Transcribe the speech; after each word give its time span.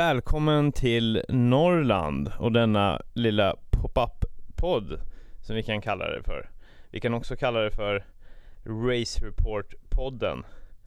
välkommen 0.00 0.72
till 0.72 1.22
Norrland 1.28 2.32
och 2.38 2.52
denna 2.52 3.00
lilla 3.14 3.56
pop-up-podd 3.70 5.00
som 5.42 5.56
vi 5.56 5.62
kan 5.62 5.80
kalla 5.80 6.08
det 6.10 6.22
för. 6.22 6.50
Vi 6.90 7.00
kan 7.00 7.14
också 7.14 7.36
kalla 7.36 7.60
det 7.60 7.70
för 7.70 8.04
Race 8.64 9.20
Report-podden. 9.26 10.42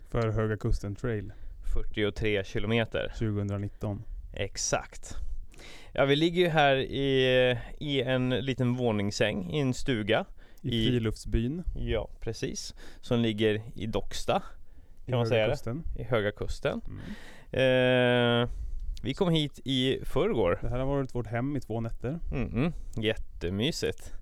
För 0.09 0.31
Höga 0.31 0.58
Kusten 0.58 0.95
Trail 0.95 1.34
43 1.73 2.44
kilometer. 2.44 3.08
2019. 3.20 4.03
Exakt. 4.34 5.16
Ja, 5.91 6.05
vi 6.05 6.16
ligger 6.16 6.41
ju 6.41 6.48
här 6.50 6.75
i, 6.75 7.58
i 7.80 8.02
en 8.02 8.30
liten 8.30 8.73
våningssäng 8.75 9.52
i 9.52 9.59
en 9.59 9.73
stuga. 9.73 10.25
I, 10.61 10.84
I- 10.84 10.88
Friluftsbyn 10.88 11.64
Ja, 11.75 12.09
precis. 12.20 12.75
Som 13.02 13.20
ligger 13.20 13.61
i 13.75 13.86
Docksta, 13.88 14.44
i 15.05 15.11
man 15.11 15.27
säga 15.27 15.45
det? 15.48 15.52
Kusten. 15.52 15.83
i 16.00 16.03
Höga 16.03 16.31
Kusten. 16.31 16.81
Mm. 16.88 17.03
Eh, 17.52 18.50
vi 19.04 19.14
kom 19.14 19.30
hit 19.30 19.59
i 19.66 20.00
förrgår. 20.06 20.59
Det 20.62 20.70
här 20.70 20.80
har 20.80 20.86
varit 20.86 21.16
vårt 21.16 21.28
hem 21.28 21.56
i 21.56 21.59
två 21.59 21.82
nätter. 21.82 22.20
Mm, 22.32 22.73
jättemysigt. 22.96 24.14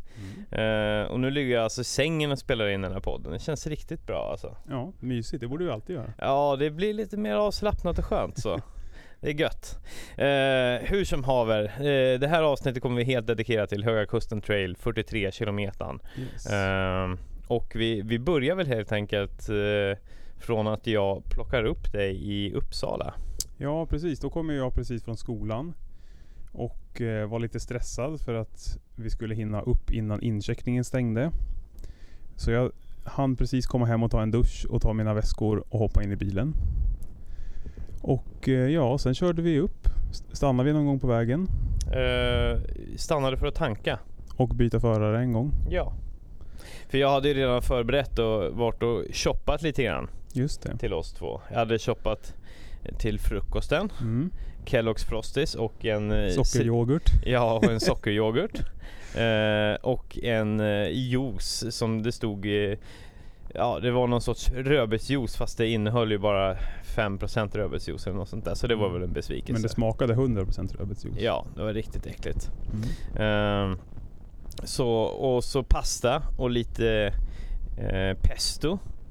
Mm. 0.50 1.04
Eh, 1.04 1.12
och 1.12 1.20
nu 1.20 1.32
ligger 1.32 1.56
jag 1.56 1.64
alltså 1.64 1.82
i 1.82 1.84
sängen 1.84 2.32
och 2.32 2.40
spelar 2.40 2.68
in 2.68 2.82
den 2.82 2.92
här 2.92 3.00
podden. 3.00 3.32
Det 3.32 3.40
känns 3.40 3.68
riktigt 3.68 4.06
bra 4.08 4.32
alltså. 4.32 4.58
Ja, 4.70 4.94
mysigt. 5.00 5.42
Det 5.42 5.48
borde 5.48 5.66
vi 5.66 5.72
alltid 5.72 5.96
göra. 5.96 6.14
Ja, 6.18 6.56
det 6.60 6.72
blir 6.72 6.94
lite 6.94 7.18
mer 7.18 7.36
avslappnat 7.36 8.00
och 8.00 8.06
skönt 8.06 8.38
så. 8.38 8.62
Det 9.22 9.30
är 9.30 9.34
gött. 9.34 9.80
Eh, 10.18 10.90
hur 10.90 11.06
som 11.06 11.23
haver, 11.23 11.64
eh, 11.64 12.20
det 12.20 12.28
här 12.28 12.44
avsnittet 12.44 12.82
kommer 12.82 12.98
vi 12.98 13.04
helt 13.04 13.28
dedikera 13.28 13.68
till 13.68 13.84
Höga 13.84 14.06
Kusten 14.06 14.42
Trail 14.42 14.76
43 14.78 15.32
kilometern. 15.32 16.00
Yes. 16.18 16.45
Eh, 16.45 17.10
och 17.48 17.72
vi, 17.76 18.02
vi 18.02 18.20
börjar 18.20 18.56
väl 18.56 18.68
helt 18.68 18.92
enkelt 18.92 19.50
eh, 19.50 19.98
från 20.40 20.68
att 20.68 20.88
jag 20.88 21.23
plockar 21.30 21.64
upp 21.64 21.92
dig 21.92 22.32
i 22.32 22.54
Uppsala. 22.54 23.14
Ja, 23.62 23.86
precis. 23.86 24.20
Då 24.20 24.30
kom 24.30 24.50
jag 24.50 24.73
precis 24.76 25.04
från 25.04 25.17
skolan. 25.17 25.73
Och 26.52 27.02
eh, 27.02 27.28
var 27.30 27.40
lite 27.40 27.59
stressad 27.59 28.22
för 28.22 28.34
att 28.34 28.80
vi 28.95 29.09
skulle 29.09 29.36
hinna 29.36 29.62
upp 29.62 29.92
innan 29.92 30.22
incheckningen 30.22 30.84
stängde. 30.84 31.31
Så 32.36 32.52
jag 32.52 32.72
hann 33.04 33.36
precis 33.36 33.66
komma 33.67 33.86
hem 33.86 34.04
och 34.04 34.12
ta 34.12 34.22
en 34.22 34.32
dusch 34.32 34.66
och 34.70 34.82
ta 34.82 34.94
mina 34.94 35.14
väskor 35.14 35.64
och 35.70 35.80
hoppa 35.80 36.04
in 36.04 36.12
i 36.12 36.16
bilen. 36.16 36.54
Och 38.02 38.50
eh, 38.50 38.54
ja, 38.70 38.98
sen 38.98 39.14
körde 39.14 39.42
vi 39.42 39.59
upp. 39.59 39.88
St- 40.12 40.36
Stannade 40.36 40.67
vi 40.67 40.73
någon 40.73 40.86
gång 40.86 41.00
på 41.00 41.08
vägen. 41.08 41.48
Eh, 41.94 42.59
stannade 42.95 43.38
för 43.38 43.48
att 43.48 43.56
tanka. 43.56 44.00
Och 44.38 44.50
byta 44.50 44.80
förare 44.80 45.20
en 45.20 45.34
gång. 45.34 45.52
Ja. 45.70 45.94
För 46.89 46.98
jag 46.98 47.09
hade 47.09 47.28
ju 47.28 47.34
redan 47.34 47.62
förberett 47.62 48.20
och 48.20 48.54
varit 48.58 48.84
och 48.84 49.04
shoppat 49.16 49.62
lite 49.62 49.84
grann 49.84 50.09
Just 50.34 50.62
det. 50.62 50.78
till 50.78 50.94
oss 50.94 51.14
två. 51.14 51.42
Jag 51.50 51.58
hade 51.58 51.80
shoppat 51.80 52.36
till 52.98 53.20
frukosten, 53.20 53.92
Mm. 54.02 54.30
Kellogg's 54.66 55.06
Frosties 55.10 55.55
och 55.55 55.86
en 55.86 56.11
eh, 56.11 56.30
Sockeryoghurt. 56.30 57.10
Ja, 57.26 57.54
och 57.54 57.64
en 57.64 57.80
sockeryoghurt. 57.80 58.60
eh, 59.16 59.82
och 59.82 60.17
en 60.23 60.60
eh, 60.60 60.88
juice 60.92 61.66
som 61.70 62.04
det 62.04 62.11
stod 62.11 62.45
eh, 62.45 62.78
Ja, 63.54 63.80
det 63.80 63.92
var 63.92 64.08
någon 64.08 64.22
sorts 64.22 64.52
rödbetsjuice 64.52 65.36
fast 65.36 65.58
det 65.58 65.67
innehöll 65.67 66.11
ju 66.11 66.17
bara 66.17 66.55
5% 66.95 67.58
rödbetsjuice 67.58 68.08
eller 68.08 68.17
något 68.17 68.30
sånt 68.30 68.45
där. 68.45 68.55
Så 68.55 68.67
det 68.67 68.76
var 68.76 68.89
väl 68.89 69.04
en 69.04 69.14
besvikelse. 69.14 69.54
Men 69.54 69.61
det 69.61 69.70
smakade 69.70 70.14
100% 70.14 70.78
rödbetsjuice. 70.78 71.17
Ja, 71.20 71.45
det 71.55 71.64
var 71.64 71.73
riktigt 71.73 72.05
äckligt. 72.05 72.52
Mm. 72.73 72.88
Ehm, 73.28 73.78
så, 74.64 74.88
och 75.02 75.44
så 75.44 75.64
pasta 75.64 76.23
och 76.38 76.50
lite 76.50 77.14
eh, 77.78 78.17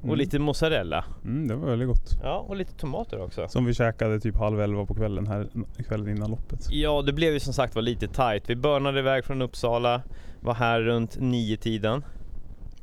pesto 0.01 0.07
och 0.09 0.15
Mm. 0.15 0.19
lite 0.19 0.39
mozzarella. 0.39 1.05
Mm, 1.25 1.49
det 1.49 1.55
var 1.55 1.67
väldigt 1.69 1.89
gott. 1.89 2.11
Ja, 2.23 2.45
och 2.49 2.57
lite 2.57 2.73
tomater 2.75 3.23
också. 3.23 3.49
Som 3.49 3.65
vi 3.65 3.75
käkade 3.75 4.21
typ 4.21 4.37
halv 4.37 4.61
elva 4.61 4.87
på 4.87 4.95
kvällen 4.95 5.27
här 5.27 5.47
kvällen 5.89 6.09
innan 6.17 6.31
loppet. 6.31 6.67
Ja, 6.71 7.03
det 7.03 7.13
blev 7.13 7.33
ju 7.33 7.41
som 7.41 7.53
sagt 7.53 7.75
var 7.75 7.83
lite 7.83 8.07
tight. 8.09 8.51
Vi 8.51 8.57
börnade 8.57 8.99
iväg 8.99 9.25
från 9.25 9.43
Uppsala, 9.43 10.03
var 10.41 10.55
här 10.55 10.81
runt 10.81 11.17
nio 11.21 11.57
tiden. 11.57 12.05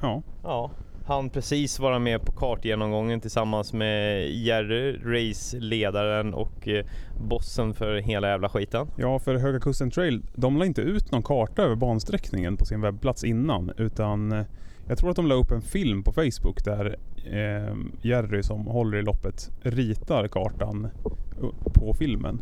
Ja, 0.01 0.23
Ja, 0.43 0.71
han 1.07 1.29
precis 1.29 1.79
vara 1.79 1.99
med 1.99 2.21
på 2.21 2.31
kartgenomgången 2.31 3.21
tillsammans 3.21 3.73
med 3.73 4.29
Jerry, 4.31 4.97
raceledaren 5.03 6.33
och 6.33 6.67
eh, 6.67 6.85
bossen 7.29 7.73
för 7.73 7.95
hela 7.95 8.27
jävla 8.27 8.49
skiten. 8.49 8.87
ja 8.97 9.19
för 9.19 9.35
Höga 9.35 9.59
Kusten 9.59 9.91
Trail, 9.91 10.21
de 10.35 10.57
la 10.57 10.65
inte 10.65 10.81
ut 10.81 11.11
någon 11.11 11.23
karta 11.23 11.61
över 11.63 11.75
bansträckningen 11.75 12.57
på 12.57 12.65
sin 12.65 12.81
webbplats 12.81 13.23
innan. 13.23 13.71
Utan 13.77 14.31
eh, 14.31 14.45
jag 14.87 14.97
tror 14.97 15.09
att 15.09 15.15
de 15.15 15.27
la 15.27 15.35
upp 15.35 15.51
en 15.51 15.61
film 15.61 16.03
på 16.03 16.11
Facebook 16.11 16.65
där 16.65 16.95
eh, 17.31 17.75
Jerry 18.01 18.43
som 18.43 18.67
håller 18.67 18.97
i 18.97 19.01
loppet 19.01 19.51
ritar 19.61 20.27
kartan 20.27 20.87
på 21.73 21.93
filmen. 21.93 22.41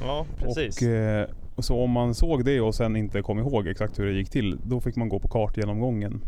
Ja, 0.00 0.26
precis. 0.38 0.82
Och, 0.82 0.88
eh, 0.88 1.28
så 1.58 1.80
om 1.80 1.90
man 1.90 2.14
såg 2.14 2.44
det 2.44 2.60
och 2.60 2.74
sen 2.74 2.96
inte 2.96 3.22
kom 3.22 3.38
ihåg 3.38 3.68
exakt 3.68 3.98
hur 3.98 4.06
det 4.06 4.12
gick 4.12 4.30
till, 4.30 4.58
då 4.64 4.80
fick 4.80 4.96
man 4.96 5.08
gå 5.08 5.18
på 5.18 5.28
kartgenomgången. 5.28 6.20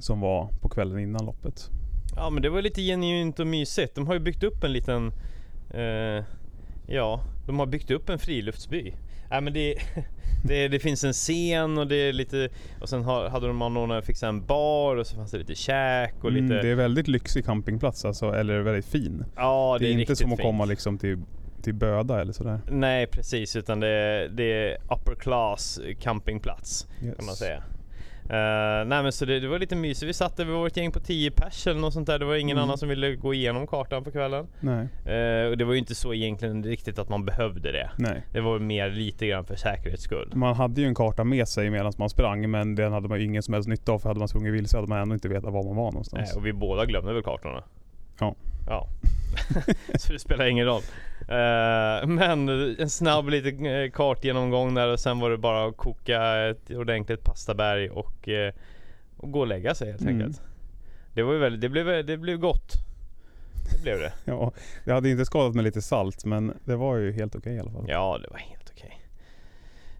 Som 0.00 0.20
var 0.20 0.48
på 0.60 0.68
kvällen 0.68 0.98
innan 0.98 1.24
loppet. 1.26 1.70
Ja 2.16 2.30
men 2.30 2.42
det 2.42 2.50
var 2.50 2.62
lite 2.62 2.80
genuint 2.80 3.38
och 3.40 3.46
mysigt. 3.46 3.94
De 3.94 4.06
har 4.06 4.14
ju 4.14 4.20
byggt 4.20 4.42
upp 4.42 4.64
en 4.64 4.72
liten 4.72 5.12
eh, 5.70 6.24
Ja, 6.90 7.20
de 7.46 7.58
har 7.58 7.66
byggt 7.66 7.90
upp 7.90 8.08
en 8.08 8.18
friluftsby. 8.18 8.94
Nej 9.30 9.40
men 9.40 9.52
det, 9.52 9.74
det, 10.44 10.68
det 10.68 10.78
finns 10.78 11.04
en 11.04 11.12
scen 11.12 11.78
och 11.78 11.86
det 11.86 11.96
är 11.96 12.12
lite 12.12 12.48
Och 12.80 12.88
sen 12.88 13.02
har, 13.04 13.28
hade 13.28 13.46
de 13.46 13.62
anordnat 13.62 14.04
fixat 14.06 14.28
en 14.28 14.46
bar 14.46 14.96
och 14.96 15.06
så 15.06 15.16
fanns 15.16 15.30
det 15.30 15.38
lite 15.38 15.54
käk 15.54 16.24
och 16.24 16.32
lite 16.32 16.44
Mm, 16.44 16.62
det 16.62 16.68
är 16.68 16.74
väldigt 16.74 17.08
lyxig 17.08 17.44
campingplats 17.44 18.04
alltså, 18.04 18.32
eller 18.34 18.60
väldigt 18.60 18.86
fin. 18.86 19.24
Ja 19.36 19.76
det 19.80 19.86
är, 19.88 19.98
inte 19.98 20.16
som 20.16 20.32
att 20.32 20.40
komma 20.40 20.64
liksom 20.64 20.98
till, 20.98 21.18
till 21.62 21.74
Böda 21.74 22.20
eller 22.20 22.32
sådär. 22.32 22.60
Nej 22.70 23.06
precis 23.06 23.56
utan 23.56 23.80
det, 23.80 23.88
är- 23.88 24.28
det 24.28 24.52
är 24.52 24.74
upper 24.74 25.14
class 25.14 25.80
campingplats 26.00 26.86
Yes. 27.02 27.16
kan 27.16 27.26
man 27.26 27.34
säga. 27.34 27.62
Eh, 28.30 28.84
nej 28.86 29.02
men 29.02 29.12
så 29.12 29.24
det, 29.24 29.40
det 29.40 29.48
var 29.48 29.58
lite 29.58 29.76
mysigt. 29.76 30.08
Vi 30.08 30.12
satt 30.12 30.36
där, 30.36 30.44
vi 30.44 30.52
var 30.52 30.66
ett 30.66 30.76
gäng 30.76 30.92
på 30.92 31.00
10 31.00 31.30
pers 31.30 31.66
eller 31.66 31.80
något 31.80 31.92
sånt 31.94 32.06
där. 32.06 32.18
Det 32.18 32.24
var 32.24 32.34
ingen 32.36 32.56
Mm. 32.56 32.64
annan 32.64 32.78
som 32.78 32.88
ville 32.88 33.14
gå 33.16 33.34
igenom 33.34 33.66
kartan 33.66 34.04
på 34.04 34.10
kvällen. 34.10 34.46
Nej, 34.60 34.88
Eh, 35.04 35.50
och 35.50 35.56
det 35.58 35.64
var 35.64 35.72
ju 35.72 35.78
inte 35.78 35.94
så 35.94 36.14
egentligen 36.14 36.64
riktigt 36.64 36.98
att 36.98 37.08
man 37.08 37.24
behövde 37.24 37.72
det. 37.72 37.90
nej. 37.98 38.22
Det 38.32 38.40
var 38.40 38.58
mer 38.58 38.90
lite 38.90 39.26
grann 39.26 39.44
för 39.44 39.56
säkerhets 39.56 40.02
skull. 40.02 40.30
Man 40.34 40.54
hade 40.54 40.80
ju 40.80 40.86
en 40.86 40.94
karta 40.94 41.24
med 41.24 41.48
sig 41.48 41.70
medan 41.70 41.92
man 41.98 42.10
sprang 42.10 42.50
men 42.50 42.74
den 42.74 42.92
hade 42.92 43.08
man 43.08 43.18
ju 43.18 43.24
ingen 43.24 43.42
som 43.42 43.54
helst 43.54 43.68
nytta 43.68 43.92
av 43.92 43.98
för 43.98 44.08
hade 44.08 44.18
man 44.18 44.28
sprungit 44.28 44.54
vilse 44.54 44.76
hade 44.76 44.88
man 44.88 44.98
ändå 44.98 45.14
inte 45.14 45.28
vetat 45.28 45.52
var 45.52 45.64
man 45.64 45.76
var 45.76 45.92
någonstans. 45.92 46.28
Nej, 46.30 46.38
och 46.40 46.46
vi 46.46 46.52
båda 46.52 46.84
glömde 46.86 47.12
väl 47.12 47.22
kartorna? 47.22 47.62
Ja. 48.20 48.34
Ja. 48.68 48.86
så 49.98 50.12
det 50.12 50.18
spelar 50.18 50.46
ingen 50.46 50.66
roll. 50.66 50.82
Eh, 51.20 52.06
men 52.06 52.48
en 52.78 52.90
snabb 52.90 53.28
liten 53.28 53.66
eh, 53.66 53.90
kartgenomgång 53.90 54.74
där 54.74 54.88
och 54.92 55.00
sen 55.00 55.20
var 55.20 55.30
det 55.30 55.38
bara 55.38 55.66
att 55.68 55.76
koka 55.76 56.36
ett 56.48 56.70
ordentligt 56.70 57.24
pastaberg 57.24 57.90
och, 57.90 58.28
eh, 58.28 58.52
och 59.16 59.32
gå 59.32 59.40
och 59.40 59.46
lägga 59.46 59.74
sig 59.74 59.90
helt 59.90 60.00
Mm. 60.02 60.14
enkelt. 60.14 60.42
Det 61.14 61.22
var 61.22 61.32
ju 61.32 61.38
väldigt, 61.38 61.60
det 61.60 61.68
blev, 61.68 62.06
det 62.06 62.16
blev 62.16 62.38
gott. 62.38 62.72
Det 63.72 63.82
blev 63.82 63.98
det. 63.98 64.12
Ja, 64.24 64.52
det 64.84 64.92
hade 64.92 65.10
inte 65.10 65.24
skadat 65.24 65.54
med 65.54 65.64
lite 65.64 65.82
salt 65.82 66.24
men 66.24 66.58
det 66.64 66.76
var 66.76 66.96
ju 66.96 67.12
helt 67.12 67.36
okej 67.36 67.54
i 67.56 67.60
alla 67.60 67.70
fall. 67.70 67.84
Ja, 67.88 68.18
det 68.22 68.28
var 68.30 68.38
helt 68.38 68.72
okej. 68.76 69.00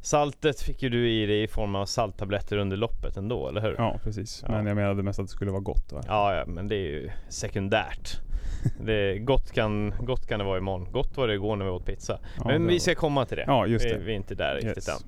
Saltet 0.00 0.60
fick 0.60 0.82
ju 0.82 0.88
du 0.88 1.10
i 1.10 1.26
dig 1.26 1.42
i 1.42 1.48
form 1.48 1.74
av 1.74 1.86
salttabletter 1.86 2.56
under 2.56 2.76
loppet 2.76 3.16
ändå, 3.16 3.48
eller 3.48 3.60
hur? 3.60 3.74
Ja, 3.78 4.00
precis. 4.04 4.44
Ja. 4.46 4.52
Men 4.52 4.66
jag 4.66 4.74
menade 4.76 5.02
mest 5.02 5.18
att 5.18 5.26
det 5.26 5.30
skulle 5.32 5.50
vara 5.50 5.60
gott. 5.60 5.92
Va? 5.92 6.02
Ja, 6.06 6.34
ja, 6.36 6.44
men 6.46 6.68
det 6.68 6.74
är 6.74 6.78
ju 6.90 7.10
sekundärt. 7.28 8.20
Det 8.84 9.18
gott, 9.18 9.52
kan, 9.52 9.94
gott 10.00 10.26
kan 10.26 10.38
det 10.38 10.44
vara 10.44 10.58
imorgon. 10.58 10.92
Gott 10.92 11.16
var 11.16 11.28
det 11.28 11.34
igår 11.34 11.56
när 11.56 11.64
vi 11.64 11.70
åt 11.70 11.84
pizza. 11.86 12.18
Men 12.44 12.66
vi 12.66 12.80
ska 12.80 12.94
komma 12.94 13.24
till 13.24 13.36
det. 13.36 13.44
Ja, 13.46 13.66
just 13.66 13.84
vi, 13.86 13.90
det. 13.90 13.98
vi 13.98 14.12
är 14.12 14.16
inte 14.16 14.34
där 14.34 14.54
riktigt 14.54 14.88
Yes. 14.88 15.04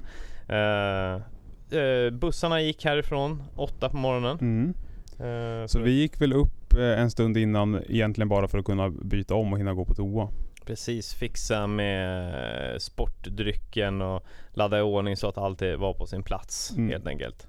än. 0.48 0.56
Eh, 0.56 1.80
eh, 1.80 2.10
bussarna 2.10 2.60
gick 2.60 2.84
härifrån 2.84 3.42
åtta 3.56 3.88
på 3.88 3.96
morgonen. 3.96 4.38
Mm. 4.40 4.74
Eh, 5.62 5.66
Så 5.66 5.78
vi 5.78 5.90
gick 5.90 6.20
väl 6.20 6.32
upp 6.32 6.72
en 6.78 7.10
stund 7.10 7.36
innan 7.36 7.82
egentligen 7.88 8.28
bara 8.28 8.48
för 8.48 8.58
att 8.58 8.64
kunna 8.64 8.90
byta 8.90 9.34
om 9.34 9.52
och 9.52 9.58
hinna 9.58 9.74
gå 9.74 9.84
på 9.84 9.94
toa. 9.94 10.28
Precis, 10.66 11.14
fixa 11.14 11.66
med 11.66 12.82
sportdrycken 12.82 14.02
och 14.02 14.24
ladda 14.52 14.78
i 14.78 14.82
ordning 14.82 15.16
så 15.16 15.28
att 15.28 15.38
allt 15.38 15.62
var 15.62 15.94
på 15.94 16.06
sin 16.06 16.22
plats 16.22 16.72
Mm. 16.76 16.90
helt 16.90 17.06
enkelt. 17.06 17.46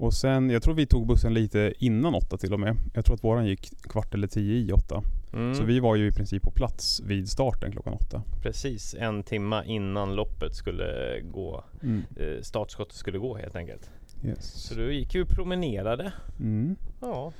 Och 0.00 0.14
sen, 0.14 0.50
jag 0.50 0.62
tror 0.62 0.74
vi 0.74 0.86
tog 0.86 1.06
bussen 1.06 1.34
lite 1.34 1.72
innan 1.78 2.14
åtta 2.14 2.36
till 2.36 2.52
och 2.52 2.60
med. 2.60 2.76
Jag 2.94 3.04
tror 3.04 3.14
att 3.14 3.24
våran 3.24 3.46
gick 3.46 3.82
kvart 3.82 4.14
eller 4.14 4.26
tio 4.26 4.54
i 4.56 4.72
åtta. 4.72 5.02
Mm, 5.32 5.54
Så 5.54 5.64
vi 5.64 5.80
var 5.80 5.96
ju 5.96 6.06
i 6.06 6.10
princip 6.12 6.42
på 6.42 6.50
plats 6.50 7.00
vid 7.06 7.28
starten 7.28 7.72
klockan 7.72 7.92
åtta. 7.92 8.22
Precis, 8.42 8.94
en 8.98 9.22
timma 9.22 9.64
innan 9.64 10.14
loppet 10.14 10.54
skulle 10.54 11.20
gå, 11.32 11.64
Mm. 11.82 12.02
eh, 12.16 12.42
startskottet 12.42 12.94
skulle 12.94 13.18
gå 13.18 13.36
helt 13.36 13.56
enkelt. 13.56 13.90
Yes. 14.24 14.44
Så 14.52 14.74
då 14.74 14.90
gick 14.90 15.14
vi 15.14 15.20
och 15.22 15.28
promenerade. 15.28 16.12
Mm. 16.40 16.76
Ja, 17.00 17.32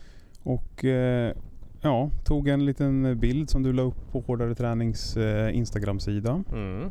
Och 0.43 0.85
eh, 0.85 1.35
ja, 1.81 2.11
tog 2.25 2.49
en 2.49 2.65
liten 2.67 3.19
bild 3.21 3.51
som 3.51 3.63
du 3.63 3.73
la 3.73 3.83
upp 3.83 4.13
på 4.13 4.21
Hårdare 4.21 4.55
Tränings 4.55 5.17
eh, 5.17 5.57
Instagram-sida. 5.57 6.45
mm. 6.53 6.89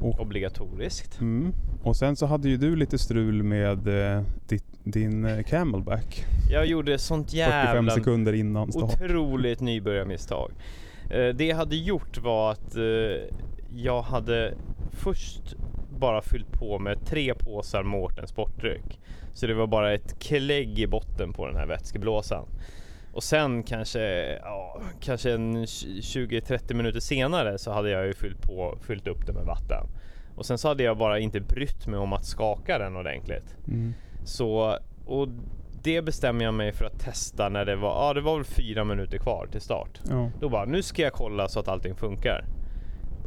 Och, 0.00 0.20
obligatoriskt. 0.20 1.20
mm. 1.20 1.52
och 1.82 1.96
sen 1.96 2.16
så 2.16 2.26
hade 2.26 2.48
ju 2.48 2.56
du 2.56 2.76
lite 2.76 2.98
strul 2.98 3.42
med 3.42 3.88
eh, 3.88 4.22
ditt, 4.48 4.64
din 4.84 5.24
eh, 5.24 5.42
camelback. 5.42 6.24
Jag 6.50 6.66
gjorde 6.66 6.98
sånt 6.98 7.30
45 7.30 7.48
jävla 7.74 7.90
sekunder 7.90 8.32
innan 8.32 8.72
start. 8.72 8.94
otroligt 9.02 9.60
nybörjarmisstag. 9.60 10.52
Eh, 11.10 11.28
Det 11.28 11.44
jag 11.44 11.56
hade 11.56 11.76
gjort 11.76 12.18
var 12.18 12.52
att 12.52 12.76
eh, 12.76 12.82
jag 13.76 14.02
hade 14.02 14.54
först 14.90 15.56
bara 15.98 16.22
fyllt 16.22 16.52
på 16.52 16.78
med 16.78 17.06
tre 17.06 17.34
påsar 17.34 17.82
Mårten 17.82 18.26
sportdryck. 18.26 19.00
Så 19.34 19.46
det 19.46 19.54
var 19.54 19.66
bara 19.66 19.94
ett 19.94 20.18
klägg 20.18 20.78
i 20.78 20.86
botten 20.86 21.32
på 21.32 21.46
den 21.46 21.56
här 21.56 21.66
vätskeblåsan. 21.66 22.46
Och 23.12 23.22
sen 23.22 23.62
kanske, 23.62 24.00
ja, 24.42 24.80
kanske 25.00 25.32
en 25.32 25.64
20-30 25.64 26.74
minuter 26.74 27.00
senare 27.00 27.58
så 27.58 27.72
hade 27.72 27.90
jag 27.90 28.06
ju 28.06 28.14
fyllt, 28.14 28.42
på, 28.42 28.78
fyllt 28.82 29.06
upp 29.06 29.26
det 29.26 29.32
med 29.32 29.44
vatten. 29.44 29.86
Och 30.36 30.46
sen 30.46 30.58
så 30.58 30.68
hade 30.68 30.82
jag 30.82 30.98
bara 30.98 31.18
inte 31.18 31.40
brytt 31.40 31.86
mig 31.86 31.98
om 31.98 32.12
att 32.12 32.24
skaka 32.24 32.78
den 32.78 32.96
ordentligt. 32.96 33.56
Mm. 33.68 33.94
Så, 34.24 34.78
och 35.06 35.28
det 35.82 36.02
bestämmer 36.02 36.44
jag 36.44 36.54
mig 36.54 36.72
för 36.72 36.84
att 36.84 37.00
testa 37.00 37.48
när 37.48 37.64
det 37.64 37.76
var, 37.76 38.06
ja 38.06 38.14
det 38.14 38.20
var 38.20 38.36
väl 38.36 38.44
fyra 38.44 38.84
minuter 38.84 39.18
kvar 39.18 39.48
till 39.52 39.60
start. 39.60 40.00
Ja. 40.08 40.30
Då 40.40 40.48
bara, 40.48 40.64
nu 40.64 40.82
ska 40.82 41.02
jag 41.02 41.12
kolla 41.12 41.48
så 41.48 41.60
att 41.60 41.68
allting 41.68 41.94
funkar. 41.94 42.44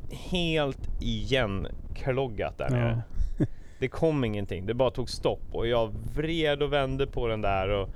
Helt 0.09 0.89
igenkloggat 1.01 2.57
där 2.57 2.69
nere. 2.69 3.03
Ja. 3.39 3.45
Det 3.79 3.87
kom 3.87 4.23
ingenting, 4.23 4.65
det 4.65 4.73
bara 4.73 4.91
tog 4.91 5.09
stopp 5.09 5.43
och 5.51 5.67
jag 5.67 5.93
vred 6.15 6.63
och 6.63 6.73
vände 6.73 7.07
på 7.07 7.27
den 7.27 7.41
där 7.41 7.69
och 7.69 7.89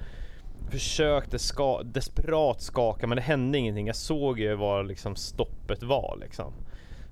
försökte 0.71 1.39
ska 1.39 1.81
desperat 1.83 2.61
skaka 2.61 3.07
men 3.07 3.15
det 3.15 3.21
hände 3.21 3.57
ingenting. 3.57 3.87
Jag 3.87 3.95
såg 3.95 4.39
ju 4.39 4.55
var 4.55 4.83
liksom 4.83 5.15
stoppet 5.15 5.83
var 5.83 6.17
liksom. 6.21 6.53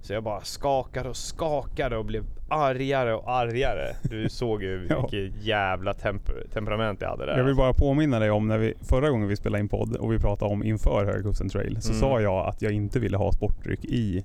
Så 0.02 0.14
jag 0.14 0.24
bara 0.24 0.42
skakade 0.42 1.10
och 1.10 1.16
skakade 1.18 1.98
och 1.98 2.06
blev 2.06 2.24
argare 2.50 3.14
och 3.14 3.30
argare. 3.32 3.96
Du 4.04 4.30
såg 4.30 4.64
ju 4.64 4.78
vilket 5.12 5.44
jävla 5.46 5.94
temper 5.94 6.44
temperament 6.54 7.02
jag 7.02 7.10
hade 7.10 7.26
där. 7.26 7.38
Jag 7.38 7.44
vill 7.46 7.56
bara 7.56 7.74
påminna 7.74 8.20
dig 8.20 8.32
om 8.32 8.48
när 8.48 8.58
vi, 8.58 8.74
förra 8.82 9.10
gången 9.10 9.28
vi 9.28 9.36
spelade 9.36 9.60
in 9.62 9.70
podd 9.70 9.96
och 9.96 10.14
vi 10.14 10.20
pratade 10.20 10.52
om 10.52 10.64
inför 10.64 11.06
Höga 11.06 11.32
Trail. 11.32 11.82
Så 11.82 11.90
Mm. 11.90 12.00
sa 12.02 12.22
jag 12.22 12.48
att 12.48 12.62
jag 12.62 12.72
inte 12.72 13.00
ville 13.00 13.18
ha 13.18 13.32
sportdryck 13.32 13.86
i 13.86 14.24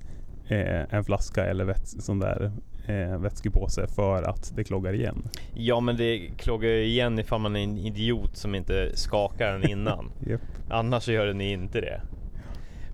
eh, 0.51 0.95
en 0.95 1.05
flaska 1.05 1.45
eller 1.45 1.65
väts, 1.65 2.05
sån 2.05 2.19
där 2.19 2.53
eh, 2.87 3.19
vätskepåse 3.19 3.87
för 3.87 4.23
att 4.23 4.53
det 4.57 4.65
kloggar 4.65 4.93
igen. 4.93 5.23
Ja 5.55 5.81
men 5.81 5.97
det 5.97 6.31
kloggar 6.39 6.71
igen 6.71 7.19
ifall 7.19 7.41
man 7.41 7.57
är 7.57 7.61
en 7.61 7.79
idiot 7.79 8.37
som 8.37 8.55
inte 8.55 8.91
skakar 8.97 9.53
den 9.53 9.71
innan. 9.71 10.13
Japp. 10.27 10.41
Annars 10.71 11.03
så 11.03 11.13
gör 11.13 11.27
den 11.27 11.41
inte 11.41 11.81
det. 11.81 12.01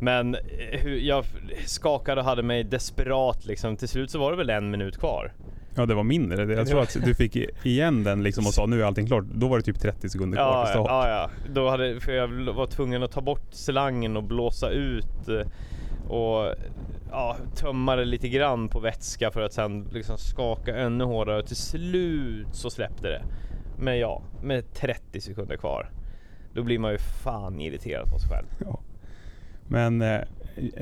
Men 0.00 0.34
eh, 0.34 0.86
jag 0.94 1.24
skakade 1.66 2.20
och 2.20 2.26
hade 2.26 2.42
mig 2.42 2.64
desperat 2.64 3.46
liksom. 3.46 3.76
Till 3.76 3.88
slut 3.88 4.10
så 4.10 4.18
var 4.18 4.30
det 4.30 4.36
väl 4.36 4.50
en 4.50 4.70
minut 4.70 4.98
kvar. 4.98 5.32
Ja 5.78 5.86
det 5.86 5.94
var 5.94 6.04
mindre. 6.04 6.54
Jag 6.54 6.66
tror 6.66 6.82
att 6.82 6.96
du 7.04 7.14
fick 7.14 7.36
igen 7.62 8.04
den 8.04 8.22
liksom 8.22 8.46
och 8.46 8.54
sa 8.54 8.66
nu 8.66 8.80
är 8.80 8.84
allting 8.84 9.06
klart. 9.06 9.24
Då 9.34 9.48
var 9.48 9.56
det 9.56 9.62
typ 9.62 9.80
30 9.80 10.08
sekunder 10.08 10.36
kvar 10.38 10.46
Ja, 10.46 10.64
till 10.64 10.70
start. 10.72 10.86
ja, 10.88 11.08
ja. 11.08 11.30
Då 11.54 11.70
hade, 11.70 12.00
för 12.00 12.12
jag 12.12 12.28
var 12.28 12.66
tvungen 12.66 13.02
att 13.02 13.12
ta 13.12 13.20
bort 13.20 13.46
slangen 13.50 14.16
och 14.16 14.22
blåsa 14.22 14.70
ut 14.70 15.28
eh, 15.28 16.10
och 16.10 16.54
ja, 17.10 17.36
tömma 17.56 17.96
det 17.96 18.04
lite 18.04 18.28
grann 18.28 18.68
på 18.68 18.80
vätska 18.80 19.30
för 19.30 19.40
att 19.40 19.52
sen 19.52 19.88
liksom 19.92 20.18
skaka 20.18 20.76
ännu 20.76 21.04
hårdare 21.04 21.38
och 21.38 21.46
till 21.46 21.56
slut 21.56 22.46
så 22.52 22.70
släppte 22.70 23.08
det. 23.08 23.22
Men 23.78 23.98
ja, 23.98 24.22
med 24.42 24.72
30 24.72 25.20
sekunder 25.20 25.56
kvar. 25.56 25.90
Då 26.54 26.62
blir 26.62 26.78
man 26.78 26.92
ju 26.92 26.98
fan 26.98 27.60
irriterad 27.60 28.10
på 28.10 28.18
sig 28.18 28.28
själv. 28.30 28.46
Ja. 28.64 28.80
Men 29.68 30.02
eh, 30.02 30.20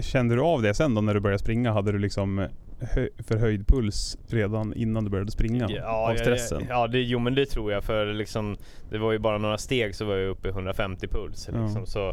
kände 0.01 0.35
du 0.35 0.41
av 0.41 0.63
det 0.63 0.75
sen 0.75 0.95
då 0.95 1.01
när 1.01 1.15
du 1.15 1.21
började 1.21 1.39
springa? 1.39 1.73
Hade 1.73 1.93
du 1.93 1.99
liksom 1.99 2.39
eh, 2.39 2.49
hö- 2.81 3.09
förhöjd 3.19 3.67
puls 3.67 4.19
redan 4.29 4.75
innan 4.75 5.05
du 5.05 5.11
började 5.11 5.31
springa? 5.31 5.67
Ja, 5.71 6.11
av 6.11 6.17
stressen? 6.17 6.61
Ja, 6.69 6.75
ja 6.81 6.87
det, 6.87 7.01
jo 7.01 7.19
men 7.19 7.35
det 7.35 7.47
tror 7.47 7.73
jag 7.73 7.85
för 7.85 8.07
liksom 8.13 8.57
Det 8.91 8.99
var 8.99 9.13
ju 9.13 9.19
bara 9.19 9.39
några 9.39 9.59
steg 9.59 9.95
så 9.95 10.05
var 10.05 10.17
jag 10.17 10.29
uppe 10.31 10.49
i 10.49 10.51
150 10.51 11.09
puls 11.09 11.49
Ja. 11.53 11.63
liksom, 11.63 11.87
så 11.87 12.13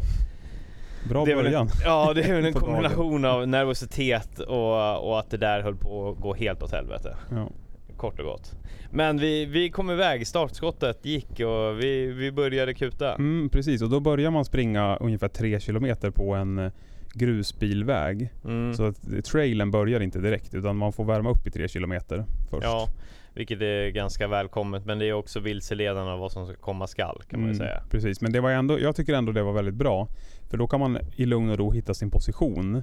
Bra 1.08 1.24
det 1.24 1.34
början. 1.34 1.66
En, 1.66 1.72
ja 1.84 2.12
det 2.14 2.22
är 2.22 2.34
väl 2.34 2.44
en 2.44 2.52
kombination 2.62 3.24
av 3.24 3.48
nervositet 3.48 4.38
och, 4.38 5.08
och 5.08 5.18
att 5.18 5.30
det 5.30 5.36
där 5.36 5.60
höll 5.62 5.76
på 5.76 6.10
att 6.10 6.18
gå 6.18 6.34
helt 6.34 6.62
åt 6.62 6.72
helvete. 6.72 7.16
Ja. 7.30 7.48
Kort 7.96 8.18
och 8.18 8.24
gott. 8.24 8.54
Men 8.90 9.18
vi, 9.18 9.44
vi 9.44 9.70
kom 9.70 9.90
iväg, 9.90 10.26
startskottet 10.26 11.04
gick 11.04 11.40
och 11.40 11.82
vi, 11.82 12.06
vi 12.06 12.32
började 12.32 12.74
kuta. 12.74 13.14
Mm, 13.14 13.48
precis, 13.48 13.82
och 13.82 13.90
då 13.90 14.00
börjar 14.00 14.30
man 14.30 14.44
springa 14.44 14.96
ungefär 14.96 15.28
3 15.28 15.60
kilometer 15.60 16.10
på 16.10 16.34
en 16.34 16.58
eh, 16.58 16.72
grusbilväg. 17.14 18.30
Mm. 18.44 18.74
Så 18.74 18.86
att 18.86 19.12
eh, 19.12 19.20
trailen 19.20 19.70
börjar 19.70 20.00
inte 20.00 20.18
direkt 20.18 20.54
utan 20.54 20.76
man 20.76 20.92
får 20.92 21.04
värma 21.04 21.30
upp 21.30 21.46
i 21.46 21.50
3 21.50 21.68
kilometer 21.68 22.24
först. 22.50 22.64
Ja, 22.64 22.88
vilket 23.34 23.60
är 23.62 23.88
ganska 23.90 24.28
välkommet 24.28 24.84
men 24.86 24.98
det 24.98 25.06
är 25.08 25.12
också 25.12 25.40
vilseledande 25.40 26.12
av 26.12 26.18
vad 26.18 26.32
som 26.32 26.54
komma 26.60 26.86
skall 26.86 27.22
kan 27.30 27.40
man 27.40 27.48
Mm, 27.48 27.58
säga. 27.58 27.82
Precis, 27.90 28.20
men 28.20 28.32
det 28.32 28.40
var 28.40 28.50
ändå, 28.50 28.80
jag 28.80 28.96
tycker 28.96 29.14
ändå 29.14 29.32
det 29.32 29.42
var 29.42 29.52
väldigt 29.52 29.74
bra. 29.74 30.08
För 30.50 30.56
då 30.58 30.66
kan 30.66 30.80
man 30.80 30.98
i 31.16 31.26
lugn 31.26 31.50
och 31.50 31.58
ro 31.58 31.70
hitta 31.72 31.94
sin 31.94 32.10
position. 32.10 32.82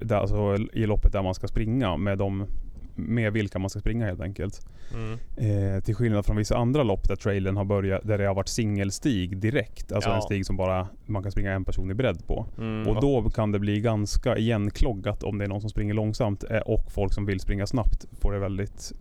Där, 0.00 0.16
alltså 0.16 0.56
i 0.72 0.86
loppet 0.86 1.12
där 1.12 1.22
man 1.22 1.34
ska 1.34 1.46
springa 1.48 1.96
med 1.96 2.18
de 2.18 2.46
med 2.94 3.32
vilka 3.32 3.58
man 3.58 3.70
ska 3.70 3.80
springa 3.80 4.06
helt 4.06 4.20
enkelt. 4.20 4.66
Mm. 4.94 5.18
Eh, 5.36 5.82
till 5.82 5.94
skillnad 5.94 6.26
från 6.26 6.36
vissa 6.36 6.56
andra 6.56 6.82
lopp 6.82 7.08
där 7.08 7.16
trailern 7.16 7.56
har 7.56 7.64
börjat, 7.64 8.00
där 8.06 8.18
det 8.18 8.24
har 8.26 8.34
varit 8.34 8.48
singelstig 8.48 9.38
direkt. 9.38 9.92
Alltså 9.92 10.10
Ja. 10.10 10.16
en 10.16 10.22
stig 10.22 10.46
som 10.46 10.56
bara 10.56 10.88
man 11.06 11.22
kan 11.22 11.32
springa 11.32 11.52
en 11.52 11.64
person 11.64 11.90
i 11.90 11.94
bredd 11.94 12.26
på. 12.26 12.46
Mm. 12.58 12.88
Och 12.88 13.00
då 13.00 13.30
kan 13.30 13.52
det 13.52 13.58
bli 13.58 13.80
ganska 13.80 14.36
igenkloggat 14.38 15.22
om 15.22 15.38
det 15.38 15.44
är 15.44 15.48
någon 15.48 15.60
som 15.60 15.70
springer 15.70 15.94
långsamt 15.94 16.44
eh, 16.50 16.58
och 16.58 16.92
folk 16.92 17.12
som 17.14 17.26
vill 17.26 17.40
springa 17.40 17.66
snabbt 17.66 18.06
får 18.20 18.32
det 18.32 18.38
väldigt 18.38 18.92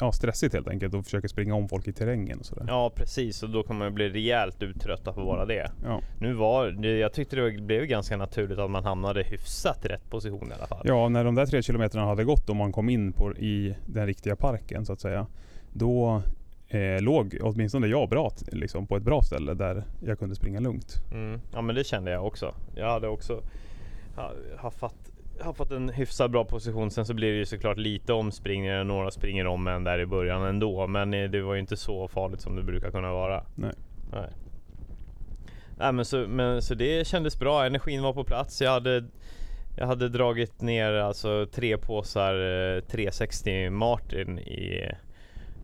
ja, 0.00 0.12
stressigt 0.12 0.54
helt 0.54 0.68
enkelt 0.68 0.94
och 0.94 1.04
försöker 1.04 1.28
springa 1.28 1.54
om 1.54 1.68
folk 1.68 1.88
i 1.88 1.92
terrängen 1.92 2.38
och 2.38 2.46
sådär. 2.46 2.64
Ja 2.68 2.92
precis 2.94 3.42
och 3.42 3.50
då 3.50 3.62
kommer 3.62 3.84
man 3.84 3.94
bli 3.94 4.08
rejält 4.08 4.62
uttröttad 4.62 5.14
på 5.14 5.24
bara 5.24 5.46
det. 5.46 5.70
Ja. 5.84 6.00
Nu 6.18 6.32
var 6.32 6.84
jag 6.84 7.12
tyckte 7.12 7.36
det 7.36 7.62
blev 7.62 7.84
ganska 7.84 8.16
naturligt 8.16 8.58
att 8.58 8.70
man 8.70 8.84
hamnade 8.84 9.22
hyfsat 9.22 9.84
i 9.84 9.88
rätt 9.88 10.10
position 10.10 10.50
i 10.50 10.54
alla 10.54 10.66
fall. 10.66 10.82
Ja, 10.84 11.08
när 11.08 11.24
de 11.24 11.34
där 11.34 11.46
tre 11.46 11.62
kilometrarna 11.62 12.06
hade 12.06 12.24
gått 12.24 12.50
och 12.50 12.56
man 12.56 12.72
kom 12.72 12.88
in 12.88 13.12
på, 13.12 13.32
i 13.32 13.74
den 13.86 14.06
riktiga 14.06 14.36
parken 14.36 14.86
så 14.86 14.92
att 14.92 15.00
säga. 15.00 15.26
Då 15.72 16.22
eh, 16.68 17.00
låg 17.00 17.38
åtminstone 17.42 17.86
jag 17.86 18.08
bra 18.08 18.30
liksom, 18.52 18.86
på 18.86 18.96
ett 18.96 19.02
bra 19.02 19.22
ställe 19.22 19.54
där 19.54 19.84
jag 20.04 20.18
kunde 20.18 20.34
springa 20.34 20.60
lugnt. 20.60 20.94
Mm. 21.12 21.40
Ja 21.52 21.62
men 21.62 21.74
det 21.74 21.84
kände 21.84 22.10
jag 22.10 22.26
också. 22.26 22.54
Jag 22.74 22.90
hade 22.90 23.08
också 23.08 23.42
ha, 24.16 24.32
har 25.40 25.52
fått, 25.52 25.70
en 25.70 25.88
hyfsat 25.88 26.30
bra 26.30 26.44
position. 26.44 26.90
Sen 26.90 27.06
så 27.06 27.14
blir 27.14 27.32
det 27.32 27.38
ju 27.38 27.46
såklart 27.46 27.78
lite 27.78 28.12
omspringningar. 28.12 28.84
Några 28.84 29.10
springer 29.10 29.46
om 29.46 29.66
en 29.66 29.84
där 29.84 29.98
i 29.98 30.06
början 30.06 30.42
ändå. 30.42 30.86
Men 30.86 31.14
eh, 31.14 31.30
det 31.30 31.42
var 31.42 31.54
ju 31.54 31.60
inte 31.60 31.76
så 31.76 32.08
farligt 32.08 32.40
som 32.40 32.56
det 32.56 32.62
brukar 32.62 32.90
kunna 32.90 33.12
vara. 33.12 33.44
Nej. 33.54 33.72
Nej. 34.12 34.30
Nej 35.78 35.92
men 35.92 36.04
så, 36.04 36.16
men 36.16 36.62
så 36.62 36.74
det 36.74 37.06
kändes 37.06 37.38
bra. 37.38 37.66
Energin 37.66 38.02
var 38.02 38.12
på 38.12 38.24
plats. 38.24 38.62
Jag 38.62 38.70
hade 38.70 39.04
jag 39.76 39.86
hade 39.86 40.08
dragit 40.08 40.60
ner 40.60 40.92
alltså 40.92 41.46
tre 41.46 41.78
påsar 41.78 42.34
eh, 42.76 42.80
360 42.80 43.70
Martin 43.70 44.38
i 44.38 44.90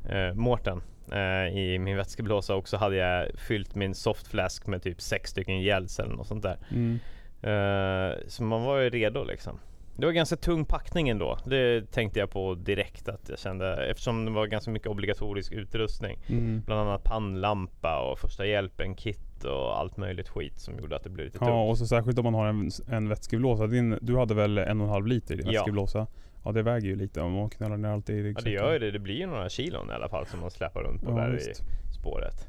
eh, 0.09 0.35
Mårten 0.35 0.83
eh, 1.13 1.59
i 1.59 1.79
min 1.79 1.97
vätskeblåsa 1.97 2.55
och 2.55 2.69
så 2.69 2.77
hade 2.77 2.97
jag 2.97 3.39
fyllt 3.39 3.75
min 3.75 3.95
softflask 3.95 4.67
med 4.67 4.83
typ 4.83 5.01
sex 5.01 5.31
stycken 5.31 5.61
gels 5.61 5.99
eller 5.99 6.15
något 6.15 6.27
sånt 6.27 6.43
där. 6.43 6.59
Mm. 6.71 6.99
Eh, 7.47 8.15
så 8.27 8.43
man 8.43 8.63
var 8.65 8.79
ju 8.79 8.91
redo 8.91 9.25
liksom. 9.25 9.59
Det 9.99 10.07
var 10.07 10.13
ganska 10.13 10.37
tung 10.37 10.65
packning 10.65 11.09
ändå. 11.09 11.39
Det 11.45 11.91
tänkte 11.93 12.19
jag 12.19 12.31
på 12.31 12.55
direkt 12.55 13.09
att 13.09 13.29
jag 13.29 13.39
kände 13.39 13.87
eftersom 13.91 14.25
det 14.25 14.31
var 14.31 14.47
ganska 14.47 14.71
mycket 14.71 14.89
obligatorisk 14.89 15.53
utrustning. 15.53 16.19
Mm. 16.29 16.63
Bland 16.67 16.81
annat 16.81 17.05
pannlampa 17.05 18.11
och 18.11 18.19
första 18.19 18.47
hjälpen 18.47 18.95
kit 18.95 19.45
och 19.45 19.79
allt 19.79 19.97
möjligt 19.97 20.29
skit 20.29 20.59
som 20.59 20.79
gjorde 20.79 20.97
att 20.97 21.03
det 21.05 21.11
blev 21.11 21.25
lite 21.27 21.39
tungt. 21.39 21.49
Ja, 21.49 21.63
och 21.63 21.79
så 21.79 21.87
särskilt 21.87 22.19
om 22.19 22.25
man 22.25 22.35
har 22.35 22.47
en, 22.47 22.71
en 22.89 23.09
vätskeblåsa. 23.09 23.67
Din, 23.67 23.99
du 24.03 24.17
hade 24.17 24.35
väl 24.35 24.59
en 24.59 24.81
och 24.81 24.87
en 24.87 24.93
halv 24.93 25.07
liter 25.07 25.35
i 25.35 25.37
din 25.37 25.47
Ja. 25.47 25.53
vätskeblåsa? 25.53 26.07
Ja, 26.45 26.53
det 26.53 26.63
väger 26.63 26.87
ju 26.89 26.97
lite 26.97 27.21
om 27.21 27.33
man 27.33 27.51
knallar 27.51 27.77
ner 27.77 27.89
allt 27.89 28.11
i 28.11 28.17
Ja 28.19 28.25
ryggsäcken. 28.25 28.53
det 28.53 28.59
gör 28.59 28.73
ju 28.73 28.79
det. 28.79 28.91
Det 28.91 28.99
blir 28.99 29.15
ju 29.15 29.27
några 29.27 29.49
kilon 29.49 29.91
i 29.91 29.93
alla 29.93 30.09
fall 30.09 30.27
som 30.27 30.41
man 30.41 30.51
släpar 30.51 30.83
runt 30.83 31.03
på 31.03 31.11
Ja, 31.11 31.17
där 31.17 31.31
visst. 31.31 31.49
i 31.91 31.95
spåret. 32.01 32.49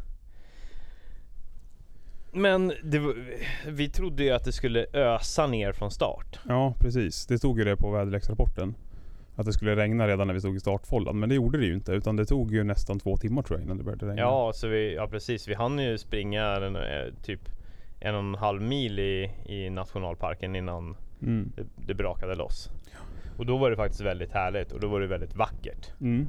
Men 2.38 2.68
var- 2.68 3.16
vi 3.72 3.90
trodde 3.90 4.24
ju 4.24 4.32
att 4.32 4.44
det 4.44 4.52
skulle 4.52 4.86
ösa 4.94 5.48
ner 5.48 5.72
från 5.74 5.92
start. 5.92 6.40
Ja, 6.48 6.74
precis. 6.80 7.26
Det 7.28 7.38
stod 7.38 7.60
ju 7.60 7.66
det 7.66 7.76
på 7.78 7.92
väderleksrapporten. 7.92 8.76
Att 9.36 9.46
det 9.46 9.54
skulle 9.54 9.76
regna 9.76 10.08
redan 10.08 10.28
när 10.28 10.34
vi 10.34 10.40
stod 10.40 10.56
i 10.56 10.60
startfållan. 10.60 11.20
Men 11.20 11.30
det 11.30 11.36
gjorde 11.36 11.58
det 11.58 11.66
ju 11.66 11.74
inte. 11.74 11.92
Utan 11.92 12.16
det 12.16 12.26
tog 12.26 12.54
ju 12.54 12.64
nästan 12.64 13.00
två 13.00 13.18
timmar 13.18 13.42
tror 13.42 13.60
jag 13.60 13.66
innan 13.66 13.78
det 13.78 13.84
började 13.84 14.06
regna. 14.06 14.22
Ja, 14.22 14.52
så 14.56 14.68
vi, 14.68 14.96
ja 14.96 15.08
precis. 15.08 15.48
Vi 15.48 15.54
hann 15.54 15.80
ju 15.80 15.98
springa 15.98 16.60
den, 16.60 16.76
eh, 16.76 16.82
typ 17.24 17.40
en 18.00 18.14
och 18.16 18.20
en 18.20 18.36
halv 18.36 18.62
mil 18.62 19.00
i, 19.00 19.32
i 19.46 19.70
nationalparken 19.70 20.56
innan 20.56 20.96
Mm. 21.22 21.52
det, 21.56 21.64
det 21.88 21.94
brakade 21.94 22.36
loss. 22.36 22.70
Och 23.38 23.46
då 23.46 23.58
var 23.58 23.70
det 23.70 23.76
faktiskt 23.76 24.02
väldigt 24.02 24.32
härligt 24.32 24.72
och 24.72 24.80
då 24.80 24.88
var 24.88 25.00
det 25.00 25.08
väldigt 25.08 25.36
vackert. 25.36 25.92
Mm. 26.02 26.28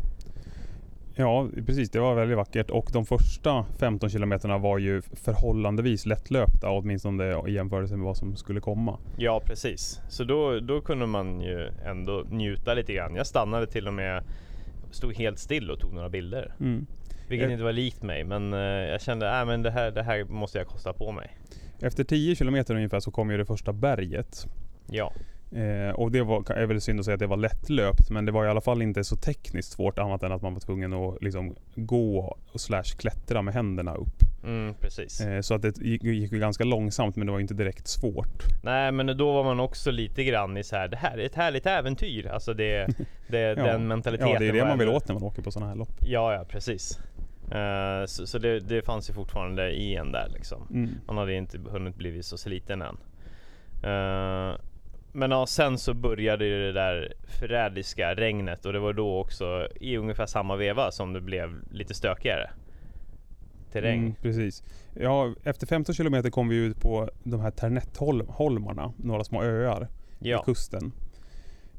Ja, 1.20 1.48
precis. 1.66 1.90
Det 1.90 2.00
var 2.00 2.14
väldigt 2.14 2.36
vackert. 2.36 2.70
Och 2.70 2.90
de 2.92 3.06
första 3.06 3.64
15 3.78 4.10
kilometerna 4.10 4.58
var 4.58 4.78
ju 4.78 5.02
förhållandevis 5.02 6.06
lättlöpta. 6.06 6.70
Åtminstone 6.70 7.48
i 7.48 7.52
jämförelse 7.52 7.96
med 7.96 8.04
vad 8.04 8.16
som 8.16 8.36
skulle 8.36 8.60
komma. 8.60 8.98
Ja 9.16 9.40
precis, 9.44 10.00
så 10.08 10.24
då, 10.24 10.60
då 10.60 10.80
kunde 10.80 11.06
man 11.06 11.40
ju 11.40 11.68
ändå 11.84 12.24
njuta 12.30 12.74
lite 12.74 12.92
grann. 12.92 13.14
Jag 13.14 13.26
stannade 13.26 13.66
till 13.66 13.86
och 13.88 13.94
med, 13.94 14.24
stod 14.90 15.14
helt 15.14 15.38
still 15.38 15.70
och 15.70 15.80
tog 15.80 15.92
några 15.94 16.08
bilder. 16.08 16.54
Mm. 16.60 16.86
Vilket 17.28 17.46
Eh. 17.46 17.52
inte 17.52 17.64
var 17.64 17.72
likt 17.72 18.02
mig 18.02 18.24
men 18.24 18.52
eh, 18.52 18.58
jag 18.60 19.00
kände 19.00 19.30
att 19.40 19.46
men 19.46 19.62
det, 19.62 19.70
här, 19.70 19.90
det 19.90 20.02
här 20.02 20.24
måste 20.24 20.58
jag 20.58 20.66
kosta 20.66 20.92
på 20.92 21.12
mig. 21.12 21.30
Efter 21.80 22.04
10 22.04 22.36
kilometer 22.36 22.74
ungefär 22.74 23.00
så 23.00 23.10
kom 23.10 23.30
ju 23.30 23.36
det 23.36 23.46
första 23.46 23.72
berget. 23.72 24.46
Ja, 24.90 25.12
Eh, 25.52 25.90
och 25.94 26.12
det 26.12 26.22
var, 26.22 26.52
är 26.52 26.66
väl 26.66 26.80
synd 26.80 26.98
att 27.00 27.04
säga 27.04 27.14
att 27.14 27.20
det 27.20 27.26
var 27.26 27.36
lättlöpt 27.36 28.10
men 28.10 28.24
det 28.24 28.32
var 28.32 28.44
i 28.44 28.48
alla 28.48 28.60
fall 28.60 28.82
inte 28.82 29.04
så 29.04 29.16
tekniskt 29.16 29.72
svårt 29.72 29.98
annat 29.98 30.22
än 30.22 30.32
att 30.32 30.42
man 30.42 30.52
var 30.52 30.60
tvungen 30.60 30.92
att 30.92 31.22
liksom 31.22 31.56
gå 31.74 32.36
och 32.52 32.60
slash 32.60 32.96
klättra 32.98 33.42
med 33.42 33.54
händerna 33.54 33.94
upp. 33.94 34.22
Mm, 34.44 34.74
precis. 34.80 35.20
Eh, 35.20 35.40
så 35.40 35.54
att 35.54 35.62
det 35.62 35.78
gick, 35.78 36.04
gick 36.04 36.32
ju 36.32 36.38
ganska 36.38 36.64
långsamt 36.64 37.16
men 37.16 37.26
det 37.26 37.32
var 37.32 37.40
inte 37.40 37.54
direkt 37.54 37.88
svårt. 37.88 38.42
Nej 38.62 38.92
men 38.92 39.06
då 39.06 39.32
var 39.32 39.44
man 39.44 39.60
också 39.60 39.90
lite 39.90 40.24
grann 40.24 40.56
i 40.56 40.64
så 40.64 40.76
här, 40.76 40.88
det 40.88 40.96
här 40.96 41.18
är 41.18 41.26
ett 41.26 41.34
härligt 41.34 41.66
äventyr. 41.66 42.26
Alltså 42.26 42.54
det, 42.54 42.88
det 43.28 43.38
Ja. 43.58 43.64
den 43.64 43.88
mentaliteten. 43.88 44.32
Ja 44.32 44.38
det 44.38 44.48
är 44.48 44.52
det 44.52 44.64
man 44.64 44.78
vill 44.78 44.88
åt 44.88 45.08
när 45.08 45.14
man 45.14 45.22
åker 45.22 45.42
på 45.42 45.50
sådana 45.50 45.70
här 45.70 45.76
lopp. 45.76 45.96
Ja, 46.00 46.34
ja 46.34 46.44
precis. 46.48 46.98
Eh, 47.50 48.04
så 48.06 48.26
så 48.26 48.38
det, 48.38 48.60
det 48.60 48.82
fanns 48.82 49.10
ju 49.10 49.14
fortfarande 49.14 49.70
i 49.70 49.96
en 49.96 50.12
där 50.12 50.28
liksom. 50.34 50.66
Mm. 50.70 50.90
Man 51.06 51.16
hade 51.16 51.34
inte 51.34 51.58
hunnit 51.58 51.96
bli 51.96 52.22
så 52.22 52.38
sliten 52.38 52.82
än. 52.82 52.96
Eh, 53.82 54.56
men 55.18 55.30
ja, 55.30 55.46
sen 55.46 55.78
så 55.78 55.94
började 55.94 56.44
ju 56.44 56.58
det 56.58 56.72
där 56.72 57.12
förrädiska 57.28 58.14
regnet 58.14 58.66
och 58.66 58.72
det 58.72 58.78
var 58.78 58.92
då 58.92 59.20
också 59.20 59.68
i 59.80 59.96
ungefär 59.96 60.26
samma 60.26 60.56
veva 60.56 60.90
som 60.90 61.12
det 61.12 61.20
blev 61.20 61.72
lite 61.72 61.94
stökigare. 61.94 62.50
Terräng. 63.72 64.00
Mm, 64.00 64.14
precis. 64.22 64.62
Ja, 64.94 65.34
efter 65.44 65.66
15 65.66 65.94
kilometer 65.94 66.30
kom 66.30 66.48
vi 66.48 66.56
ut 66.56 66.80
på 66.80 67.10
de 67.22 67.40
här 67.40 67.50
Ternetholmarna, 67.50 68.92
några 68.96 69.24
små 69.24 69.42
öar 69.42 69.88
vid 70.18 70.32
Ja, 70.32 70.42
kusten. 70.42 70.92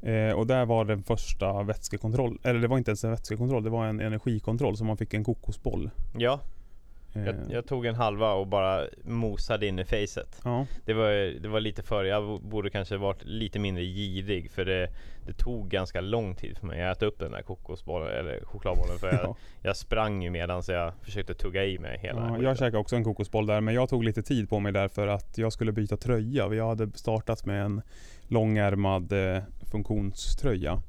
Eh, 0.02 0.32
och 0.32 0.48
där 0.48 0.66
var 0.66 0.86
den 0.86 1.04
första 1.04 1.64
vätskekontroll, 1.64 2.40
eller 2.44 2.60
det 2.60 2.68
var 2.68 2.78
inte 2.78 2.92
ens 2.92 3.04
en 3.04 3.12
vätskekontroll, 3.12 3.64
det 3.64 3.70
var 3.70 3.86
en 3.86 4.00
energikontroll 4.00 4.78
så 4.78 4.84
man 4.84 4.98
fick 4.98 5.14
en 5.14 5.24
kokosboll. 5.24 5.90
ja 6.18 6.40
jag, 7.14 7.36
jag 7.50 7.68
tog 7.68 7.86
en 7.86 7.96
halva 7.96 8.34
och 8.34 8.48
bara 8.48 8.88
mosade 9.04 9.68
in 9.68 9.80
i 9.80 9.86
facet. 9.86 10.42
ja, 10.44 10.66
Det 10.86 10.94
var, 10.94 11.42
det 11.42 11.48
var 11.48 11.60
lite 11.60 11.84
för, 11.84 12.04
jag 12.04 12.42
borde 12.42 12.70
kanske 12.70 12.98
varit 12.98 13.24
lite 13.24 13.60
mindre 13.60 13.84
girig 13.84 14.52
för 14.52 14.66
det, 14.66 14.90
det 15.26 15.34
tog 15.34 15.70
ganska 15.70 16.02
lång 16.02 16.36
tid 16.36 16.58
för 16.58 16.68
mig 16.68 16.84
att 16.84 16.98
äta 16.98 17.06
upp 17.06 17.20
den 17.20 17.32
där 17.32 17.42
kokosbollen 17.42 18.20
eller 18.20 18.46
chokladbollen 18.46 18.98
för 19.00 19.08
jag, 19.08 19.24
ja. 19.24 19.36
jag 19.62 19.78
sprang 19.78 20.24
ju 20.24 20.30
medan 20.30 20.64
jag 20.68 20.94
försökte 21.02 21.34
tugga 21.34 21.66
i 21.66 21.80
mig 21.80 22.00
hela 22.02 22.22
ja, 22.22 22.44
jag 22.44 22.58
käkade 22.58 22.78
också 22.78 22.96
en 22.96 23.04
kokosboll 23.04 23.46
där 23.46 23.62
men 23.62 23.74
jag 23.74 23.90
tog 23.90 24.04
lite 24.04 24.24
tid 24.24 24.50
på 24.50 24.60
mig 24.60 24.72
där 24.72 24.88
för 24.88 25.08
att 25.08 25.38
jag 25.38 25.54
skulle 25.54 25.72
byta 25.72 25.98
tröja. 25.98 26.54
Jag 26.54 26.68
hade 26.68 26.92
startat 26.98 27.46
med 27.46 27.66
en 27.66 27.82
långärmad 28.28 29.12
eh, 29.12 29.44
funktionströja. 29.72 30.82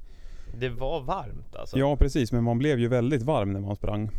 Det 0.55 0.69
var 0.69 1.01
varmt 1.01 1.57
alltså. 1.57 1.79
Ja 1.79 1.97
precis, 1.97 2.33
men 2.33 2.45
man 2.45 2.59
blev 2.59 2.79
ju 2.79 2.89
väldigt 2.89 3.23
varm 3.23 3.53
när 3.53 3.61
man 3.61 3.77
sprang. 3.77 4.11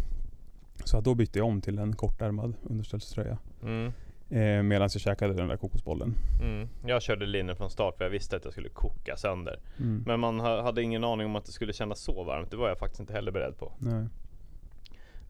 Så 0.87 0.97
att 0.97 1.03
då 1.03 1.15
bytte 1.15 1.39
jag 1.39 1.47
om 1.47 1.61
till 1.61 1.79
en 1.79 1.95
kortärmad 1.95 2.53
underställströja. 2.63 3.37
Mm, 3.63 3.93
Eh, 4.29 4.63
Medan 4.63 4.81
jag 4.81 4.91
käkade 4.91 5.33
den 5.33 5.47
där 5.47 5.57
kokosbollen. 5.57 6.15
mm. 6.41 6.67
Jag 6.85 7.01
körde 7.01 7.25
linjen 7.25 7.55
från 7.55 7.69
start 7.69 7.97
för 7.97 8.03
jag 8.05 8.09
visste 8.11 8.35
att 8.35 8.43
jag 8.43 8.53
skulle 8.53 8.69
koka 8.69 9.17
sönder. 9.17 9.59
Mm. 9.79 10.03
Men 10.07 10.19
man 10.19 10.39
ha- 10.39 10.61
hade 10.61 10.83
ingen 10.83 11.03
aning 11.03 11.25
om 11.25 11.35
att 11.35 11.45
det 11.45 11.51
skulle 11.51 11.73
kännas 11.73 11.99
så 11.99 12.23
varmt. 12.23 12.51
Det 12.51 12.57
var 12.57 12.69
jag 12.69 12.77
faktiskt 12.77 12.99
inte 12.99 13.13
heller 13.13 13.31
beredd 13.31 13.57
på. 13.57 13.71
Nej. 13.79 14.05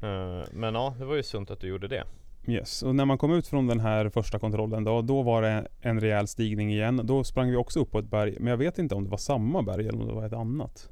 Eh, 0.02 0.44
men 0.54 0.76
ja, 0.76 0.96
det 1.00 1.06
var 1.06 1.16
ju 1.16 1.24
sunt 1.24 1.52
att 1.52 1.60
du 1.60 1.68
gjorde 1.68 1.88
det. 1.88 2.04
Yes, 2.48 2.84
och 2.84 2.96
när 2.96 3.06
man 3.06 3.18
kom 3.18 3.34
ut 3.34 3.48
från 3.48 3.68
den 3.68 3.80
här 3.80 4.10
första 4.10 4.40
kontrollen 4.40 4.84
då, 4.84 5.02
då 5.02 5.22
var 5.22 5.42
det 5.42 5.68
en 5.82 6.00
rejäl 6.00 6.28
stigning 6.28 6.72
igen. 6.72 7.02
Då 7.04 7.24
sprang 7.24 7.50
vi 7.52 7.56
också 7.56 7.80
upp 7.80 7.92
på 7.92 8.00
ett 8.00 8.10
berg, 8.10 8.36
men 8.40 8.48
jag 8.48 8.58
vet 8.58 8.80
inte 8.80 8.96
om 8.96 9.04
det 9.04 9.10
var 9.10 9.18
samma 9.18 9.62
berg 9.64 9.88
eller 9.88 10.02
om 10.02 10.08
det 10.08 10.14
var 10.14 10.26
ett 10.26 10.34
annat. 10.34 10.90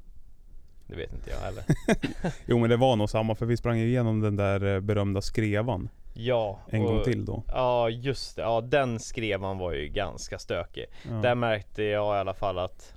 Det 0.90 0.96
vet 0.96 1.12
inte 1.12 1.30
jag 1.30 1.38
heller. 1.38 1.64
Jo 2.46 2.58
men 2.58 2.70
det 2.70 2.76
var 2.76 2.96
nog 2.96 3.10
samma 3.10 3.34
för 3.34 3.46
vi 3.46 3.56
sprang 3.56 3.78
igenom 3.78 4.20
den 4.20 4.36
där 4.36 4.74
eh, 4.74 4.80
berömda 4.80 5.20
skrevan 5.20 5.88
Ja, 6.14 6.60
en 6.70 6.82
och- 6.82 6.86
gång 6.86 7.04
till 7.04 7.24
då. 7.24 7.42
Ja 7.48 7.88
just 7.88 8.36
det, 8.36 8.42
ja 8.42 8.60
den 8.60 8.98
skrevan 9.00 9.58
var 9.58 9.72
ju 9.72 9.88
ganska 9.88 10.38
stökig. 10.38 10.84
Ja. 11.08 11.10
Där 11.14 11.34
märkte 11.34 11.82
jag 11.82 12.16
i 12.16 12.18
alla 12.18 12.34
fall 12.34 12.58
att 12.58 12.94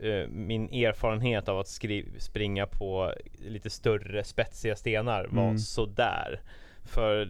eh, 0.00 0.28
min 0.28 0.68
erfarenhet 0.68 1.48
av 1.48 1.58
att 1.58 1.68
skri- 1.68 2.08
springa 2.18 2.66
på 2.66 3.12
lite 3.48 3.70
större 3.70 4.24
spetsiga 4.24 4.76
stenar 4.76 5.26
var 5.30 5.42
Mm. 5.44 5.58
sådär. 5.58 6.40
För 6.84 7.28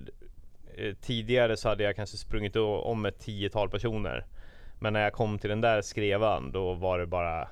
eh, 0.77 0.95
tidigare 1.01 1.57
så 1.57 1.69
hade 1.69 1.85
jag 1.85 1.97
kanske 1.97 2.17
sprungit 2.17 2.57
om 2.57 3.07
ett 3.07 3.19
tiotal 3.19 3.69
personer. 3.71 4.25
Men 4.79 4.93
när 4.93 5.01
jag 5.01 5.13
kom 5.13 5.39
till 5.39 5.51
den 5.51 5.61
där 5.61 5.83
skrevan 5.83 6.51
då 6.53 6.75
var 6.75 6.99
det 6.99 7.07
bara 7.07 7.49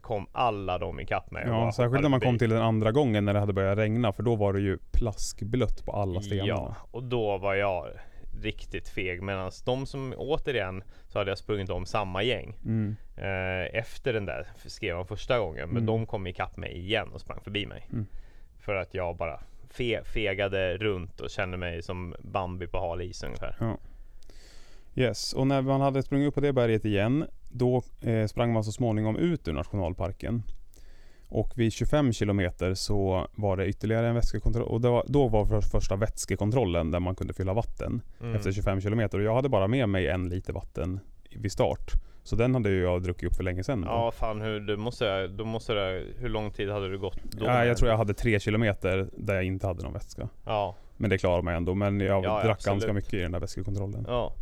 kom 0.00 0.26
alla 0.32 0.78
de 0.78 1.00
ikapp 1.00 1.30
mig. 1.30 1.44
Ja, 1.46 1.72
särskilt 1.72 2.02
när 2.02 2.08
man 2.08 2.20
kom 2.20 2.38
till 2.38 2.50
den 2.50 2.62
andra 2.62 2.92
gången 2.92 3.24
när 3.24 3.34
det 3.34 3.40
hade 3.40 3.52
börjat 3.52 3.78
regna 3.78 4.12
för 4.12 4.22
då 4.22 4.36
var 4.36 4.52
det 4.52 4.60
ju 4.60 4.78
plaskblött 4.92 5.84
på 5.84 5.92
alla 5.92 6.20
stenarna. 6.20 6.48
Ja, 6.48 6.76
och 6.90 7.02
då 7.02 7.38
var 7.38 7.54
jag 7.54 7.86
riktigt 8.42 8.88
feg. 8.88 9.22
Medan 9.22 9.50
de 9.64 9.86
som 9.86 10.14
återigen 10.16 10.82
så 11.08 11.18
hade 11.18 11.30
jag 11.30 11.38
sprungit 11.38 11.70
om 11.70 11.86
samma 11.86 12.22
gäng. 12.22 12.56
Mm. 12.64 12.96
Eh, 13.16 13.78
efter 13.80 14.12
den 14.12 14.26
där 14.26 14.46
skrev 14.66 14.96
han 14.96 15.06
första 15.06 15.38
gången. 15.38 15.68
Men 15.68 15.76
Mm. 15.76 15.86
de 15.86 16.06
kom 16.06 16.26
ikapp 16.26 16.56
mig 16.56 16.78
igen 16.78 17.08
och 17.14 17.20
sprang 17.20 17.40
förbi 17.40 17.66
mig. 17.66 17.86
Mm. 17.92 18.06
För 18.58 18.74
att 18.74 18.94
jag 18.94 19.16
bara 19.16 19.40
fe 19.70 20.04
fegade 20.04 20.76
runt 20.76 21.20
och 21.20 21.30
kände 21.30 21.56
mig 21.56 21.82
som 21.82 22.14
Bambi 22.20 22.66
på 22.66 22.78
hal 22.78 23.02
is 23.02 23.22
ungefär. 23.22 23.56
Yes, 24.94 25.32
och 25.32 25.46
när 25.46 25.62
man 25.62 25.80
hade 25.80 26.02
sprungit 26.02 26.28
upp 26.28 26.34
på 26.34 26.40
det 26.40 26.52
berget 26.52 26.84
igen 26.84 27.24
då 27.48 27.82
eh, 28.00 28.26
sprang 28.26 28.52
man 28.52 28.64
så 28.64 28.72
småningom 28.72 29.16
ut 29.16 29.48
ur 29.48 29.52
nationalparken. 29.52 30.42
Och 31.28 31.52
vid 31.56 31.72
25 31.72 32.12
kilometer 32.12 32.74
så 32.74 33.26
var 33.34 33.56
det 33.56 33.66
ytterligare 33.66 34.08
en 34.08 34.14
vätskekontroll 34.14 34.68
och 34.68 34.82
var, 34.82 35.04
då 35.08 35.28
var 35.28 35.46
för 35.46 35.60
första 35.60 35.96
vätskekontrollen 35.96 36.90
där 36.90 37.00
man 37.00 37.14
kunde 37.14 37.32
fylla 37.34 37.52
vatten 37.54 38.00
Mm. 38.20 38.34
efter 38.34 38.52
25 38.52 38.80
kilometer. 38.80 39.18
Och 39.18 39.24
jag 39.24 39.34
hade 39.34 39.48
bara 39.48 39.66
med 39.68 39.88
mig 39.88 40.08
en 40.08 40.28
liter 40.28 40.52
vatten 40.52 41.00
vid 41.36 41.52
start. 41.52 41.92
Så 42.24 42.36
den 42.36 42.54
hade 42.54 42.70
jag 42.70 43.02
druckit 43.02 43.30
upp 43.30 43.36
för 43.36 43.42
länge 43.44 43.64
sedan. 43.64 43.80
då. 43.80 43.86
Ja 43.88 44.10
fan 44.10 44.40
hur, 44.40 44.60
då 44.60 44.76
måste 44.76 45.26
då 45.26 45.44
måste 45.44 45.72
hur 46.18 46.28
lång 46.28 46.50
tid 46.50 46.70
hade 46.70 46.88
du 46.88 46.98
gått 46.98 47.18
då? 47.30 47.44
Ja, 47.46 47.64
jag 47.64 47.76
tror 47.76 47.90
jag 47.90 47.96
hade 47.96 48.14
tre 48.14 48.40
kilometer 48.40 49.08
där 49.16 49.34
jag 49.34 49.44
inte 49.44 49.66
hade 49.66 49.82
någon 49.82 49.92
vätska. 49.92 50.28
Ja, 50.44 50.76
Men 50.96 51.10
det 51.10 51.18
klarade 51.18 51.42
mig 51.42 51.56
ändå. 51.56 51.74
Men 51.74 52.00
jag 52.00 52.24
Ja, 52.24 52.42
drack 52.42 52.50
absolut. 52.56 52.74
ganska 52.74 52.92
mycket 52.92 53.14
i 53.14 53.18
den 53.20 53.32
där 53.32 53.40
vätskekontrollen. 53.40 54.04
ja. 54.08 54.32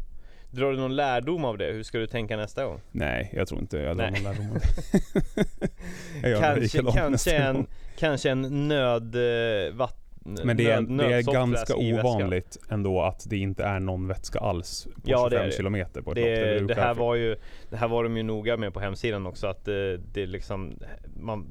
Drar 0.50 0.71
du 0.71 0.76
någon 0.76 0.97
lärdom 0.97 1.45
av 1.45 1.59
det? 1.59 1.73
Hur 1.73 1.83
ska 1.83 1.99
du 1.99 2.07
tänka 2.07 2.37
nästa 2.37 2.64
gång? 2.64 2.80
Nej, 2.92 3.30
jag 3.33 3.49
tror 3.49 3.61
inte 3.61 3.76
jag 3.78 3.97
drar 3.97 4.11
någon 4.11 4.23
lärdom 4.23 4.50
av 4.50 4.59
det. 4.59 4.69
Kanske, 6.40 6.83
kanske, 6.92 7.37
en, 7.37 7.66
kanske 7.99 8.30
en 8.30 8.69
nöd... 8.69 9.14
Eh, 9.14 9.88
Men 10.45 10.57
det 10.57 10.71
är, 10.71 10.80
nöd, 10.80 11.09
det 11.11 11.14
är 11.14 11.23
ganska 11.23 11.76
ovanligt 11.76 12.59
ändå 12.71 13.02
att 13.02 13.26
det 13.30 13.37
inte 13.37 13.64
är 13.64 13.80
någon 13.80 14.09
vätska 14.09 14.38
alls 14.38 14.85
på 14.85 14.90
Ja, 15.04 15.25
det 15.28 15.30
25 15.30 15.42
är 15.42 15.47
det. 15.47 15.52
kilometer 15.57 16.00
på 16.02 16.11
ett 16.11 16.14
Det, 16.14 16.30
lopp. 16.50 16.59
det, 16.59 16.64
brukar- 16.66 16.83
här 16.83 16.95
var 16.95 17.14
ju, 17.14 17.37
det 17.71 17.76
här 17.76 17.88
var 17.88 18.04
de 18.04 18.16
ju 18.16 18.23
noga 18.23 18.57
med 18.57 18.75
på 18.75 18.80
hemsidan 18.80 19.26
också 19.26 19.47
att 19.47 19.64
det, 19.64 19.97
det 19.97 20.26
liksom 20.26 20.78
man, 21.21 21.47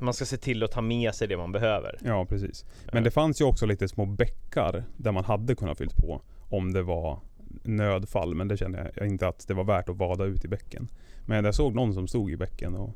man 0.00 0.14
ska 0.14 0.24
se 0.24 0.36
till 0.36 0.62
att 0.62 0.70
ta 0.72 0.80
med 0.80 1.14
sig 1.14 1.28
det 1.28 1.36
man 1.36 1.52
behöver. 1.52 1.98
Ja, 2.04 2.26
precis. 2.28 2.64
Men 2.92 3.04
det 3.04 3.10
fanns 3.10 3.40
ju 3.40 3.44
också 3.44 3.66
lite 3.66 3.88
små 3.88 4.06
bäckar 4.06 4.84
där 4.96 5.12
man 5.12 5.24
hade 5.24 5.54
kunnat 5.54 5.78
fyllt 5.78 5.96
på 5.96 6.22
om 6.48 6.72
det 6.72 6.82
var 6.82 7.18
nödfall. 7.62 8.34
Men 8.34 8.48
det 8.48 8.56
kände 8.56 8.90
jag 8.96 9.06
inte 9.06 9.28
att 9.28 9.48
det 9.48 9.54
var 9.54 9.64
värt 9.64 9.88
att 9.88 9.96
vada 9.96 10.24
ut 10.24 10.44
i 10.44 10.48
bäcken. 10.48 10.88
Men 11.26 11.44
jag 11.44 11.54
såg 11.54 11.74
någon 11.74 11.94
som 11.94 12.08
stod 12.08 12.30
i 12.30 12.36
bäcken 12.36 12.74
och, 12.74 12.94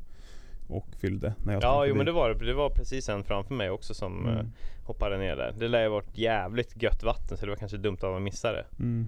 och 0.67 0.87
fyllde 0.99 1.33
när 1.45 1.53
jag 1.53 1.63
Ja, 1.63 1.85
jo 1.85 1.95
men 1.95 2.05
det 2.05 2.11
var 2.11 2.33
det. 2.33 2.53
Var 2.53 2.69
precis 2.69 3.09
en 3.09 3.23
framför 3.23 3.53
mig 3.53 3.69
också 3.69 3.93
som 3.93 4.25
Mm. 4.25 4.37
eh, 4.39 4.45
hoppade 4.85 5.17
ner 5.17 5.35
där. 5.35 5.53
Det 5.59 5.67
lär 5.67 5.83
ju 5.83 5.89
varit 5.89 6.17
jävligt 6.17 6.81
gött 6.83 7.03
vatten 7.03 7.37
så 7.37 7.45
det 7.45 7.51
var 7.51 7.57
kanske 7.57 7.77
dumt 7.77 7.95
att 8.01 8.11
man 8.11 8.23
missade 8.23 8.57
det. 8.57 8.83
Mm. 8.83 9.07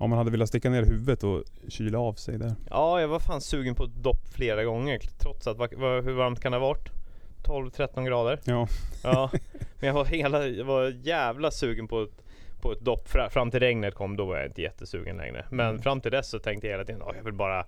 Om 0.00 0.10
man 0.10 0.18
hade 0.18 0.30
velat 0.30 0.48
sticka 0.48 0.70
ner 0.70 0.82
huvudet 0.84 1.24
och 1.24 1.44
kyla 1.68 1.98
av 1.98 2.14
sig 2.14 2.38
där. 2.38 2.54
Ja, 2.70 3.00
jag 3.00 3.08
var 3.08 3.18
fan 3.18 3.40
sugen 3.40 3.74
på 3.74 3.84
ett 3.84 3.94
dopp 4.02 4.28
flera 4.28 4.64
gånger 4.64 4.98
trots 5.18 5.46
att, 5.46 5.56
hur 6.04 6.12
varmt 6.14 6.40
kan 6.40 6.52
det 6.52 6.58
ha 6.58 6.66
varit? 6.68 6.88
12-13 7.44 8.04
grader? 8.06 8.40
Ja, 8.44 8.68
Ja, 9.02 9.30
men 9.80 9.86
jag 9.86 9.94
var, 9.94 10.04
hela, 10.04 10.46
jag 10.46 10.64
var 10.64 10.94
jävla 11.02 11.50
sugen 11.50 11.88
på 11.88 12.02
ett, 12.02 12.22
på 12.60 12.72
ett 12.72 12.80
dopp 12.80 13.08
Fra, 13.08 13.30
fram 13.30 13.50
till 13.50 13.60
regnet 13.60 13.94
kom, 13.94 14.16
då 14.16 14.24
var 14.24 14.36
jag 14.36 14.46
inte 14.46 14.62
jättesugen 14.62 15.16
längre. 15.16 15.44
Men 15.50 15.68
Mm. 15.68 15.82
fram 15.82 16.00
till 16.00 16.10
dess 16.12 16.28
så 16.30 16.38
tänkte 16.38 16.66
jag 16.66 16.74
hela 16.74 16.84
tiden, 16.84 17.02
"Åh, 17.02 17.12
jag 17.16 17.24
vill 17.24 17.32
bara 17.34 17.66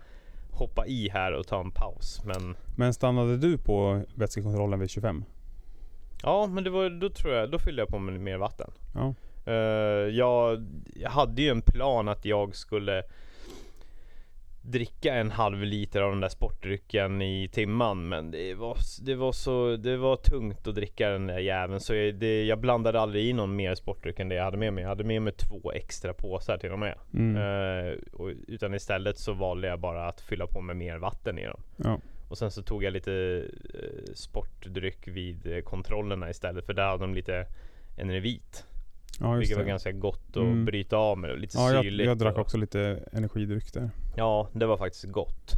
hoppa 0.52 0.86
i 0.86 1.08
här 1.08 1.32
och 1.32 1.46
ta 1.46 1.60
en 1.60 1.70
paus. 1.70 2.20
Men 2.24 2.56
men 2.76 2.94
stannade 2.94 3.36
du 3.36 3.58
på 3.58 4.02
vätskekontrollen 4.14 4.80
vid 4.80 4.90
25? 4.90 5.24
ja, 6.22 6.46
men 6.46 6.64
det 6.64 6.70
var, 6.70 6.90
då 6.90 7.10
tror 7.10 7.34
jag, 7.34 7.50
då 7.50 7.58
fyllde 7.58 7.82
jag 7.82 7.88
på 7.88 7.98
med 7.98 8.20
mer 8.20 8.36
vatten. 8.38 8.70
Ja. 8.94 9.14
Eh, 9.46 9.54
jag, 10.16 10.66
jag 10.94 11.10
hade 11.10 11.42
ju 11.42 11.48
en 11.50 11.62
plan 11.62 12.08
att 12.08 12.24
jag 12.24 12.56
skulle 12.56 13.02
dricka 14.62 15.14
en 15.14 15.30
halv 15.30 15.62
liter 15.62 16.02
av 16.02 16.10
den 16.10 16.20
där 16.20 16.28
sportdrycken 16.28 17.22
i 17.22 17.48
timman 17.48 18.08
men 18.08 18.30
det 18.30 18.54
var, 18.54 18.76
det 19.02 19.14
var 19.14 19.32
så 19.32 19.76
det 19.76 19.96
var 19.96 20.16
tungt 20.16 20.66
att 20.66 20.74
dricka 20.74 21.08
den 21.08 21.26
där 21.26 21.38
jäveln 21.38 21.80
så 21.80 21.94
jag, 21.94 22.14
det, 22.14 22.44
jag 22.44 22.60
blandade 22.60 23.00
aldrig 23.00 23.24
i 23.24 23.32
någon 23.32 23.56
mer 23.56 23.74
sportdryck 23.74 24.20
än 24.20 24.28
det 24.28 24.34
jag 24.34 24.44
hade 24.44 24.56
med 24.56 24.72
mig. 24.72 24.82
Jag 24.82 24.88
hade 24.88 25.04
med 25.04 25.22
mig 25.22 25.32
två 25.32 25.72
extra 25.72 26.12
påsar 26.12 26.58
till 26.58 26.72
och 26.72 26.78
med. 26.78 26.98
Mm. 27.14 27.36
Eh, 27.36 27.94
och, 28.12 28.30
utan 28.48 28.74
istället 28.74 29.18
så 29.18 29.32
valde 29.32 29.68
jag 29.68 29.80
bara 29.80 30.08
att 30.08 30.20
fylla 30.20 30.46
på 30.46 30.60
med 30.60 30.76
mer 30.76 30.98
vatten 30.98 31.38
i 31.38 31.46
dem. 31.46 31.60
ja. 31.76 32.00
Och 32.28 32.38
sen 32.38 32.50
så 32.50 32.62
tog 32.62 32.84
jag 32.84 32.92
lite 32.92 33.44
eh, 33.74 34.14
sportdryck 34.14 35.08
vid 35.08 35.46
eh, 35.46 35.60
kontrollerna 35.60 36.30
istället 36.30 36.66
för 36.66 36.74
där 36.74 36.86
hade 36.86 37.04
de 37.04 37.14
lite 37.14 37.46
Enervit. 37.96 38.64
Ja, 39.20 39.32
vilket 39.32 39.56
var 39.56 39.64
det. 39.64 39.70
ganska 39.70 39.92
gott 39.92 40.26
att 40.30 40.36
Mm. 40.36 40.64
bryta 40.64 40.96
av 40.96 41.18
med. 41.18 41.40
Lite 41.40 41.58
Ja, 41.58 41.72
jag, 41.72 41.84
syrligt. 41.84 42.06
jag 42.08 42.18
drack 42.18 42.34
och, 42.34 42.40
också 42.40 42.56
lite 42.58 43.04
energidryck 43.12 43.72
där. 43.72 43.90
Ja, 44.16 44.48
det 44.52 44.66
var 44.66 44.76
faktiskt 44.76 45.04
gott. 45.04 45.50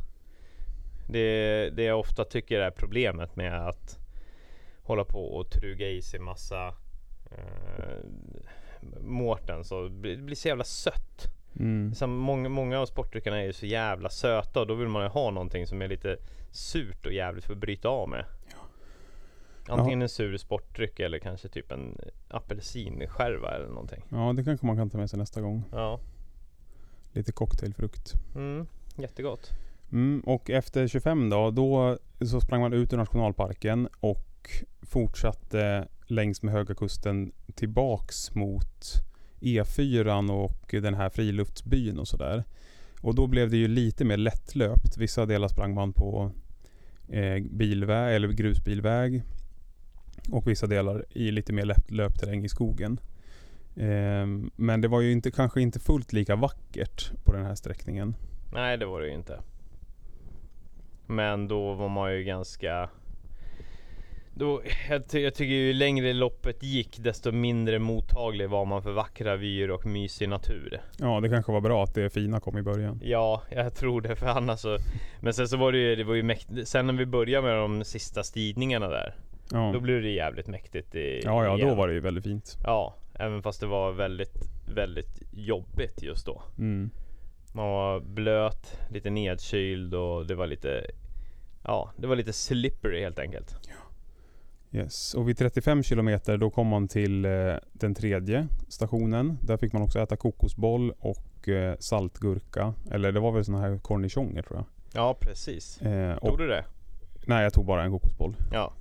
Det, 1.08 1.70
det 1.70 1.82
jag 1.82 2.00
ofta 2.00 2.24
tycker 2.24 2.60
är 2.60 2.70
problemet 2.70 3.36
med 3.36 3.68
att 3.68 3.98
hålla 4.82 5.04
på 5.04 5.24
och 5.24 5.50
truga 5.50 5.88
i 5.88 6.02
sig 6.02 6.20
massa 6.20 6.66
eh, 7.30 8.04
Mårten 9.00 9.64
så 9.64 9.88
blir- 9.88 10.16
det 10.16 10.22
blir 10.22 10.36
så 10.36 10.48
jävla 10.48 10.64
sött. 10.64 11.26
Mm. 11.58 11.94
Som 11.94 12.10
många, 12.16 12.48
många 12.48 12.80
av 12.80 12.86
sportdryckerna 12.86 13.40
är 13.40 13.44
ju 13.44 13.52
så 13.52 13.66
jävla 13.66 14.08
söta 14.08 14.60
och 14.60 14.66
då 14.66 14.74
vill 14.74 14.88
man 14.88 15.02
ju 15.02 15.08
ha 15.08 15.30
någonting 15.30 15.66
som 15.66 15.82
är 15.82 15.88
lite 15.88 16.16
surt 16.50 17.06
och 17.06 17.12
jävligt 17.12 17.44
för 17.44 17.52
att 17.52 17.58
bryta 17.58 17.88
av 17.88 18.08
med. 18.08 18.24
Antingen 19.68 20.02
en 20.02 20.08
sur 20.08 20.36
sportdryck 20.36 21.00
eller 21.00 21.18
kanske 21.18 21.48
typ 21.48 21.72
en 21.72 21.98
apelsinskärva 22.28 23.50
eller 23.50 23.68
någonting. 23.68 24.04
Ja, 24.08 24.32
det 24.36 24.44
kanske 24.44 24.66
man 24.66 24.76
kan 24.76 24.90
ta 24.90 24.98
med 24.98 25.10
sig 25.10 25.18
nästa 25.18 25.40
gång. 25.40 25.64
Ja, 25.72 26.00
Lite 27.12 27.32
cocktailfrukt. 27.32 28.12
mm, 28.34 28.66
jättegott. 28.96 29.50
Mm, 29.92 30.20
och 30.26 30.50
efter 30.50 30.86
25 30.88 31.28
dagar, 31.30 31.50
då 31.50 31.98
så 32.26 32.40
sprang 32.40 32.60
man 32.60 32.72
ut 32.72 32.92
ur 32.92 32.96
nationalparken 32.96 33.88
och 34.00 34.50
fortsatte 34.82 35.88
längs 36.06 36.42
med 36.42 36.54
Höga 36.54 36.74
Kusten 36.74 37.32
tillbaks 37.54 38.34
mot 38.34 38.92
E4 39.40 40.30
och 40.30 40.82
den 40.82 40.94
här 40.94 41.08
friluftsbyn 41.08 41.98
och 41.98 42.08
sådär. 42.08 42.44
Och 43.00 43.14
då 43.14 43.26
blev 43.26 43.50
det 43.50 43.56
ju 43.56 43.68
lite 43.68 44.04
mer 44.04 44.16
lättlöpt. 44.16 44.96
Vissa 44.96 45.26
delar 45.26 45.48
sprang 45.48 45.74
man 45.74 45.92
på 45.92 46.30
eh, 47.08 47.42
bilväg 47.50 48.16
eller 48.16 48.28
grusbilväg. 48.28 49.22
Och 50.30 50.46
vissa 50.46 50.66
delar 50.66 51.04
i 51.10 51.30
lite 51.30 51.52
mer 51.52 51.64
lättlöpt 51.64 52.20
terräng 52.20 52.44
i 52.44 52.48
skogen. 52.48 53.00
Eh, 53.76 54.26
men 54.56 54.80
det 54.80 54.88
var 54.88 55.00
ju 55.00 55.12
inte, 55.12 55.30
kanske 55.30 55.60
inte 55.60 55.80
fullt 55.80 56.12
lika 56.12 56.36
vackert 56.36 57.10
på 57.24 57.32
den 57.32 57.44
här 57.46 57.54
sträckningen. 57.54 58.14
Nej, 58.52 58.76
det 58.76 58.86
var 58.86 59.00
det 59.00 59.06
ju 59.06 59.14
inte. 59.14 59.40
Men 61.06 61.48
då 61.48 61.74
var 61.74 61.88
man 61.88 62.14
ju 62.14 62.24
ganska... 62.24 62.90
Då, 64.34 64.62
jag, 64.88 65.08
ty- 65.08 65.20
jag 65.20 65.34
tycker 65.34 65.54
ju 65.54 65.72
längre 65.72 66.12
loppet 66.12 66.62
gick 66.62 66.98
desto 66.98 67.32
mindre 67.32 67.78
mottaglig 67.78 68.50
var 68.50 68.64
man 68.64 68.82
för 68.82 68.92
vackra 68.92 69.36
vyer 69.36 69.70
och 69.70 69.86
mysig 69.86 70.28
natur. 70.28 70.80
Ja, 70.98 71.20
det 71.20 71.28
kanske 71.28 71.52
var 71.52 71.60
bra 71.60 71.84
att 71.84 71.94
det 71.94 72.10
fina 72.10 72.40
kom 72.40 72.58
i 72.58 72.62
början. 72.62 73.00
Ja, 73.02 73.42
jag 73.50 73.74
tror 73.74 74.00
det 74.00 74.16
för 74.16 74.26
annars 74.26 74.60
så... 74.60 74.78
Men 75.20 75.34
sen 75.34 75.48
så 75.48 75.56
var 75.56 75.72
det 75.72 75.78
ju, 75.78 75.96
det 75.96 76.04
var 76.04 76.14
ju 76.14 76.22
mäktigt. 76.22 76.68
Sen 76.68 76.86
när 76.86 76.94
vi 76.94 77.06
började 77.06 77.46
med 77.46 77.56
de 77.56 77.84
sista 77.84 78.22
stigningarna 78.22 78.88
där. 78.88 79.14
Ja, 79.52 79.70
Då 79.72 79.80
blev 79.80 80.02
det 80.02 80.10
jävligt 80.10 80.46
mäktigt 80.46 80.94
i, 80.94 81.20
ja, 81.24 81.44
ja 81.44 81.50
då 81.50 81.58
igen. 81.58 81.76
var 81.76 81.88
det 81.88 81.94
ju 81.94 82.00
väldigt 82.00 82.24
fint. 82.24 82.58
Ja, 82.64 82.94
även 83.14 83.42
fast 83.42 83.60
det 83.60 83.66
var 83.66 83.92
väldigt, 83.92 84.50
väldigt 84.74 85.22
jobbigt 85.32 86.02
just 86.02 86.26
då. 86.26 86.42
Mm. 86.58 86.90
Man 87.54 87.68
var 87.68 88.00
blöt, 88.00 88.78
lite 88.90 89.10
nedkyld 89.10 89.94
och 89.94 90.26
det 90.26 90.34
var 90.34 90.46
lite 90.46 90.84
Ja, 91.64 91.90
det 91.96 92.06
var 92.06 92.16
lite 92.16 92.32
slippery 92.32 93.00
helt 93.00 93.18
enkelt. 93.18 93.56
Yes. 94.72 95.14
Och 95.14 95.28
vid 95.28 95.38
35 95.38 95.82
kilometer 95.82 96.36
då 96.36 96.50
kom 96.50 96.66
man 96.66 96.88
till 96.88 97.24
eh, 97.24 97.54
den 97.72 97.94
tredje 97.94 98.46
stationen. 98.68 99.38
Där 99.42 99.56
fick 99.56 99.72
man 99.72 99.82
också 99.82 100.00
äta 100.00 100.16
kokosboll 100.16 100.92
och 100.98 101.48
eh, 101.48 101.76
saltgurka. 101.78 102.74
Eller 102.90 103.12
det 103.12 103.20
var 103.20 103.32
väl 103.32 103.44
såna 103.44 103.60
här 103.60 103.78
cornichoner 103.78 104.42
tror 104.42 104.58
jag. 104.58 104.64
Ja, 104.94 105.16
precis. 105.20 105.82
Eh, 105.82 106.18
Tog 106.18 106.32
och, 106.32 106.38
du 106.38 106.46
det? 106.46 106.64
nej, 107.26 107.42
jag 107.42 107.52
tog 107.52 107.66
bara 107.66 107.84
en 107.84 107.90
kokosboll. 107.90 108.36
Ja. 108.52 108.72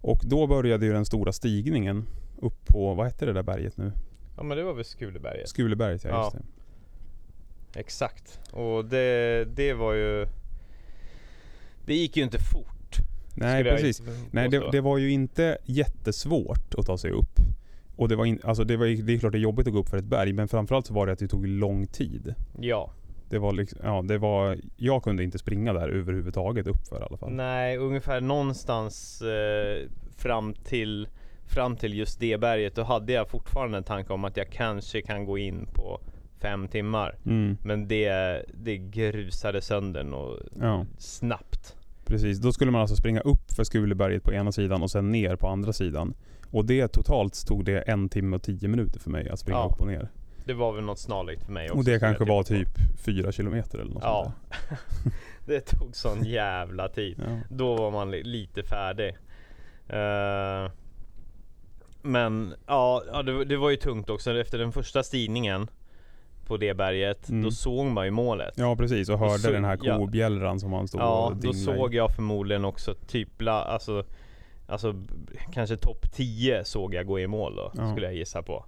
Och 0.00 0.20
då 0.24 0.46
började 0.46 0.86
ju 0.86 0.92
den 0.92 1.04
stora 1.04 1.32
stigningen 1.32 2.06
upp 2.38 2.66
på, 2.66 2.94
vad 2.94 3.06
hette 3.06 3.26
det 3.26 3.32
där 3.32 3.42
berget 3.42 3.76
nu? 3.76 3.92
Ja, 4.36 4.42
men 4.42 4.56
det 4.56 4.64
var 4.64 4.72
väl 4.74 4.84
Skuleberget. 4.84 5.48
Skuleberget, 5.48 6.04
ja, 6.04 6.10
Ja. 6.10 6.24
just 6.24 6.36
det. 7.72 7.80
Exakt. 7.80 8.40
Och 8.52 8.84
det, 8.84 9.44
det 9.44 9.72
var 9.72 9.94
ju 9.94 10.26
Det 11.86 11.94
gick 11.94 12.16
ju 12.16 12.22
inte 12.22 12.38
fort. 12.38 12.96
Nej, 13.34 13.64
precis. 13.64 14.02
Nej, 14.30 14.48
det, 14.48 14.70
det 14.72 14.80
var 14.80 14.98
ju 14.98 15.10
inte 15.10 15.58
jättesvårt 15.64 16.74
att 16.78 16.86
ta 16.86 16.98
sig 16.98 17.10
upp. 17.10 17.40
Och 17.96 18.08
det 18.08 18.16
var, 18.16 18.24
in, 18.26 18.40
alltså 18.44 18.64
det 18.64 18.76
var 18.76 18.86
det 18.86 19.12
är 19.14 19.18
klart 19.18 19.32
det 19.32 19.38
är 19.38 19.40
jobbigt 19.40 19.66
att 19.66 19.72
gå 19.72 19.78
upp 19.78 19.88
för 19.88 19.96
ett 19.96 20.04
berg, 20.04 20.32
men 20.32 20.48
framförallt 20.48 20.86
så 20.86 20.94
var 20.94 21.06
det 21.06 21.12
att 21.12 21.18
det 21.18 21.28
tog 21.28 21.46
lång 21.46 21.86
tid. 21.86 22.34
Ja. 22.60 22.92
Det 23.30 23.38
var 23.38 23.52
liksom, 23.52 23.80
ja 23.82 24.02
det 24.02 24.18
var, 24.18 24.58
jag 24.76 25.02
kunde 25.02 25.24
inte 25.24 25.38
springa 25.38 25.72
där 25.72 25.88
överhuvudtaget 25.88 26.66
uppför 26.66 27.00
i 27.00 27.04
alla 27.04 27.16
fall. 27.16 27.32
Nej, 27.32 27.76
ungefär 27.76 28.20
någonstans 28.20 29.22
eh, 29.22 29.88
fram 30.16 30.54
till 30.54 31.08
Fram 31.46 31.76
till 31.76 31.94
just 31.94 32.20
det 32.20 32.40
berget, 32.40 32.74
då 32.74 32.82
hade 32.82 33.12
jag 33.12 33.28
fortfarande 33.28 33.78
en 33.78 33.84
tanke 33.84 34.12
om 34.12 34.24
att 34.24 34.36
jag 34.36 34.50
kanske 34.50 35.02
kan 35.02 35.24
gå 35.24 35.38
in 35.38 35.68
på 35.74 36.00
fem 36.38 36.68
timmar. 36.68 37.18
Mm, 37.26 37.56
Men 37.62 37.88
det, 37.88 38.42
det 38.54 38.76
grusade 38.78 39.60
sönder 39.60 40.12
och 40.14 40.38
ja, 40.60 40.86
snabbt. 40.98 41.76
precis. 42.04 42.38
Då 42.38 42.52
skulle 42.52 42.70
man 42.70 42.80
alltså 42.80 42.96
springa 42.96 43.20
upp 43.20 43.52
för 43.56 43.64
Skuleberget 43.64 44.22
på 44.22 44.32
ena 44.32 44.52
sidan 44.52 44.82
och 44.82 44.90
sen 44.90 45.12
ner 45.12 45.36
på 45.36 45.48
andra 45.48 45.72
sidan. 45.72 46.14
Och 46.50 46.64
det 46.64 46.88
totalt 46.88 47.46
tog 47.46 47.64
det 47.64 47.80
en 47.80 48.08
timme 48.08 48.36
och 48.36 48.42
tio 48.42 48.68
minuter 48.68 49.00
för 49.00 49.10
mig 49.10 49.28
att 49.28 49.38
springa 49.38 49.58
Ja, 49.58 49.70
upp 49.74 49.80
och 49.80 49.86
ner. 49.86 50.08
Det 50.50 50.54
var 50.54 50.72
väl 50.72 50.84
något 50.84 50.98
snarlikt 50.98 51.44
för 51.44 51.52
mig 51.52 51.66
också. 51.66 51.78
Och 51.78 51.84
det 51.84 51.98
kanske 52.00 52.24
var 52.24 52.42
typ 52.42 52.68
fyra 53.04 53.32
kilometer 53.32 53.78
eller 53.78 53.94
något 53.94 54.02
Ja. 54.02 54.32
Det 55.46 55.60
tog 55.60 55.96
sån 55.96 56.24
jävla 56.24 56.88
tid. 56.88 57.22
Ja. 57.28 57.38
Då 57.56 57.76
var 57.76 57.90
man 57.90 58.10
li- 58.10 58.22
lite 58.22 58.62
färdig. 58.62 59.08
Eh, 59.88 60.70
men 62.02 62.54
ja, 62.66 63.02
ja 63.12 63.22
det, 63.22 63.44
det 63.44 63.56
var 63.56 63.70
ju 63.70 63.76
tungt 63.76 64.10
också. 64.10 64.38
Efter 64.40 64.58
den 64.58 64.72
första 64.72 65.02
stigningen 65.02 65.68
på 66.46 66.56
det 66.56 66.74
berget, 66.74 67.28
Mm. 67.28 67.42
då 67.42 67.50
såg 67.50 67.86
man 67.86 68.04
ju 68.04 68.10
målet. 68.10 68.54
ja 68.56 68.76
precis, 68.76 69.08
och 69.08 69.18
hörde 69.18 69.38
så- 69.38 69.50
den 69.50 69.64
här 69.64 69.78
ja. 69.82 69.96
kobjällran 69.98 70.60
som 70.60 70.72
han 70.72 70.88
stod 70.88 71.00
Ja, 71.00 71.26
och 71.26 71.36
då 71.36 71.40
dinglade 71.40 71.58
i. 71.58 71.64
såg 71.78 71.94
jag 71.94 72.14
förmodligen 72.14 72.64
också 72.64 72.94
typ 72.94 73.42
la, 73.42 73.52
alltså, 73.64 74.04
alltså 74.68 74.94
kanske 75.52 75.76
topp 75.76 76.12
10 76.12 76.64
såg 76.64 76.94
jag 76.94 77.06
gå 77.06 77.20
i 77.20 77.26
mål 77.26 77.56
då, 77.56 77.72
Ja. 77.76 77.90
skulle 77.92 78.06
jag 78.06 78.14
gissa 78.14 78.42
på. 78.42 78.64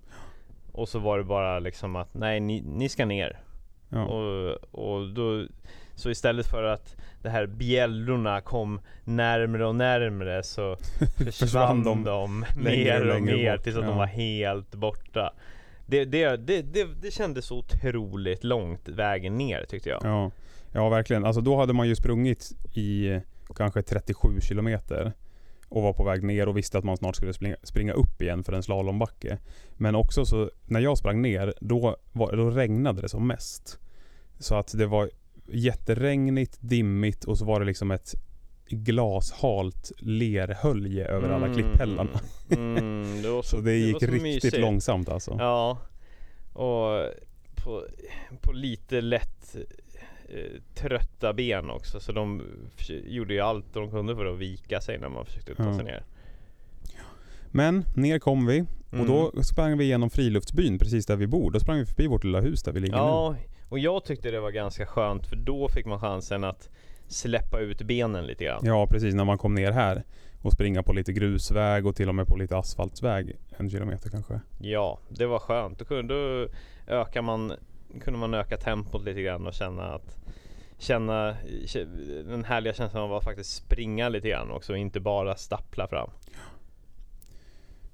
Och 0.72 0.88
så 0.88 0.98
var 0.98 1.18
det 1.18 1.24
bara 1.24 1.58
liksom 1.58 1.96
att 1.96 2.14
nej, 2.14 2.40
ni, 2.40 2.60
ni 2.60 2.88
ska 2.88 3.04
ner. 3.06 3.40
Ja. 3.88 4.04
Och, 4.04 4.56
och 4.70 5.08
då, 5.08 5.46
så 5.94 6.10
istället 6.10 6.46
för 6.46 6.64
att 6.64 6.96
det 7.22 7.30
här 7.30 7.46
bjällrorna 7.46 8.40
kom 8.40 8.80
närmre 9.04 9.66
och 9.66 9.74
närmre 9.74 10.42
så 10.42 10.76
försvann 11.32 11.84
de, 11.84 12.04
de 12.04 12.44
mer 12.56 13.00
längre 13.04 13.10
och 13.10 13.16
och, 13.16 13.22
mer 13.22 13.56
bort, 13.56 13.64
tills 13.64 13.76
att 13.76 13.82
ja. 13.82 13.88
de 13.88 13.98
var 13.98 14.06
helt 14.06 14.74
borta. 14.74 15.32
Det, 15.86 16.04
det, 16.04 16.36
det, 16.36 16.62
det, 16.62 16.88
det 17.02 17.10
kändes 17.10 17.46
så 17.46 17.58
otroligt 17.58 18.44
långt 18.44 18.88
vägen 18.88 19.38
ner 19.38 19.64
tyckte 19.68 19.88
jag. 19.88 20.00
Ja, 20.04 20.30
ja 20.72 20.88
verkligen. 20.88 21.24
Alltså 21.24 21.40
då 21.40 21.56
hade 21.56 21.72
man 21.72 21.88
ju 21.88 21.96
sprungit 21.96 22.52
i 22.74 23.20
kanske 23.56 23.82
37 23.82 24.40
kilometer 24.40 25.12
och 25.72 25.82
var 25.82 25.92
på 25.92 26.04
väg 26.04 26.22
ner 26.22 26.48
och 26.48 26.56
visste 26.56 26.78
att 26.78 26.84
man 26.84 26.96
snart 26.96 27.16
skulle 27.16 27.32
springa, 27.32 27.56
springa 27.62 27.92
upp 27.92 28.22
igen 28.22 28.44
för 28.44 28.52
en 28.52 28.62
slalombacke. 28.62 29.38
Men 29.76 29.94
också 29.94 30.24
så 30.24 30.50
när 30.66 30.80
jag 30.80 30.98
sprang 30.98 31.22
ner, 31.22 31.54
då, 31.60 31.96
var, 32.12 32.36
då 32.36 32.50
regnade 32.50 33.02
det 33.02 33.08
som 33.08 33.26
mest. 33.26 33.78
Så 34.38 34.54
att 34.54 34.78
det 34.78 34.86
var 34.86 35.10
jätteregnigt, 35.46 36.58
dimmigt 36.60 37.24
och 37.24 37.38
så 37.38 37.44
var 37.44 37.60
det 37.60 37.66
liksom 37.66 37.90
ett 37.90 38.14
glashalt 38.68 39.92
lerhölje 39.98 41.06
över 41.06 41.28
alla 41.28 41.46
Mm, 41.46 41.54
klipphällarna. 41.58 42.20
Mm, 42.50 43.22
det 43.22 43.28
var 43.30 43.42
Så 43.42 43.56
det 43.56 43.76
gick 43.76 44.00
så 44.00 44.06
riktigt 44.06 44.22
mysigt. 44.22 44.58
långsamt 44.58 45.08
alltså. 45.08 45.36
Ja, 45.38 45.78
och 46.52 47.08
på, 47.64 47.84
på 48.40 48.52
lite 48.52 49.00
lätt 49.00 49.56
trötta 50.74 51.32
ben 51.32 51.70
också. 51.70 52.00
Så 52.00 52.12
de 52.12 52.42
gjorde 53.06 53.34
ju 53.34 53.40
allt 53.40 53.64
de 53.74 53.90
kunde 53.90 54.16
för 54.16 54.26
att 54.26 54.38
vika 54.38 54.80
sig 54.80 54.98
när 54.98 55.08
man 55.08 55.24
försökte 55.26 55.54
ta 55.54 55.64
Ja. 55.64 55.74
sig 55.74 55.84
ner. 55.84 56.04
Men 57.50 57.84
ner 57.96 58.18
kom 58.18 58.46
vi 58.46 58.60
och 58.90 58.94
Mm. 58.94 59.06
då 59.06 59.42
sprang 59.42 59.78
vi 59.78 59.84
igenom 59.84 60.10
friluftsbyn 60.10 60.78
precis 60.78 61.06
där 61.06 61.16
vi 61.16 61.26
bor. 61.26 61.50
Då 61.50 61.60
sprang 61.60 61.78
vi 61.78 61.86
förbi 61.86 62.06
vårt 62.06 62.24
lilla 62.24 62.40
hus 62.40 62.62
där 62.62 62.72
vi 62.72 62.80
ligger 62.80 62.94
nu. 62.96 63.00
Ja, 63.02 63.36
och 63.68 63.78
jag 63.78 64.04
tyckte 64.04 64.30
det 64.30 64.40
var 64.40 64.50
ganska 64.50 64.86
skönt 64.86 65.26
för 65.26 65.36
då 65.36 65.68
fick 65.68 65.86
man 65.86 66.00
chansen 66.00 66.44
att 66.44 66.68
släppa 67.08 67.60
ut 67.60 67.82
benen 67.82 68.26
lite 68.26 68.44
grann. 68.44 68.62
Ja 68.66 68.86
precis, 68.90 69.14
när 69.14 69.24
man 69.24 69.38
kom 69.38 69.54
ner 69.54 69.72
här 69.72 70.02
och 70.42 70.52
springa 70.52 70.82
på 70.82 70.92
lite 70.92 71.12
grusväg 71.12 71.86
och 71.86 71.96
till 71.96 72.08
och 72.08 72.14
med 72.14 72.26
på 72.26 72.36
lite 72.36 72.56
asfaltsväg. 72.56 73.36
En 73.56 73.70
kilometer 73.70 74.10
kanske. 74.10 74.40
Ja, 74.60 74.98
det 75.08 75.26
var 75.26 75.38
skönt. 75.38 75.78
Då 75.78 75.84
kunde, 75.84 76.14
då 76.14 76.48
ökar 76.86 77.22
man, 77.22 77.52
kunde 78.00 78.18
man 78.18 78.34
öka 78.34 78.56
tempot 78.56 79.04
lite 79.04 79.22
grann 79.22 79.46
och 79.46 79.54
känna 79.54 79.94
att 79.94 80.16
Känna 80.78 81.36
kä- 81.66 82.22
den 82.28 82.44
härliga 82.44 82.74
känslan 82.74 83.02
av 83.02 83.14
att 83.14 83.24
faktiskt 83.24 83.54
springa 83.54 84.08
lite 84.08 84.28
grann 84.28 84.50
också, 84.50 84.76
inte 84.76 85.00
bara 85.00 85.36
stappla 85.36 85.88
fram. 85.88 86.10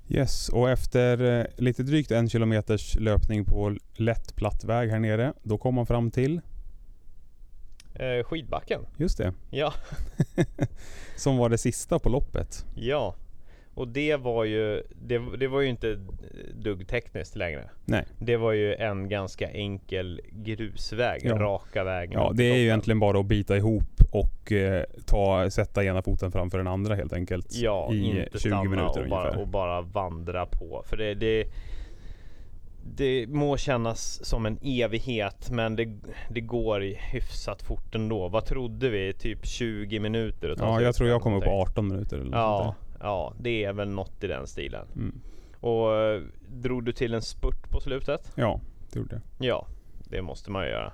Yes, 0.09 0.49
och 0.49 0.71
efter 0.71 1.39
eh, 1.41 1.47
lite 1.57 1.83
drygt 1.83 2.11
en 2.11 2.29
kilometers 2.29 2.95
löpning 2.99 3.45
på 3.45 3.77
lätt 3.97 4.37
platt 4.37 4.65
väg 4.65 4.91
här 4.91 4.99
nere. 4.99 5.33
Då 5.43 5.59
kom 5.59 5.75
man 5.75 5.87
fram 5.87 6.11
till, 6.11 6.41
Eh, 7.95 8.25
skidbacken. 8.25 8.81
just 8.97 9.19
det, 9.19 9.33
Ja, 9.51 9.73
som 11.17 11.37
var 11.37 11.49
det 11.49 11.59
sista 11.59 11.99
på 11.99 12.09
loppet. 12.09 12.67
ja. 12.75 13.15
Och 13.79 13.89
det 13.89 14.17
var 14.17 14.45
ju, 14.45 14.83
det, 15.03 15.19
det 15.39 15.49
var 15.49 15.61
ju 15.61 15.69
inte 15.69 15.99
dugg 16.55 16.89
tekniskt 16.89 17.37
längre. 17.37 17.71
Nej. 17.85 18.05
Det 18.19 18.37
var 18.37 18.53
ju 18.53 18.75
en 18.75 19.09
ganska 19.09 19.51
enkel 19.51 20.21
grusväg, 20.31 21.21
Ja. 21.25 21.35
raka 21.39 21.85
vägen. 21.85 22.21
Ja, 22.21 22.31
upp 22.31 22.37
det 22.37 22.45
är 22.51 22.57
ju 22.57 22.63
egentligen 22.63 23.01
bara 23.01 23.21
att 23.21 23.27
bita 23.27 23.57
ihop 23.57 23.83
och 24.11 24.53
eh, 24.53 24.85
ta, 25.07 25.51
sätta 25.51 25.85
ena 25.85 26.03
foten 26.03 26.33
framför 26.33 26.59
den 26.59 26.67
andra 26.67 26.95
helt 26.95 27.13
enkelt. 27.13 27.47
Ja, 27.55 27.93
I 27.93 28.05
inte 28.05 28.29
20 28.33 28.39
stanna 28.39 28.65
minuter 28.65 29.03
och 29.03 29.09
bara, 29.09 29.39
och 29.39 29.49
bara 29.49 29.81
vandra 29.83 30.47
på. 30.47 30.83
För 30.87 30.97
det, 30.97 31.15
det, 31.15 31.45
det 32.97 33.27
må 33.29 33.57
kännas 33.57 34.25
som 34.25 34.47
en 34.47 34.59
evighet 34.63 35.51
men 35.51 35.77
det, 35.77 35.89
det 36.31 36.41
går 36.41 36.81
hyfsat 37.13 37.63
fort 37.63 37.95
ändå. 37.95 38.29
Vad 38.29 38.45
trodde 38.45 38.89
vi? 38.89 39.13
Typ 39.13 39.47
20 39.47 40.01
minuter? 40.01 40.55
Ja, 40.59 40.81
jag 40.81 40.89
upp 40.89 40.97
tror 40.97 41.09
jag 41.09 41.15
den 41.15 41.23
kommer 41.23 41.41
på 41.41 41.51
någonting. 41.51 41.73
18 41.73 41.89
minuter 41.89 42.19
eller 42.19 42.37
Ja, 42.37 42.75
sånt 42.77 42.88
ja, 43.01 43.35
det 43.41 43.65
är 43.65 43.73
väl 43.73 43.89
något 43.89 44.25
i 44.25 44.27
den 44.27 44.47
stilen. 44.47 44.87
Mm. 44.97 45.21
Och 45.61 45.97
eh, 45.97 46.23
drog 46.49 46.85
du 46.85 46.93
till 46.93 47.15
en 47.15 47.23
spurt 47.23 47.71
på 47.71 47.81
slutet? 47.81 48.33
Ja, 48.35 48.61
det 48.93 48.99
gjorde 48.99 49.21
jag. 49.39 49.49
Ja, 49.49 49.67
det 50.11 50.23
måste 50.23 50.51
man 50.51 50.65
ju 50.65 50.71
göra. 50.71 50.93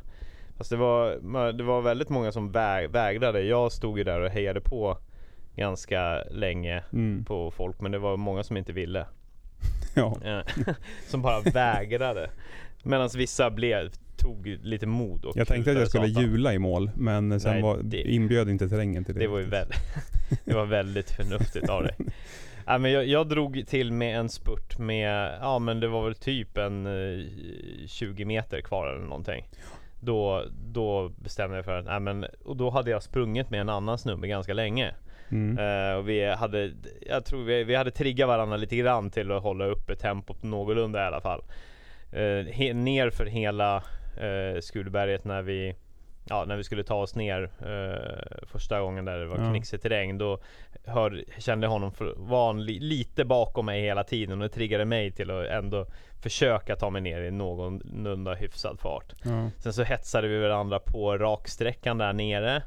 Fast 0.57 0.71
det 0.71 0.77
var, 0.77 1.53
det 1.53 1.65
var 1.65 1.83
väldigt 1.83 2.09
många 2.09 2.33
som 2.33 2.53
väg, 2.53 2.91
vägrade. 2.91 3.43
Jag 3.43 3.73
stod 3.73 3.99
ju 3.99 4.05
där 4.05 4.21
och 4.21 4.31
hejade 4.31 4.61
på 4.61 4.99
ganska 5.57 6.23
länge 6.31 6.83
Mm. 6.93 7.25
på 7.25 7.51
folk 7.51 7.81
men 7.81 7.93
det 7.93 7.99
var 7.99 8.17
många 8.17 8.43
som 8.43 8.57
inte 8.57 8.73
ville. 8.73 9.07
Ja. 9.97 10.17
Eh, 10.25 10.75
som 11.09 11.23
bara 11.23 11.41
vägrade. 11.41 12.31
Medan 12.83 13.09
vissa 13.17 13.51
blev, 13.51 13.91
tog 14.17 14.47
lite 14.47 14.87
mod 14.87 15.25
och 15.25 15.37
Jag 15.37 15.49
tänkte 15.49 15.71
att 15.73 15.79
jag 15.79 15.89
skulle 15.89 16.09
satan. 16.09 16.23
hjula 16.23 16.55
i 16.55 16.59
mål 16.59 16.91
men 16.97 17.41
sen 17.41 17.53
Nej, 17.53 17.63
var, 17.63 17.79
det- 17.83 18.03
inbjöd 18.03 18.49
inte 18.49 18.69
terrängen 18.69 19.05
till 19.05 19.15
det. 19.15 19.21
Det 19.21 19.27
var 19.27 19.39
ju 19.39 19.45
väldigt, 19.47 19.79
det 20.45 20.55
var 20.55 20.67
väldigt 20.67 21.11
förnuftigt 21.11 21.69
av 21.69 21.83
dig. 21.83 21.95
Ja, 22.67 22.79
men 22.79 22.93
jag, 22.93 23.07
jag 23.07 23.29
drog 23.29 23.65
till 23.67 23.93
med 23.93 24.19
en 24.19 24.29
spurt 24.29 24.79
med, 24.79 25.39
ja 25.41 25.59
men 25.59 25.81
det 25.81 25.89
var 25.89 26.05
väl 26.05 26.15
typ 26.15 26.59
en 26.59 26.87
eh, 26.87 27.27
20 27.87 28.25
meter 28.25 28.61
kvar 28.61 28.87
eller 28.87 29.05
någonting. 29.05 29.49
Då, 30.01 30.45
då 30.73 31.09
bestämde 31.09 31.57
jag 31.57 31.65
för 31.65 31.79
att, 31.79 31.85
nej 31.85 32.01
men, 32.01 32.27
och 32.45 32.57
då 32.57 32.71
hade 32.71 32.91
jag 32.91 33.03
sprungit 33.03 33.51
med 33.51 33.61
en 33.61 33.69
annan 33.69 33.99
snubbe 33.99 34.29
ganska 34.29 34.55
länge. 34.55 34.95
Mm. 35.31 35.59
Eh, 35.59 35.97
och 35.97 36.09
vi 36.09 36.35
hade, 36.35 36.73
jag 37.07 37.25
tror 37.25 37.45
vi, 37.45 37.65
vi 37.65 37.75
hade 37.75 37.91
triggat 37.91 38.29
varandra 38.29 38.57
lite 38.57 38.77
grann 38.77 39.11
till 39.11 39.33
att 39.33 39.43
hålla 39.43 39.65
uppe 39.65 39.97
tempot 39.97 40.43
någorlunda 40.43 41.03
i 41.03 41.07
alla 41.07 41.21
fall. 41.21 41.43
Uh, 42.17 42.45
he, 42.45 42.75
ner 42.75 43.11
för 43.11 43.27
hela 43.27 43.77
uh, 44.23 44.61
Skulberget 44.61 45.25
när 45.25 45.43
vi 45.43 45.75
Ja, 46.29 46.45
när 46.45 46.57
vi 46.57 46.65
skulle 46.65 46.83
ta 46.83 46.95
oss 46.95 47.15
ner 47.15 47.43
eh, 47.43 48.47
första 48.47 48.81
gången 48.81 49.05
där 49.05 49.19
det 49.19 49.27
var 49.27 49.39
Ja. 49.39 49.51
knixig 49.51 49.83
terräng 49.83 50.19
då 50.19 50.39
hör, 50.85 51.25
kände 51.39 51.65
jag 51.65 51.71
honom 51.71 51.93
för, 51.93 52.55
li, 52.59 52.81
lite 52.81 53.25
bakom 53.25 53.67
mig 53.67 53.83
hela 53.83 54.05
tiden 54.05 54.43
och 54.43 54.49
det 54.49 54.55
triggade 54.55 54.85
mig 54.85 55.11
till 55.13 55.31
att 55.31 55.47
ändå 55.47 55.87
försöka 56.23 56.77
ta 56.77 56.91
mig 56.91 57.03
ner 57.03 57.21
i 57.21 57.31
någorlunda 57.31 58.35
hyfsad 58.35 58.81
fart. 58.81 59.13
Ja. 59.25 59.51
Sen 59.59 59.73
så 59.73 59.83
hetsade 59.83 60.29
vi 60.29 60.39
varandra 60.39 60.79
på 60.79 61.19
raksträckan 61.19 61.99
där 61.99 62.13
nere 62.13 62.63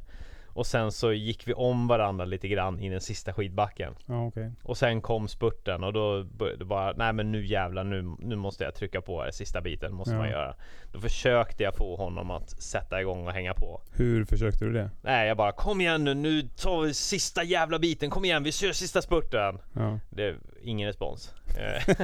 och 0.58 0.68
sen 0.68 0.92
så 0.92 1.14
gick 1.14 1.48
vi 1.48 1.54
om 1.54 1.88
varandra 1.88 2.26
lite 2.26 2.48
grann 2.48 2.80
i 2.80 2.90
den 2.90 3.02
sista 3.02 3.34
skidbacken. 3.34 3.94
Ja, 4.06 4.26
okej. 4.28 4.52
Och 4.64 4.78
sen 4.78 5.02
kom 5.02 5.28
spurten 5.28 5.84
och 5.84 5.94
då 5.94 6.24
började 6.24 6.58
det 6.60 6.66
bara, 6.66 6.94
nej 6.94 7.14
men 7.14 7.32
nu 7.32 7.46
jävlar 7.46 7.84
nu, 7.84 8.16
nu 8.20 8.36
måste 8.36 8.64
jag 8.64 8.76
trycka 8.76 9.02
på 9.02 9.22
här, 9.22 9.32
sista 9.32 9.62
biten 9.62 9.94
måste 9.94 10.14
Ja. 10.14 10.18
man 10.18 10.30
göra. 10.30 10.56
Då 10.94 11.00
försökte 11.00 11.64
jag 11.64 11.76
få 11.76 11.96
honom 11.96 12.32
att 12.32 12.50
sätta 12.50 13.02
igång 13.02 13.28
och 13.28 13.34
hänga 13.34 13.54
på. 13.54 13.82
Hur 13.92 14.26
försökte 14.26 14.66
du 14.66 14.74
det? 14.74 14.90
Nej 15.02 15.28
jag 15.28 15.38
bara 15.38 15.52
kom 15.52 15.82
igen 15.82 16.04
nu, 16.04 16.14
nu 16.14 16.42
tar 16.42 16.82
vi 16.82 16.94
sista 16.94 17.44
jävla 17.44 17.80
biten, 17.80 18.10
kom 18.10 18.26
igen 18.26 18.44
vi 18.44 18.52
kör 18.52 18.72
sista 18.72 19.02
spurten. 19.02 19.60
Ja. 19.74 20.00
Det 20.10 20.36
ingen 20.68 20.88
respons. 20.88 21.34
Eh, 21.58 21.96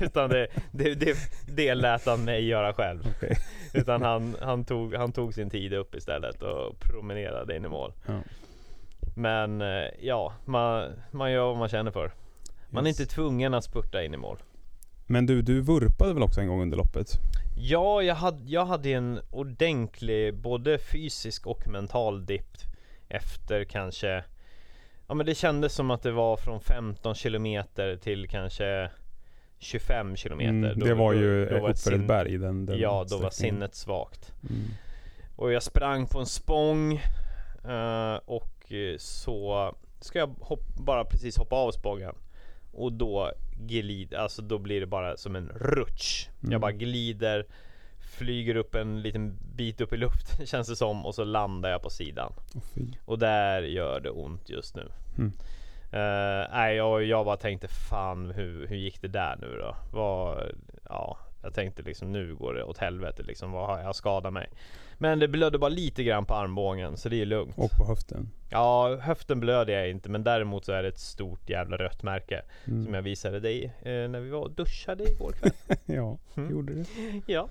Utan 0.00 0.30
det, 0.30 0.46
det, 0.72 0.94
det, 0.94 1.16
det 1.46 1.74
lät 1.74 2.06
han 2.06 2.24
mig 2.24 2.44
göra 2.46 2.72
själv. 2.74 3.00
Okej. 3.16 3.36
Utan 3.74 4.02
han, 4.02 4.36
han, 4.40 4.64
tog, 4.64 4.94
han 4.94 5.12
tog 5.12 5.34
sin 5.34 5.50
tid 5.50 5.72
upp 5.72 5.94
istället 5.94 6.42
och 6.42 6.78
promenerade 6.78 7.56
in 7.56 7.64
i 7.64 7.68
mål. 7.68 7.92
Ja. 8.06 8.20
Men 9.16 9.60
eh, 9.60 9.88
ja, 10.00 10.32
man, 10.44 10.92
man 11.10 11.32
gör 11.32 11.46
vad 11.46 11.56
man 11.56 11.68
känner 11.68 11.90
för. 11.90 12.12
Man 12.70 12.84
är 12.86 12.88
Yes. 12.90 13.00
inte 13.00 13.14
tvungen 13.14 13.54
att 13.54 13.64
spurta 13.64 14.02
in 14.04 14.14
i 14.14 14.16
mål. 14.16 14.38
Men 15.06 15.26
du, 15.26 15.42
du 15.42 15.60
vurpade 15.60 16.14
väl 16.14 16.22
också 16.22 16.40
en 16.40 16.48
gång 16.48 16.62
under 16.62 16.76
loppet? 16.76 17.06
Ja, 17.56 18.02
jag 18.02 18.14
hade, 18.14 18.42
jag 18.50 18.64
hade 18.66 18.90
en 18.92 19.20
ordentlig 19.30 20.34
både 20.34 20.78
fysisk 20.78 21.46
och 21.46 21.68
mental 21.68 22.26
dipp 22.26 22.56
efter 23.08 23.64
kanske 23.64 24.24
Ja 25.08 25.14
men 25.14 25.26
det 25.26 25.34
kändes 25.34 25.74
som 25.74 25.90
att 25.90 26.02
det 26.02 26.10
var 26.12 26.36
från 26.36 26.60
15 26.60 27.14
kilometer 27.14 27.96
till 27.96 28.28
kanske 28.28 28.90
25 29.58 30.16
kilometer. 30.16 30.48
Mm, 30.50 30.78
Då- 30.78 30.86
det 30.86 30.94
var 30.94 31.12
då- 31.14 31.20
ju 31.20 31.46
då 31.46 31.60
var 31.60 31.70
uppför 31.70 31.92
ett 31.92 32.06
berg 32.06 32.38
den, 32.38 32.66
den 32.66 32.78
Ja, 32.78 33.04
då 33.10 33.18
var 33.18 33.30
sinnet 33.30 33.74
svagt. 33.74 34.32
Mm. 34.50 34.62
Och 35.36 35.52
jag 35.52 35.62
sprang 35.62 36.06
på 36.06 36.18
en 36.20 36.26
spång 36.26 36.92
eh, 37.64 38.14
och 38.24 38.72
eh, 38.72 38.96
så 38.98 39.74
ska 40.00 40.18
jag 40.18 40.34
hopp, 40.40 40.74
bara 40.76 41.04
precis 41.04 41.36
hoppa 41.38 41.56
av 41.56 41.70
spången. 41.72 42.14
Och 42.72 42.92
då 42.92 43.32
glider, 43.58 44.18
alltså 44.18 44.42
då 44.42 44.58
blir 44.58 44.80
det 44.80 44.86
bara 44.86 45.16
som 45.16 45.36
en 45.36 45.48
rutsch. 45.48 46.28
Mm. 46.40 46.52
Jag 46.52 46.60
bara 46.60 46.72
glider, 46.72 47.46
flyger 48.14 48.56
upp 48.56 48.74
en 48.74 49.02
liten 49.02 49.38
bit 49.56 49.80
upp 49.80 49.92
i 49.92 49.96
luften 49.96 50.46
känns 50.46 50.68
det 50.68 50.76
som 50.76 51.06
och 51.06 51.14
så 51.14 51.24
landar 51.24 51.70
jag 51.70 51.82
på 51.82 51.90
sidan. 51.90 52.32
Fy. 52.74 52.86
Och 53.04 53.18
där 53.18 53.62
gör 53.62 54.00
det 54.00 54.10
ont 54.10 54.50
just 54.50 54.76
nu. 54.76 54.88
Mm. 55.18 55.32
Nej, 56.52 56.76
jag, 56.76 57.04
jag 57.04 57.24
bara 57.24 57.36
tänkte 57.36 57.68
fan 57.68 58.30
hur, 58.30 58.66
hur 58.66 58.76
gick 58.76 59.02
det 59.02 59.08
där 59.08 59.36
nu 59.40 59.56
då? 59.60 59.76
Vad, 59.92 60.42
ja, 60.88 61.18
jag 61.42 61.54
tänkte 61.54 61.82
liksom 61.82 62.12
nu 62.12 62.34
går 62.34 62.54
det 62.54 62.64
åt 62.64 62.78
helvete 62.78 63.22
liksom. 63.22 63.52
Vad 63.52 63.66
har 63.66 63.80
jag 63.80 63.94
skadat 63.96 64.32
mig? 64.32 64.48
Men 64.98 65.18
det 65.18 65.28
blödde 65.28 65.58
bara 65.58 65.68
lite 65.68 66.04
grann 66.04 66.24
på 66.24 66.34
armbågen 66.34 66.96
så 66.96 67.08
det 67.08 67.20
är 67.22 67.26
lugnt. 67.26 67.58
Och 67.58 67.70
på 67.70 67.86
höften. 67.86 68.30
Ja, 68.50 68.96
höften 68.96 69.40
blöder 69.40 69.72
jag 69.78 69.90
inte 69.90 70.08
men 70.08 70.24
däremot 70.24 70.64
så 70.64 70.72
är 70.72 70.82
det 70.82 70.88
ett 70.88 70.98
stort 70.98 71.50
jävla 71.50 71.76
rött 71.76 72.02
märke. 72.02 72.42
Mm. 72.64 72.84
Som 72.84 72.94
jag 72.94 73.02
visade 73.02 73.40
dig 73.40 73.64
eh, 73.82 74.08
när 74.08 74.20
vi 74.20 74.30
var 74.30 74.40
och 74.40 74.50
duschade 74.50 75.04
igår 75.12 75.32
kväll. 75.32 75.52
ja, 75.84 76.18
Mm. 76.36 76.50
gjorde 76.50 76.72
det. 76.74 76.84
ja. 77.26 77.48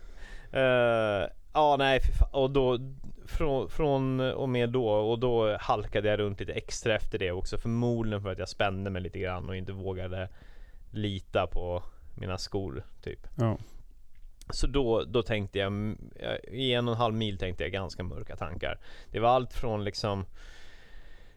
Eh, 0.54 1.28
ja, 1.54 1.76
nej 1.80 2.00
fy 2.02 2.12
fan. 2.12 2.30
Och 2.32 2.52
då 2.52 2.80
från, 3.26 3.70
från 3.70 4.20
och 4.20 4.50
med 4.50 4.70
då 4.70 4.88
och 4.89 5.20
då 5.20 5.58
halkade 5.58 6.10
jag 6.10 6.20
runt 6.20 6.39
lite 6.39 6.54
extra 6.54 6.96
efter 6.96 7.20
det 7.20 7.32
också. 7.32 7.58
Förmodligen 7.58 8.22
för 8.22 8.32
att 8.32 8.39
jag 8.39 8.50
spände 8.50 8.89
mig 8.89 9.02
lite 9.02 9.20
grann 9.20 9.50
och 9.50 9.56
inte 9.56 9.72
vågade 9.72 10.30
lita 10.92 11.48
på 11.48 11.84
mina 12.16 12.38
skor 12.38 12.84
typ. 13.04 13.28
Ja. 13.38 13.58
Så 14.50 14.68
då, 14.68 15.04
då 15.04 15.22
tänkte 15.24 15.60
jag, 15.60 15.96
jag- 16.22 16.54
i 16.54 16.74
en 16.74 16.88
och 16.88 16.94
en 16.94 17.00
halv 17.00 17.13
mil 17.16 17.38
tänkte 17.38 17.63
jag 17.63 17.72
ganska 17.72 18.04
mörka 18.04 18.36
tankar. 18.36 18.80
Det 19.12 19.20
var 19.20 19.30
allt 19.30 19.54
från 19.54 19.84
liksom 19.84 20.26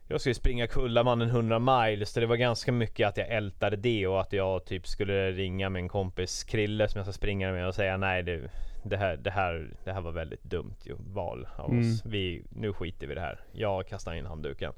jag 0.09 0.21
skulle 0.21 0.35
springa 0.35 0.66
Kullamannen 0.66 1.29
100 1.29 1.59
miles, 1.59 2.11
så 2.11 2.21
det 2.21 2.27
var 2.27 2.37
ganska 2.37 2.73
mycket 2.73 3.09
att 3.09 3.16
jag 3.16 3.29
ältade 3.29 3.77
det 3.77 4.07
och 4.07 4.21
att 4.21 4.33
jag 4.33 4.64
typ 4.64 4.87
skulle 4.87 5.33
ringa 5.33 5.69
min 5.71 5.88
kompis 5.88 6.45
Krille 6.45 6.88
som 6.88 6.99
jag 6.99 7.07
ska 7.07 7.12
springa 7.12 7.53
med 7.53 7.66
och 7.69 7.75
säga 7.75 7.97
nej 7.97 8.23
det, 8.23 8.40
det, 8.85 8.97
här, 8.97 9.16
det, 9.16 9.31
här, 9.31 9.71
det 9.85 9.92
här 9.92 10.01
var 10.01 10.12
väldigt 10.12 10.45
dumt 10.45 10.75
ju, 10.85 10.95
val 10.99 11.49
av 11.57 11.71
Mm. 11.71 11.81
oss. 11.81 12.03
Vi, 12.05 12.42
nu 12.51 12.73
skiter 12.73 13.07
vi 13.07 13.12
i 13.12 13.14
det 13.14 13.21
här. 13.21 13.40
Jag 13.53 13.88
kastar 13.88 14.14
in 14.14 14.27
handduken. 14.27 14.73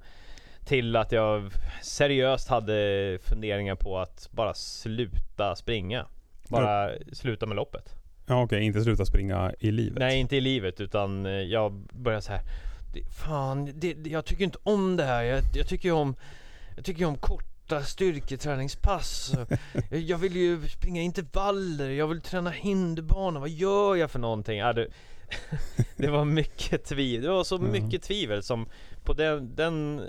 Till 0.65 0.97
att 0.97 1.13
jag 1.13 1.51
seriöst 1.83 2.49
hade 2.49 3.19
funderingar 3.23 3.75
på 3.75 3.99
att 3.99 4.29
bara 4.33 4.55
sluta 4.55 5.57
springa. 5.57 6.07
Bara 6.49 6.91
sluta 7.13 7.47
med 7.47 7.57
loppet. 7.57 7.95
Ja 8.27 8.43
okej, 8.43 8.63
inte 8.63 8.81
sluta 8.81 9.05
springa 9.05 9.53
i 9.61 9.71
livet. 9.71 9.99
Nej, 9.99 10.19
inte 10.21 10.37
i 10.37 10.41
livet 10.41 10.81
utan 10.81 11.25
jag 11.51 11.73
börjar 11.93 12.21
så 12.21 12.33
här. 12.33 12.41
Det, 12.93 13.03
fan, 13.11 13.73
det, 13.75 13.97
jag 14.07 14.25
tycker 14.25 14.45
inte 14.45 14.59
om 14.63 14.97
det 14.97 15.05
här. 15.05 15.23
Jag, 15.23 15.43
jag 15.55 15.67
tycker 15.67 15.93
om 15.93 16.15
Jag 16.77 16.85
tycker 16.85 17.05
om 17.05 17.17
korta 17.17 17.83
styrketräningspass. 17.83 19.33
jag, 19.91 20.01
jag 20.01 20.19
vill 20.19 20.37
ju 20.37 20.69
springa 20.69 21.01
intervaller. 21.03 21.91
Jag 21.91 22.07
vill 22.09 22.21
träna 22.21 22.51
hinderbana. 22.51 23.41
Vad 23.41 23.49
gör 23.49 23.97
jag 23.97 24.11
för 24.11 24.19
någonting? 24.19 24.59
Ja, 24.59 24.73
det, 24.73 24.87
det 25.97 26.11
var 26.11 26.25
mycket 26.25 26.85
tvivel. 26.85 27.23
Det 27.25 27.31
var 27.31 27.45
så 27.45 27.55
Ja. 27.55 27.61
mycket 27.61 28.03
tvivel 28.03 28.43
som 28.43 28.69
på 29.05 29.13
den, 29.13 29.55
den 29.55 30.03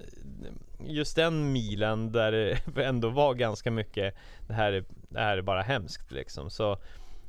Just 0.85 1.15
den 1.15 1.51
milen 1.51 2.11
där 2.11 2.31
det 2.31 2.83
ändå 2.85 3.09
var 3.09 3.33
ganska 3.33 3.71
mycket 3.71 4.15
Det 4.47 4.53
här 4.53 4.73
är, 4.73 4.83
det 5.09 5.19
här 5.19 5.37
är 5.37 5.41
bara 5.41 5.61
hemskt 5.61 6.11
liksom. 6.11 6.49
Så 6.49 6.77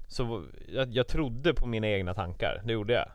så 0.09 0.45
jag, 0.73 0.93
jag 0.95 1.07
trodde 1.09 1.55
på 1.55 1.67
mina 1.67 1.89
egna 1.89 2.15
tankar, 2.15 2.63
det 2.65 2.73
gjorde 2.73 2.93
jag. 2.93 3.09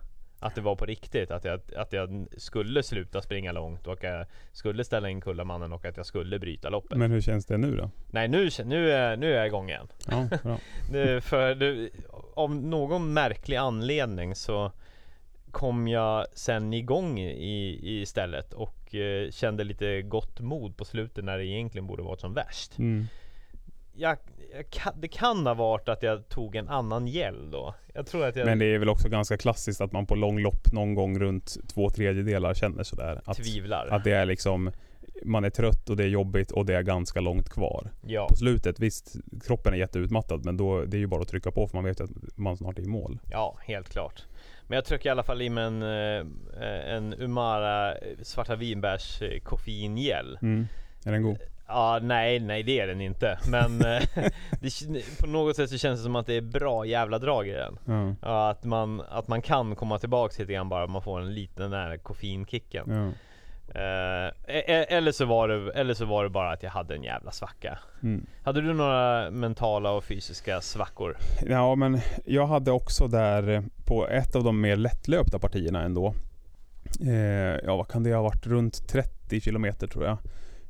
Att 0.46 0.56
det 0.56 0.62
var 0.62 0.76
på 0.76 0.86
riktigt, 0.86 1.32
att 1.32 1.46
jag, 1.46 1.60
att 1.76 1.94
jag 1.94 2.28
skulle 2.38 2.84
sluta 2.84 3.22
springa 3.22 3.52
långt 3.52 3.88
och 3.88 3.94
att 3.94 4.04
jag 4.04 4.26
skulle 4.52 4.84
ställa 4.84 5.10
in 5.10 5.22
Kullamannen 5.22 5.74
och 5.74 5.86
att 5.86 5.98
jag 5.98 6.06
skulle 6.06 6.40
bryta 6.40 6.70
loppet. 6.70 6.98
Men 6.98 7.12
hur 7.12 7.22
känns 7.22 7.46
det 7.46 7.58
nu 7.58 7.76
då? 7.76 7.90
Nej 8.08 8.28
nu, 8.28 8.50
nu, 8.66 8.92
är, 8.92 9.18
nu 9.18 9.34
är 9.34 9.38
jag 9.38 9.48
igång 9.48 9.70
igen. 9.70 9.88
Ja, 10.08 10.28
bra. 10.44 10.58
Nu, 10.92 11.22
för 11.22 11.56
det, 11.56 11.90
av 12.36 12.56
någon 12.56 13.14
märklig 13.14 13.56
anledning 13.56 14.36
så 14.36 14.72
kom 15.52 15.88
jag 15.88 16.26
sen 16.34 16.74
igång 16.74 17.20
i, 17.20 17.80
i 17.84 18.02
istället 18.02 18.54
och 18.54 18.96
eh, 18.96 19.32
kände 19.32 19.64
lite 19.64 20.02
gott 20.02 20.40
mod 20.40 20.78
på 20.78 20.86
slutet 20.86 21.26
när 21.26 21.38
det 21.38 21.46
egentligen 21.46 21.88
borde 21.88 22.04
varit 22.04 22.22
som 22.22 22.34
värst. 22.34 22.78
Mm. 22.78 23.08
Jag, 23.96 24.18
jag 24.54 24.70
kan, 24.70 25.02
det 25.02 25.08
kan 25.08 25.48
ha 25.48 25.54
varit 25.54 25.90
att 25.90 26.04
jag 26.04 26.30
tog 26.30 26.56
en 26.56 26.70
annan 26.70 27.08
gel 27.08 27.52
då. 27.52 27.76
Jag 27.94 28.08
tror 28.08 28.26
att 28.26 28.36
jag 28.36 28.46
Men 28.46 28.60
det 28.60 28.66
är 28.66 28.80
väl 28.80 28.90
också 28.90 29.10
ganska 29.10 29.38
klassiskt 29.38 29.82
att 29.82 29.92
man 29.92 30.06
på 30.06 30.16
långlopp 30.16 30.72
någon 30.72 30.96
gång 30.96 31.20
runt 31.20 31.58
två 31.74 31.90
tredjedelar 31.90 32.54
känner 32.54 32.84
sådär. 32.84 33.22
Att, 33.26 33.38
tvivlar. 33.38 33.88
att 33.92 34.04
det 34.04 34.12
är 34.12 34.26
liksom 34.26 34.72
man 35.24 35.44
är 35.44 35.50
trött 35.50 35.90
och 35.90 35.98
det 35.98 36.04
är 36.04 36.08
jobbigt 36.08 36.52
och 36.52 36.66
det 36.66 36.76
är 36.76 36.82
ganska 36.82 37.22
långt 37.22 37.50
kvar. 37.50 37.92
ja. 38.08 38.28
På 38.28 38.36
slutet, 38.36 38.80
visst 38.80 39.16
kroppen 39.46 39.74
är 39.74 39.78
jätteutmattad 39.78 40.46
men 40.46 40.58
då, 40.58 40.86
det 40.86 40.98
är 40.98 41.00
ju 41.00 41.08
bara 41.08 41.22
att 41.22 41.28
trycka 41.28 41.52
på 41.52 41.68
för 41.68 41.78
man 41.78 41.86
vet 41.86 42.02
att 42.02 42.10
man 42.36 42.58
snart 42.58 42.80
är 42.80 42.84
i 42.84 42.88
mål. 42.88 43.20
ja, 43.32 43.58
helt 43.62 43.90
klart. 43.90 44.24
Men 44.68 44.76
jag 44.76 44.86
trycker 44.86 45.10
i 45.10 45.12
alla 45.12 45.24
fall 45.24 45.42
i 45.42 45.50
mig 45.50 45.64
en, 45.64 45.82
eh, 45.82 46.96
en 46.96 47.14
Umara 47.14 47.94
svarta 48.24 48.56
vinbärs 48.56 49.22
eh, 49.22 49.40
koffeingel. 49.40 50.38
Mm. 50.42 50.68
Är 51.06 51.12
den 51.12 51.24
god? 51.24 51.38
Ja, 51.68 52.00
nej, 52.02 52.40
nej 52.40 52.64
det 52.64 52.80
är 52.80 52.88
den 52.88 53.02
inte. 53.02 53.40
Men 53.48 53.86
eh, 53.86 54.02
det, 54.60 55.20
på 55.22 55.28
något 55.28 55.56
sätt 55.56 55.70
så 55.70 55.78
känns 55.78 56.00
det 56.00 56.04
som 56.04 56.16
att 56.16 56.28
det 56.28 56.34
är 56.34 56.42
bra 56.42 56.86
jävla 56.86 57.20
drag 57.20 57.48
i 57.48 57.52
den. 57.52 57.78
Ja. 57.86 58.16
Ja, 58.22 58.50
att, 58.50 58.64
man, 58.64 59.02
att 59.10 59.28
man 59.28 59.42
kan 59.42 59.76
komma 59.76 60.00
tillbaks 60.00 60.40
lite 60.40 60.54
grann 60.54 60.70
bara 60.70 60.88
man 60.88 61.02
får 61.02 61.20
en 61.20 61.34
liten 61.34 61.72
den 61.72 61.80
här 61.80 61.98
koffeinkicken. 61.98 62.84
ja. 62.88 63.12
Eh, 63.76 64.32
e- 64.48 64.86
eller, 64.90 65.12
så 65.12 65.26
var 65.26 65.48
det, 65.48 65.72
eller 65.72 65.94
så 65.94 66.06
var 66.06 66.24
det 66.24 66.30
bara 66.30 66.52
att 66.52 66.64
jag 66.64 66.70
hade 66.70 66.96
en 66.96 67.04
jävla 67.04 67.32
svacka. 67.32 67.80
Mm. 68.04 68.26
Hade 68.44 68.62
du 68.62 68.74
några 68.74 69.32
mentala 69.32 69.92
och 69.92 70.04
fysiska 70.04 70.62
svackor? 70.62 71.18
Ja 71.48 71.76
men 71.76 72.00
jag 72.26 72.48
hade 72.48 72.72
också 72.72 73.08
där 73.08 73.64
på 73.86 74.08
ett 74.08 74.36
av 74.36 74.44
de 74.44 74.62
mer 74.62 74.76
lättlöpta 74.76 75.40
partierna 75.40 75.82
ändå. 75.82 76.14
Eh, 77.02 77.66
ja 77.66 77.76
vad 77.76 77.88
kan 77.88 78.04
det 78.04 78.14
ha 78.14 78.22
varit? 78.22 78.48
Runt 78.48 78.88
30 78.88 79.42
kilometer 79.42 79.88
tror 79.88 80.06
jag. 80.06 80.18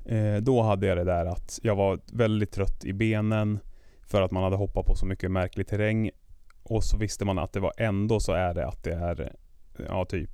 Eh, 0.06 0.36
då 0.36 0.62
hade 0.62 0.88
jag 0.88 0.98
det 0.98 1.04
där 1.04 1.26
att 1.26 1.60
jag 1.64 1.76
var 1.76 2.00
väldigt 2.14 2.52
trött 2.52 2.86
i 2.86 2.94
benen 2.94 3.60
för 4.02 4.22
att 4.22 4.32
man 4.32 4.44
hade 4.44 4.56
hoppat 4.56 4.86
på 4.86 4.96
så 4.96 5.06
mycket 5.06 5.32
märklig 5.32 5.68
terräng. 5.68 6.10
Och 6.64 6.84
så 6.84 6.98
visste 6.98 7.26
man 7.26 7.40
att 7.40 7.54
det 7.54 7.60
var 7.60 7.74
ändå 7.78 8.20
så 8.20 8.34
är 8.34 8.54
det 8.54 8.68
att 8.68 8.84
det 8.84 8.94
är 8.94 9.34
ja 9.90 10.06
typ 10.06 10.32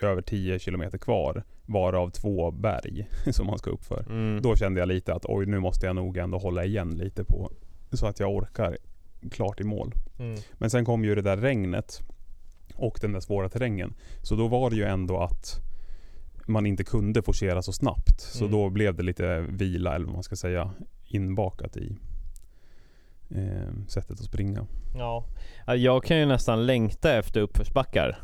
över 0.00 0.22
10 0.22 0.58
kilometer 0.58 0.98
kvar. 0.98 1.44
Varav 1.66 2.10
två 2.10 2.50
berg 2.50 3.08
som 3.32 3.46
man 3.46 3.58
ska 3.58 3.70
upp 3.70 3.84
för. 3.84 4.04
Mm. 4.08 4.42
Då 4.42 4.56
kände 4.56 4.80
jag 4.80 4.88
lite 4.88 5.14
att 5.14 5.26
oj 5.26 5.46
nu 5.46 5.58
måste 5.58 5.86
jag 5.86 5.96
nog 5.96 6.16
ändå 6.16 6.38
hålla 6.38 6.64
igen 6.64 6.90
lite 6.90 7.24
på 7.24 7.50
så 7.92 8.06
att 8.06 8.20
jag 8.20 8.34
orkar 8.34 8.76
klart 9.30 9.60
i 9.60 9.64
mål. 9.64 9.94
Mm. 10.18 10.40
Men 10.52 10.70
sen 10.70 10.84
kom 10.84 11.04
ju 11.04 11.14
det 11.14 11.22
där 11.22 11.36
regnet 11.36 12.02
och 12.74 12.98
den 13.00 13.12
där 13.12 13.20
svåra 13.20 13.48
terrängen. 13.48 13.94
Så 14.22 14.34
då 14.34 14.48
var 14.48 14.70
det 14.70 14.76
ju 14.76 14.84
ändå 14.84 15.18
att 15.18 15.69
man 16.48 16.66
inte 16.66 16.84
kunde 16.84 17.22
forcera 17.22 17.62
så 17.62 17.72
snabbt. 17.72 18.20
Så 18.20 18.44
Mm. 18.44 18.52
då 18.52 18.70
blev 18.70 18.94
det 18.96 19.02
lite 19.02 19.40
vila 19.40 19.94
eller 19.94 20.06
vad 20.06 20.14
man 20.14 20.22
ska 20.22 20.36
säga 20.36 20.70
inbakat 21.04 21.76
i 21.76 21.96
eh, 23.30 23.86
sättet 23.88 24.10
att 24.20 24.24
springa. 24.26 24.66
Ja. 24.96 25.24
Ja, 25.66 25.76
Jag 25.76 26.04
kan 26.04 26.18
ju 26.18 26.26
nästan 26.26 26.66
längta 26.66 27.12
efter 27.18 27.40
uppförsbackar. 27.40 28.18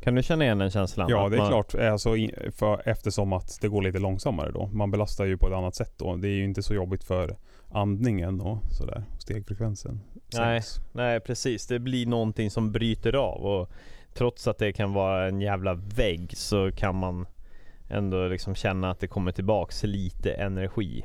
Kan 0.00 0.14
du 0.14 0.22
känna 0.22 0.44
igen 0.44 0.58
den 0.58 0.70
känslan? 0.70 1.06
Ja 1.10 1.28
det 1.28 1.36
är 1.36 1.38
man- 1.38 1.48
klart, 1.48 1.74
alltså, 1.74 2.10
för, 2.52 2.88
eftersom 2.88 3.32
att 3.32 3.58
det 3.60 3.68
går 3.68 3.82
lite 3.82 3.98
långsammare 3.98 4.50
då. 4.52 4.66
Man 4.66 4.90
belastar 4.90 5.24
ju 5.24 5.36
på 5.38 5.46
ett 5.48 5.54
annat 5.54 5.74
sätt 5.74 5.92
då. 5.96 6.16
Det 6.16 6.28
är 6.28 6.32
ju 6.32 6.44
inte 6.44 6.62
så 6.62 6.74
jobbigt 6.74 7.04
för 7.04 7.36
andningen 7.68 8.40
och 8.40 8.58
sådär. 8.70 9.04
Stegfrekvensen 9.18 10.00
Nej. 10.14 10.62
sänks. 10.62 10.80
Nej 10.92 11.20
precis, 11.20 11.66
det 11.66 11.78
blir 11.78 12.06
någonting 12.06 12.50
som 12.50 12.72
bryter 12.72 13.12
av 13.12 13.40
och 13.46 13.70
trots 14.14 14.46
att 14.48 14.58
det 14.58 14.72
kan 14.72 14.92
vara 14.92 15.28
en 15.28 15.40
jävla 15.40 15.74
vägg 15.74 16.36
så 16.36 16.72
kan 16.72 16.94
man 16.96 17.26
ändå 17.88 18.28
liksom 18.28 18.54
känna 18.54 18.90
att 18.90 19.00
det 19.00 19.06
kommer 19.06 19.32
tillbaks 19.32 19.82
lite 19.82 20.32
energi. 20.32 21.04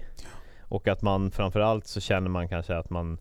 Och 0.62 0.88
att 0.88 1.02
man 1.02 1.32
framförallt 1.32 1.88
så 1.88 2.00
känner 2.02 2.30
man 2.30 2.48
kanske 2.48 2.76
att 2.76 2.90
man 2.90 3.18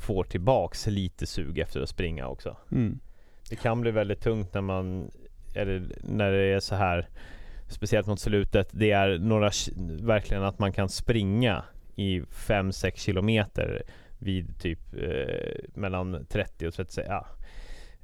får 0.00 0.24
tillbaks 0.24 0.86
lite 0.86 1.26
sug 1.26 1.58
efter 1.58 1.80
att 1.80 1.88
springa 1.88 2.28
också. 2.28 2.56
Mm. 2.72 2.98
Det 3.50 3.56
kan 3.56 3.80
bli 3.80 3.90
väldigt 3.90 4.20
tungt 4.20 4.54
när 4.54 4.60
man 4.60 5.10
eller 5.54 5.82
när 6.02 6.32
det 6.32 6.44
är 6.44 6.60
så 6.60 6.74
här 6.74 7.08
Speciellt 7.72 8.06
mot 8.06 8.20
slutet. 8.20 8.68
Det 8.72 8.90
är 8.90 9.18
några 9.18 9.50
verkligen 10.02 10.42
att 10.42 10.58
man 10.58 10.72
kan 10.72 10.88
springa 10.88 11.64
i 11.96 12.20
5-6 12.20 12.96
kilometer 12.96 13.82
vid 14.18 14.60
typ 14.60 14.78
eh, 14.94 15.64
mellan 15.74 16.26
30 16.28 16.66
och 16.66 16.74
36. 16.74 17.08
Ja. 17.08 17.26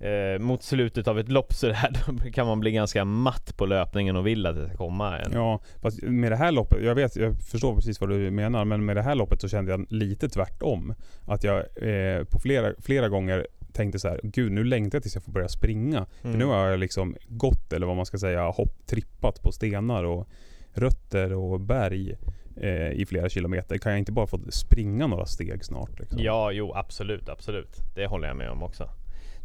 Eh, 0.01 0.39
mot 0.41 0.63
slutet 0.63 1.09
av 1.09 1.19
ett 1.19 1.29
lopp 1.29 1.53
så 1.53 1.67
där, 1.67 1.91
då 2.25 2.31
kan 2.31 2.47
man 2.47 2.61
bli 2.61 2.71
ganska 2.71 3.05
matt 3.05 3.57
på 3.57 3.67
löpningen 3.67 4.17
och 4.17 4.27
vill 4.27 4.47
att 4.47 4.57
det 4.57 4.69
ska 4.69 4.77
komma 4.77 5.19
en. 5.19 5.33
Ja, 5.33 5.61
fast 5.83 6.03
med 6.03 6.33
det 6.33 6.37
här 6.37 6.53
loppet, 6.53 6.85
jag 6.85 6.95
vet, 6.95 7.17
jag 7.17 7.37
förstår 7.43 7.75
precis 7.75 8.01
vad 8.01 8.11
du 8.11 8.31
menar, 8.31 8.65
men 8.65 8.85
med 8.85 8.97
det 8.97 9.03
här 9.03 9.15
loppet 9.15 9.41
så 9.41 9.49
kände 9.49 9.71
jag 9.71 9.87
lite 9.93 10.29
tvärtom. 10.29 10.95
Att 11.27 11.45
jag 11.45 11.57
eh, 11.59 12.25
på 12.25 12.39
flera, 12.39 12.73
flera 12.79 13.09
gånger 13.09 13.47
tänkte 13.73 13.99
så 13.99 14.09
här, 14.09 14.21
gud 14.23 14.53
nu 14.53 14.65
längtar 14.65 14.97
jag 14.97 15.03
tills 15.03 15.15
jag 15.15 15.25
får 15.25 15.33
börja 15.33 15.49
springa. 15.49 16.07
För 16.21 16.29
Mm. 16.29 16.39
nu 16.39 16.45
har 16.45 16.67
jag 16.67 16.79
liksom 16.81 17.17
gått, 17.29 17.73
eller 17.73 17.87
vad 17.87 17.97
man 17.97 18.07
ska 18.07 18.19
säga, 18.19 18.45
hopp, 18.51 18.87
trippat 18.87 19.43
på 19.43 19.53
stenar 19.53 20.05
och 20.05 20.29
rötter 20.73 21.33
och 21.33 21.61
berg 21.61 22.15
eh, 22.57 22.91
i 22.93 23.07
flera 23.09 23.29
kilometer. 23.29 23.79
Kan 23.79 23.93
jag 23.93 23.99
inte 23.99 24.13
bara 24.13 24.27
få 24.27 24.41
springa 24.51 25.07
några 25.07 25.27
steg 25.27 25.65
snart? 25.65 25.99
Liksom? 26.01 26.19
Ja, 26.23 26.53
jo 26.53 26.73
absolut, 26.75 27.29
absolut. 27.29 27.77
Det 27.95 28.07
håller 28.07 28.29
jag 28.29 28.37
med 28.37 28.51
om 28.51 28.63
också. 28.63 28.89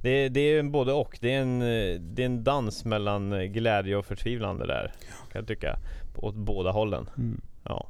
Det, 0.03 0.29
det 0.29 0.39
är 0.39 0.63
både 0.63 0.93
och. 0.93 1.17
Det 1.21 1.33
är 1.33 1.41
en, 1.41 1.61
eh, 1.61 1.99
det 1.99 2.21
är 2.21 2.25
en 2.25 2.43
dans 2.43 2.85
mellan 2.85 3.33
eh, 3.33 3.43
glädje 3.43 3.95
och 3.95 4.05
förtvivlan 4.05 4.57
det 4.57 4.67
där. 4.67 4.93
Kan 5.31 5.39
jag 5.39 5.47
tycka. 5.47 5.79
Åt 6.15 6.35
båda 6.35 6.71
hållen. 6.71 7.09
Mm. 7.17 7.41
Ja. 7.63 7.87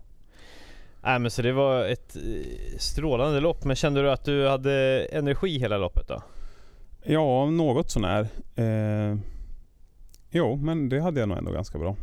Nej 1.03 1.19
men 1.19 1.31
så 1.31 1.41
det 1.41 1.51
var 1.51 1.85
ett 1.85 2.15
eh, 2.15 2.77
strålande 2.77 3.39
lopp. 3.39 3.63
Men 3.63 3.75
kände 3.75 4.01
du 4.01 4.11
att 4.11 4.25
du 4.25 4.47
hade 4.47 5.05
energi 5.11 5.59
hela 5.59 5.77
loppet 5.77 6.07
då? 6.07 6.23
Ja, 7.03 7.49
något 7.49 7.89
sånär. 7.89 8.27
Eh, 8.55 9.17
jo, 10.29 10.55
men 10.55 10.89
det 10.89 10.99
hade 10.99 11.19
jag 11.19 11.29
nog 11.29 11.37
ändå 11.37 11.51
ganska 11.51 11.77
bra. 11.77 11.95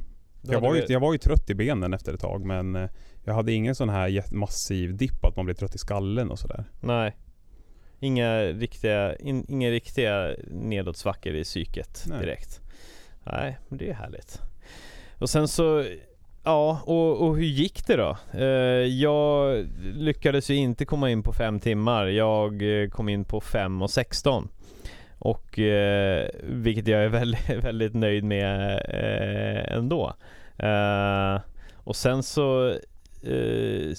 Jag 0.42 0.60
var, 0.60 0.74
ju, 0.74 0.84
jag 0.88 1.00
var 1.00 1.12
ju 1.12 1.18
trött 1.18 1.50
i 1.50 1.54
benen 1.54 1.94
efter 1.94 2.14
ett 2.14 2.20
tag 2.20 2.44
men 2.44 2.88
jag 3.24 3.34
hade 3.34 3.52
ingen 3.52 3.74
sån 3.74 3.88
här 3.88 4.34
massiv 4.34 4.96
dipp 4.96 5.24
att 5.24 5.36
man 5.36 5.44
blir 5.44 5.54
trött 5.54 5.74
i 5.74 5.78
skallen 5.78 6.30
och 6.30 6.38
sådär. 6.38 6.64
Nej. 6.80 7.16
Inga 8.00 8.42
riktiga, 8.42 9.16
in, 9.16 9.46
inga 9.48 9.70
riktiga 9.70 10.34
nedåtsvackor 10.50 11.34
i 11.34 11.44
psyket 11.44 12.04
Nej. 12.06 12.20
direkt. 12.20 12.60
Nej, 13.24 13.58
men 13.68 13.78
det 13.78 13.90
är 13.90 13.94
härligt. 13.94 14.40
Och 15.18 15.30
sen 15.30 15.48
så, 15.48 15.84
ja, 16.44 16.80
och, 16.84 17.28
och 17.28 17.36
hur 17.36 17.44
gick 17.44 17.86
det 17.86 17.96
då? 17.96 18.16
Eh, 18.32 18.46
jag 18.86 19.66
lyckades 19.94 20.50
ju 20.50 20.54
inte 20.54 20.84
komma 20.84 21.10
in 21.10 21.22
på 21.22 21.32
fem 21.32 21.60
timmar. 21.60 22.06
Jag 22.06 22.82
eh, 22.82 22.88
kom 22.88 23.08
in 23.08 23.24
på 23.24 23.40
fem 23.40 23.82
och 23.82 23.90
16. 23.90 24.48
Och 25.18 25.58
eh, 25.58 26.28
vilket 26.42 26.88
jag 26.88 27.04
är 27.04 27.08
väldigt, 27.18 27.64
väldigt 27.64 27.94
nöjd 27.94 28.24
med 28.24 28.72
eh, 28.88 29.76
ändå. 29.76 30.14
Eh, 30.58 31.40
och 31.74 31.96
sen 31.96 32.22
så 32.22 32.74
eh, 33.22 33.96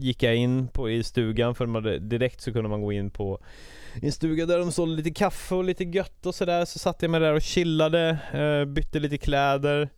gick 0.00 0.22
jag 0.22 0.36
in 0.36 0.68
på, 0.68 0.90
i 0.90 1.02
stugan 1.02 1.54
för 1.54 1.66
man, 1.66 1.84
hade- 1.84 1.98
direkt 1.98 2.40
så 2.40 2.52
kunde 2.52 2.68
man 2.70 2.82
gå 2.82 2.92
in 2.92 3.10
på 3.10 3.40
en 4.02 4.12
stuga 4.12 4.46
där 4.46 4.58
de 4.58 4.72
sålde 4.72 4.96
lite 4.96 5.10
kaffe 5.10 5.54
och 5.54 5.64
lite 5.64 5.84
gött 5.84 6.26
och 6.26 6.34
sådär. 6.34 6.64
Så 6.64 6.78
satt 6.78 7.02
jag 7.02 7.10
mig 7.10 7.20
där 7.20 7.32
och 7.34 7.42
chillade, 7.42 8.18
eh, 8.32 8.64
bytte 8.72 8.98
lite 9.00 9.18
kläder. 9.18 9.88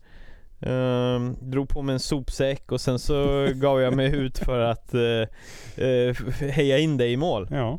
Eh, 0.61 1.21
drog 1.41 1.69
på 1.69 1.83
mig 1.83 1.93
en 1.93 2.01
sopsäck 2.01 2.73
och 2.73 2.81
sen 2.81 2.99
så 2.99 3.47
gav 3.55 3.81
jag 3.81 3.97
mig 3.97 4.17
ut 4.17 4.39
för 4.39 4.61
att 4.61 4.95
eh, 4.95 6.45
heja 6.51 6.79
in 6.79 6.97
dig 6.97 7.13
i 7.13 7.17
mål. 7.17 7.49
Ja, 7.51 7.79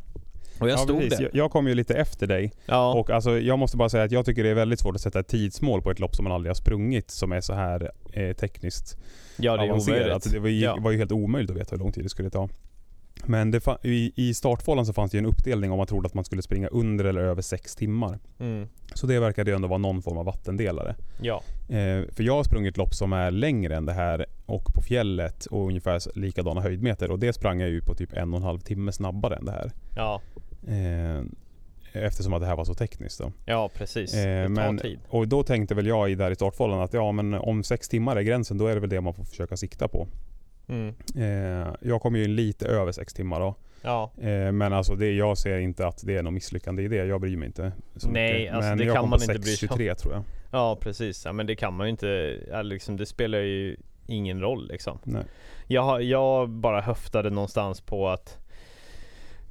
Och 0.60 0.70
jag 0.70 0.74
ja 0.74 0.78
stod 0.78 0.98
precis. 1.00 1.18
där. 1.18 1.26
Jag, 1.26 1.36
jag 1.36 1.52
kom 1.52 1.68
ju 1.68 1.74
lite 1.76 1.94
efter 1.94 2.28
dig 2.28 2.52
Ja, 2.66 2.94
och 2.94 3.10
alltså, 3.10 3.40
jag 3.40 3.60
måste 3.60 3.78
bara 3.78 3.90
säga 3.90 4.04
att 4.04 4.12
jag 4.12 4.26
tycker 4.26 4.44
det 4.44 4.50
är 4.50 4.54
väldigt 4.56 4.80
svårt 4.80 4.96
att 4.96 5.02
sätta 5.02 5.20
ett 5.20 5.28
tidsmål 5.28 5.82
på 5.82 5.92
ett 5.92 6.00
lopp 6.00 6.16
som 6.16 6.24
man 6.24 6.32
aldrig 6.32 6.50
har 6.50 6.56
sprungit 6.56 7.12
som 7.12 7.32
är 7.32 7.42
så 7.42 7.54
här 7.54 7.92
eh, 8.14 8.34
tekniskt 8.36 8.98
ja 9.38 9.58
det 9.58 9.64
är 9.64 9.70
avancerat. 9.70 10.02
omöjligt. 10.06 10.32
Det 10.32 10.40
var 10.40 10.50
ju, 10.50 10.60
Ja. 10.60 10.78
var 10.82 10.92
ju 10.92 10.98
helt 10.98 11.12
omöjligt 11.12 11.52
att 11.52 11.58
veta 11.58 11.76
hur 11.76 11.80
lång 11.80 11.92
tid 11.92 12.06
det 12.06 12.10
skulle 12.10 12.30
ta. 12.30 12.50
Men 13.26 13.62
i, 13.84 14.12
i 14.16 14.34
startfållan 14.34 14.86
så 14.86 14.94
fanns 14.94 15.12
det 15.12 15.18
ju 15.18 15.20
en 15.20 15.26
uppdelning 15.26 15.72
om 15.72 15.78
man 15.78 15.88
trodde 15.88 16.08
att 16.08 16.14
man 16.14 16.24
skulle 16.24 16.42
springa 16.42 16.68
under 16.68 17.06
eller 17.06 17.22
över 17.22 17.42
sex 17.42 17.76
timmar. 17.76 18.20
Mm. 18.40 18.68
Så 18.94 19.08
det 19.08 19.20
verkade 19.20 19.52
ju 19.52 19.56
ändå 19.56 19.68
vara 19.68 19.78
någon 19.78 20.02
form 20.02 20.18
av 20.18 20.26
vattendelare. 20.26 20.96
Ja, 21.22 21.42
Eh, 21.70 22.04
för 22.12 22.24
jag 22.24 22.34
har 22.34 22.44
sprungit 22.44 22.78
lopp 22.78 22.94
som 22.94 23.14
är 23.14 23.32
längre 23.32 23.76
än 23.76 23.86
det 23.86 23.94
här 23.94 24.26
och 24.46 24.74
på 24.76 24.82
fjället 24.82 25.46
och 25.46 25.68
ungefär 25.68 26.18
likadana 26.20 26.62
höjdmeter 26.62 27.12
och 27.12 27.20
det 27.20 27.34
sprang 27.34 27.62
jag 27.62 27.70
ju 27.70 27.82
på 27.82 27.94
typ 27.96 28.14
en 28.14 28.34
och 28.34 28.38
en 28.38 28.44
halv 28.44 28.60
timme 28.60 28.92
snabbare 28.92 29.36
än 29.36 29.46
det 29.46 29.52
här. 29.52 29.72
ja, 29.96 30.22
eftersom 31.94 32.34
att 32.34 32.42
det 32.42 32.48
här 32.48 32.56
var 32.56 32.66
så 32.66 32.74
tekniskt 32.74 33.20
då. 33.20 33.32
ja 33.46 33.70
precis. 33.74 34.14
Eh, 34.14 34.26
det 34.26 34.44
tar 34.44 34.50
men- 34.50 34.78
tid. 34.78 35.00
Och 35.10 35.28
då 35.28 35.44
tänkte 35.44 35.76
väl 35.76 35.88
jag 35.88 36.12
i 36.12 36.16
där 36.16 36.32
i 36.32 36.36
startfållan 36.36 36.80
att 36.82 36.94
ja 36.94 37.12
men 37.12 37.34
om 37.34 37.64
sex 37.64 37.90
timmar 37.90 38.16
är 38.16 38.22
gränsen 38.22 38.58
då 38.58 38.68
är 38.68 38.74
det 38.74 38.80
väl 38.82 38.90
det 38.90 39.02
man 39.02 39.14
får 39.14 39.24
försöka 39.24 39.58
sikta 39.58 39.88
på. 39.88 40.08
Mm. 40.68 40.94
Eh, 41.16 41.68
jag 41.82 42.02
kom 42.02 42.16
ju 42.16 42.24
in 42.24 42.36
lite 42.36 42.68
över 42.68 42.92
sex 42.92 43.14
timmar 43.14 43.40
då. 43.40 43.56
Ja, 43.82 44.12
Eh, 44.22 44.52
men 44.52 44.74
alltså 44.74 44.96
det, 44.96 45.12
jag 45.12 45.38
ser 45.38 45.58
inte 45.58 45.88
att 45.88 46.02
det 46.06 46.18
är 46.18 46.24
något 46.24 46.34
misslyckande 46.34 46.84
i 46.84 46.88
det. 46.88 47.06
Jag 47.06 47.22
bryr 47.22 47.38
mig 47.38 47.46
inte 47.48 47.72
så 47.96 48.10
Nej, 48.10 48.34
mycket. 48.40 48.54
alltså 48.54 48.70
men 48.70 48.78
det 48.78 48.84
jag 48.84 48.94
kan 48.96 49.02
kom 49.04 49.10
man 49.10 49.20
på 49.20 49.24
inte 49.24 49.40
bry 49.40 49.56
sig 49.56 49.70
om. 49.70 49.78
6.23 49.78 49.94
tror 49.96 50.14
jag. 50.14 50.24
ja 50.52 50.78
precis. 50.82 51.26
Ja, 51.26 51.34
men 51.34 51.48
det 51.48 51.56
kan 51.56 51.74
man 51.74 51.88
ju 51.88 51.92
inte, 51.92 52.40
liksom, 52.64 52.98
det 52.98 53.06
spelar 53.06 53.40
ju 53.40 53.78
ingen 54.08 54.42
roll 54.42 54.68
liksom. 54.68 55.00
Nej. 55.04 55.24
Jag, 55.68 56.04
jag 56.04 56.50
bara 56.50 56.82
höftade 56.82 57.30
någonstans 57.30 57.82
på 57.82 58.10
att 58.10 58.38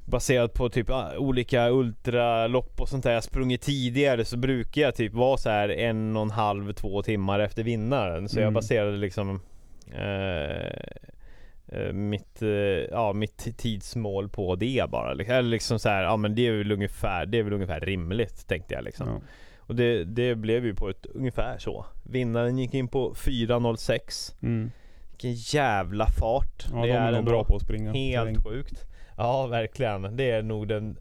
Baserat 0.07 0.53
på 0.53 0.69
typ 0.69 0.89
ah, 0.89 1.17
olika 1.17 1.69
ultralopp 1.69 2.81
och 2.81 2.89
sånt 2.89 3.03
där 3.03 3.11
jag 3.13 3.23
sprungit 3.23 3.61
tidigare 3.61 4.25
så 4.25 4.37
brukar 4.37 4.81
jag 4.81 4.95
typ 4.95 5.13
vara 5.13 5.37
så 5.37 5.49
här 5.49 5.69
en 5.69 6.15
och 6.15 6.21
en 6.21 6.31
halv, 6.31 6.73
två 6.73 7.03
timmar 7.03 7.39
efter 7.39 7.63
vinnaren. 7.63 8.29
Så 8.29 8.37
jag 8.39 8.43
Mm. 8.43 8.53
baserade 8.53 8.97
liksom 8.97 9.39
eh, 9.93 10.67
eh, 11.79 11.93
mitt, 11.93 12.41
eh, 12.41 12.49
ja, 12.91 13.13
mitt 13.13 13.57
tidsmål 13.57 14.29
på 14.29 14.55
det 14.55 14.89
bara. 14.89 15.11
Eller 15.11 15.41
liksom 15.41 15.79
så 15.79 15.89
här, 15.89 16.03
ja 16.03 16.17
men 16.17 16.35
det 16.35 16.47
är 16.47 16.51
väl 16.51 16.71
ungefär, 16.71 17.25
det 17.25 17.39
är 17.39 17.43
väl 17.43 17.53
ungefär 17.53 17.79
rimligt 17.79 18.47
tänkte 18.47 18.73
jag 18.73 18.83
liksom. 18.83 19.07
Ja. 19.07 19.21
Och 19.59 19.75
det, 19.75 20.03
det 20.03 20.35
blev 20.35 20.65
ju 20.65 20.75
på 20.75 20.89
ett 20.89 21.05
ungefär 21.05 21.57
så. 21.57 21.85
Vinnaren 22.03 22.57
gick 22.57 22.73
in 22.73 22.87
på 22.87 23.13
4.06. 23.13 24.35
Mm. 24.43 24.71
Vilken 25.11 25.33
jävla 25.33 26.07
fart. 26.07 26.65
Ja, 26.73 26.81
det 26.81 26.87
de 26.87 26.93
är 26.93 27.05
nog 27.11 27.19
ändå 27.19 27.31
bra 27.31 27.43
på 27.43 27.55
att 27.55 27.61
springa. 27.61 27.93
Helt 27.93 28.15
terräng. 28.27 28.43
sjukt. 28.43 28.85
Ja, 29.17 29.47
verkligen. 29.47 30.15
Det 30.17 30.31
är 30.31 30.41
nog 30.43 30.67
den 30.67 30.97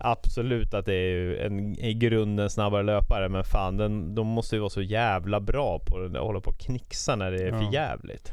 Absolut 0.00 0.74
att 0.74 0.86
det 0.86 0.94
är 0.94 1.34
en 1.46 1.78
i 1.78 1.94
grunden 1.94 2.50
snabbare 2.50 2.82
löpare 2.82 3.28
men 3.28 3.44
fan 3.44 3.76
den, 3.76 4.14
de 4.14 4.26
måste 4.26 4.56
ju 4.56 4.60
vara 4.60 4.70
så 4.70 4.82
jävla 4.82 5.40
bra 5.40 5.78
på 5.86 5.98
det, 5.98 6.18
att 6.18 6.24
hålla 6.26 6.40
på 6.40 6.50
och 6.50 6.58
knixa 6.58 7.16
när 7.16 7.30
det 7.30 7.42
är 7.42 7.50
för 7.52 7.62
Ja. 7.62 7.72
jävligt. 7.72 8.32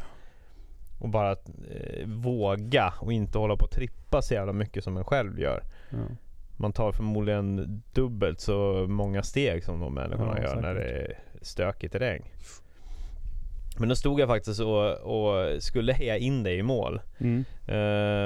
Och 1.00 1.10
bara 1.10 1.32
eh, 1.32 2.06
våga 2.08 2.94
och 3.00 3.14
inte 3.14 3.38
hålla 3.38 3.56
på 3.56 3.66
och 3.66 3.72
trippa 3.72 4.22
så 4.22 4.34
jävla 4.34 4.54
mycket 4.54 4.84
som 4.84 4.98
en 4.98 5.04
själv 5.04 5.40
gör. 5.40 5.64
Ja. 5.90 5.98
Man 6.58 6.74
tar 6.74 6.92
förmodligen 6.92 7.82
dubbelt 7.94 8.40
så 8.40 8.86
många 8.90 9.24
steg 9.24 9.64
som 9.64 9.80
de 9.80 9.94
människorna 9.94 10.34
Ja, 10.38 10.44
gör 10.44 10.56
när 10.62 10.74
säkert. 10.76 10.94
det 10.98 11.14
är 11.14 11.20
stökig 11.42 11.92
terräng. 11.92 12.32
Men 13.80 13.90
då 13.90 13.96
stod 13.96 14.20
jag 14.20 14.28
faktiskt 14.30 14.60
och, 14.60 14.92
och 14.98 15.64
skulle 15.64 15.94
heja 15.94 16.18
in 16.18 16.44
dig 16.44 16.58
i 16.58 16.64
mål. 16.64 17.02
Mm. 17.18 17.46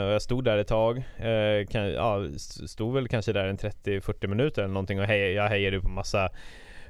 Och 0.08 0.14
jag 0.14 0.22
stod 0.22 0.44
där 0.44 0.58
ett 0.58 0.68
tag, 0.68 0.98
uh, 0.98 1.66
kan, 1.70 1.92
ja, 1.92 2.26
st- 2.36 2.68
stod 2.68 2.94
väl 2.94 3.08
kanske 3.08 3.34
där 3.34 3.46
en 3.48 3.58
30-40 3.58 4.28
minuter 4.28 4.62
eller 4.62 4.74
någonting 4.74 5.00
och 5.00 5.06
hej, 5.06 5.32
jag 5.34 5.50
hejade 5.50 5.82
på 5.82 5.90
massa 5.90 6.30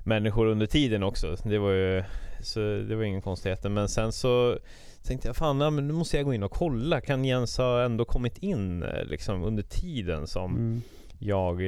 människor 0.03 0.45
under 0.47 0.65
tiden 0.65 1.03
också. 1.03 1.35
Det 1.43 1.57
var 1.57 1.71
ju 1.71 2.03
så 2.41 2.59
det 2.59 2.95
var 2.95 3.03
ingen 3.03 3.21
konstigheter. 3.21 3.69
Men 3.69 3.89
sen 3.89 4.11
så 4.11 4.57
tänkte 5.03 5.27
jag 5.27 5.35
fan, 5.35 5.61
ja, 5.61 5.69
men 5.69 5.87
nu 5.87 5.93
måste 5.93 6.17
jag 6.17 6.25
gå 6.25 6.33
in 6.33 6.43
och 6.43 6.51
kolla. 6.51 7.01
Kan 7.01 7.25
Jens 7.25 7.57
ha 7.57 7.83
ändå 7.83 8.05
kommit 8.05 8.37
in 8.37 8.83
eh, 8.83 9.03
liksom 9.05 9.43
under 9.43 9.63
tiden 9.63 10.27
som 10.27 10.55
Mm. 10.55 10.81
jag, 11.19 11.61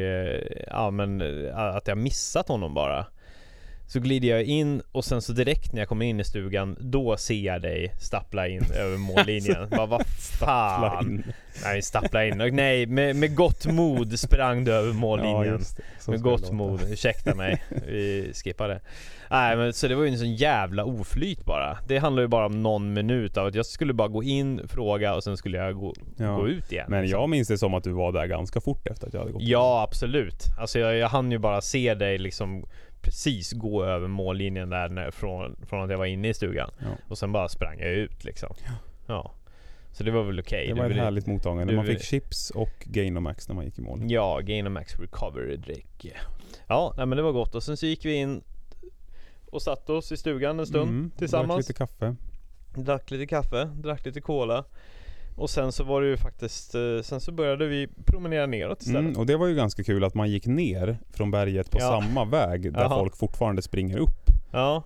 ja 0.67 0.91
men 0.91 1.21
att 1.53 1.87
jag 1.87 1.97
missat 1.97 2.47
honom 2.47 2.73
bara. 2.73 3.05
Så 3.91 3.99
glider 3.99 4.27
jag 4.27 4.43
in 4.43 4.81
och 4.91 5.05
sen 5.05 5.21
så 5.21 5.33
direkt 5.33 5.73
när 5.73 5.81
jag 5.81 5.89
kommer 5.89 6.05
in 6.05 6.19
i 6.19 6.23
stugan 6.23 6.77
Då 6.79 7.17
ser 7.17 7.33
jag 7.35 7.61
dig 7.61 7.93
stappla 7.99 8.47
in 8.47 8.63
över 8.75 8.97
mållinjen. 9.15 9.69
Bara 9.69 9.85
vad 9.85 10.05
fan. 10.39 11.23
Nej 11.63 11.81
stappla 11.81 12.25
in. 12.25 12.41
Och 12.41 12.53
Nej 12.53 12.85
med, 12.85 13.15
med 13.15 13.35
gott 13.35 13.65
mod 13.65 14.19
sprang 14.19 14.63
du 14.63 14.73
över 14.73 14.87
Ja, 14.87 14.93
mållinjen. 14.93 15.59
Så 15.99 16.11
med 16.11 16.21
gott 16.21 16.51
mod. 16.51 16.81
Ursäkta 16.91 17.35
mig. 17.35 17.63
Vi 17.87 18.31
skippar 18.33 18.67
det. 18.67 18.81
Nej 19.29 19.57
men 19.57 19.73
så 19.73 19.87
det 19.87 19.95
var 19.95 20.03
ju 20.03 20.09
en 20.09 20.17
sån 20.17 20.35
jävla 20.35 20.85
oflyt 20.85 21.45
bara. 21.45 21.77
Det 21.87 21.97
handlar 21.97 22.21
ju 22.21 22.27
bara 22.27 22.45
om 22.45 22.63
någon 22.63 22.93
minut 22.93 23.37
av 23.37 23.47
att 23.47 23.55
jag 23.55 23.65
skulle 23.65 23.93
bara 23.93 24.07
gå 24.07 24.23
in, 24.23 24.61
fråga 24.67 25.15
och 25.15 25.23
sen 25.23 25.37
skulle 25.37 25.57
jag 25.57 25.75
gå, 25.75 25.93
Ja. 26.17 26.35
gå 26.35 26.47
ut 26.47 26.71
igen. 26.71 26.85
Men 26.89 27.01
liksom. 27.01 27.19
jag 27.19 27.29
minns 27.29 27.47
det 27.47 27.57
som 27.57 27.73
att 27.73 27.83
du 27.83 27.91
var 27.91 28.11
där 28.11 28.25
ganska 28.25 28.61
fort 28.61 28.87
efter 28.87 29.07
att 29.07 29.13
jag 29.13 29.19
hade 29.21 29.31
gått 29.31 29.43
Ja 29.43 29.83
absolut. 29.87 30.43
Alltså 30.59 30.79
jag, 30.79 30.95
jag 30.95 31.09
hann 31.09 31.31
ju 31.31 31.37
bara 31.37 31.61
se 31.61 31.93
dig 31.93 32.17
liksom 32.17 32.65
precis 33.01 33.51
gå 33.53 33.85
över 33.85 34.07
mållinjen 34.07 34.69
där 34.69 34.89
när, 34.89 35.11
från, 35.11 35.55
från 35.65 35.83
att 35.83 35.91
jag 35.91 35.97
var 35.97 36.05
inne 36.05 36.29
i 36.29 36.33
stugan. 36.33 36.71
Ja. 36.79 36.87
Och 37.09 37.17
sen 37.17 37.31
bara 37.31 37.49
sprang 37.49 37.79
jag 37.79 37.89
ut 37.89 38.23
liksom. 38.23 38.53
Ja. 39.07 39.31
Så 39.93 40.03
det 40.03 40.11
var 40.11 40.23
väl 40.23 40.39
okej. 40.39 40.67
Det 40.67 40.73
var 40.73 40.89
ett 40.89 40.95
härligt 40.95 41.27
mottagande. 41.27 41.73
du 41.73 41.77
Man 41.77 41.85
vill- 41.85 41.97
fick 41.97 42.05
chips 42.05 42.49
och 42.49 42.69
Gainomax 42.85 43.47
när 43.47 43.55
man 43.55 43.65
gick 43.65 43.77
i 43.79 43.81
mål. 43.81 43.99
Ja, 44.07 44.39
Gainomax 44.39 44.99
Recovery 44.99 45.57
dryck. 45.57 46.11
Ja, 46.67 46.93
nej, 46.97 47.05
men 47.05 47.15
det 47.15 47.21
var 47.21 47.31
gott. 47.31 47.55
Och 47.55 47.63
sen 47.63 47.77
så 47.77 47.85
gick 47.85 48.05
vi 48.05 48.13
in 48.13 48.43
och 49.51 49.61
satte 49.61 49.91
oss 49.91 50.11
i 50.11 50.17
stugan 50.17 50.59
en 50.59 50.65
stund 50.67 50.89
Mm, 50.89 51.11
tillsammans. 51.17 51.67
Drack 51.67 51.67
lite 51.67 51.73
kaffe. 51.77 52.15
Drack 52.75 53.11
lite 53.11 53.25
kaffe, 53.25 53.63
drack 53.65 54.05
lite 54.05 54.21
cola. 54.21 54.63
Och 55.35 55.49
sen 55.49 55.71
så 55.71 55.83
var 55.83 56.01
det 56.01 56.07
ju 56.07 56.17
faktiskt, 56.17 56.75
eh, 56.75 56.81
sen 57.03 57.21
så 57.21 57.31
började 57.31 57.67
vi 57.67 57.87
promenera 58.05 58.45
neråt 58.45 58.81
istället. 58.81 58.99
Mm, 59.01 59.17
och 59.17 59.25
det 59.25 59.35
var 59.37 59.47
ju 59.47 59.55
ganska 59.55 59.83
kul 59.83 60.03
att 60.03 60.13
man 60.13 60.29
gick 60.31 60.45
ner 60.45 60.97
från 61.13 61.31
berget 61.31 61.71
på 61.71 61.77
Ja. 61.79 61.87
samma 62.01 62.25
väg 62.25 62.73
där 62.73 62.81
Jaha. 62.81 62.89
folk 62.99 63.15
fortfarande 63.17 63.61
springer 63.61 63.97
upp. 63.97 64.25
Ja. 64.51 64.83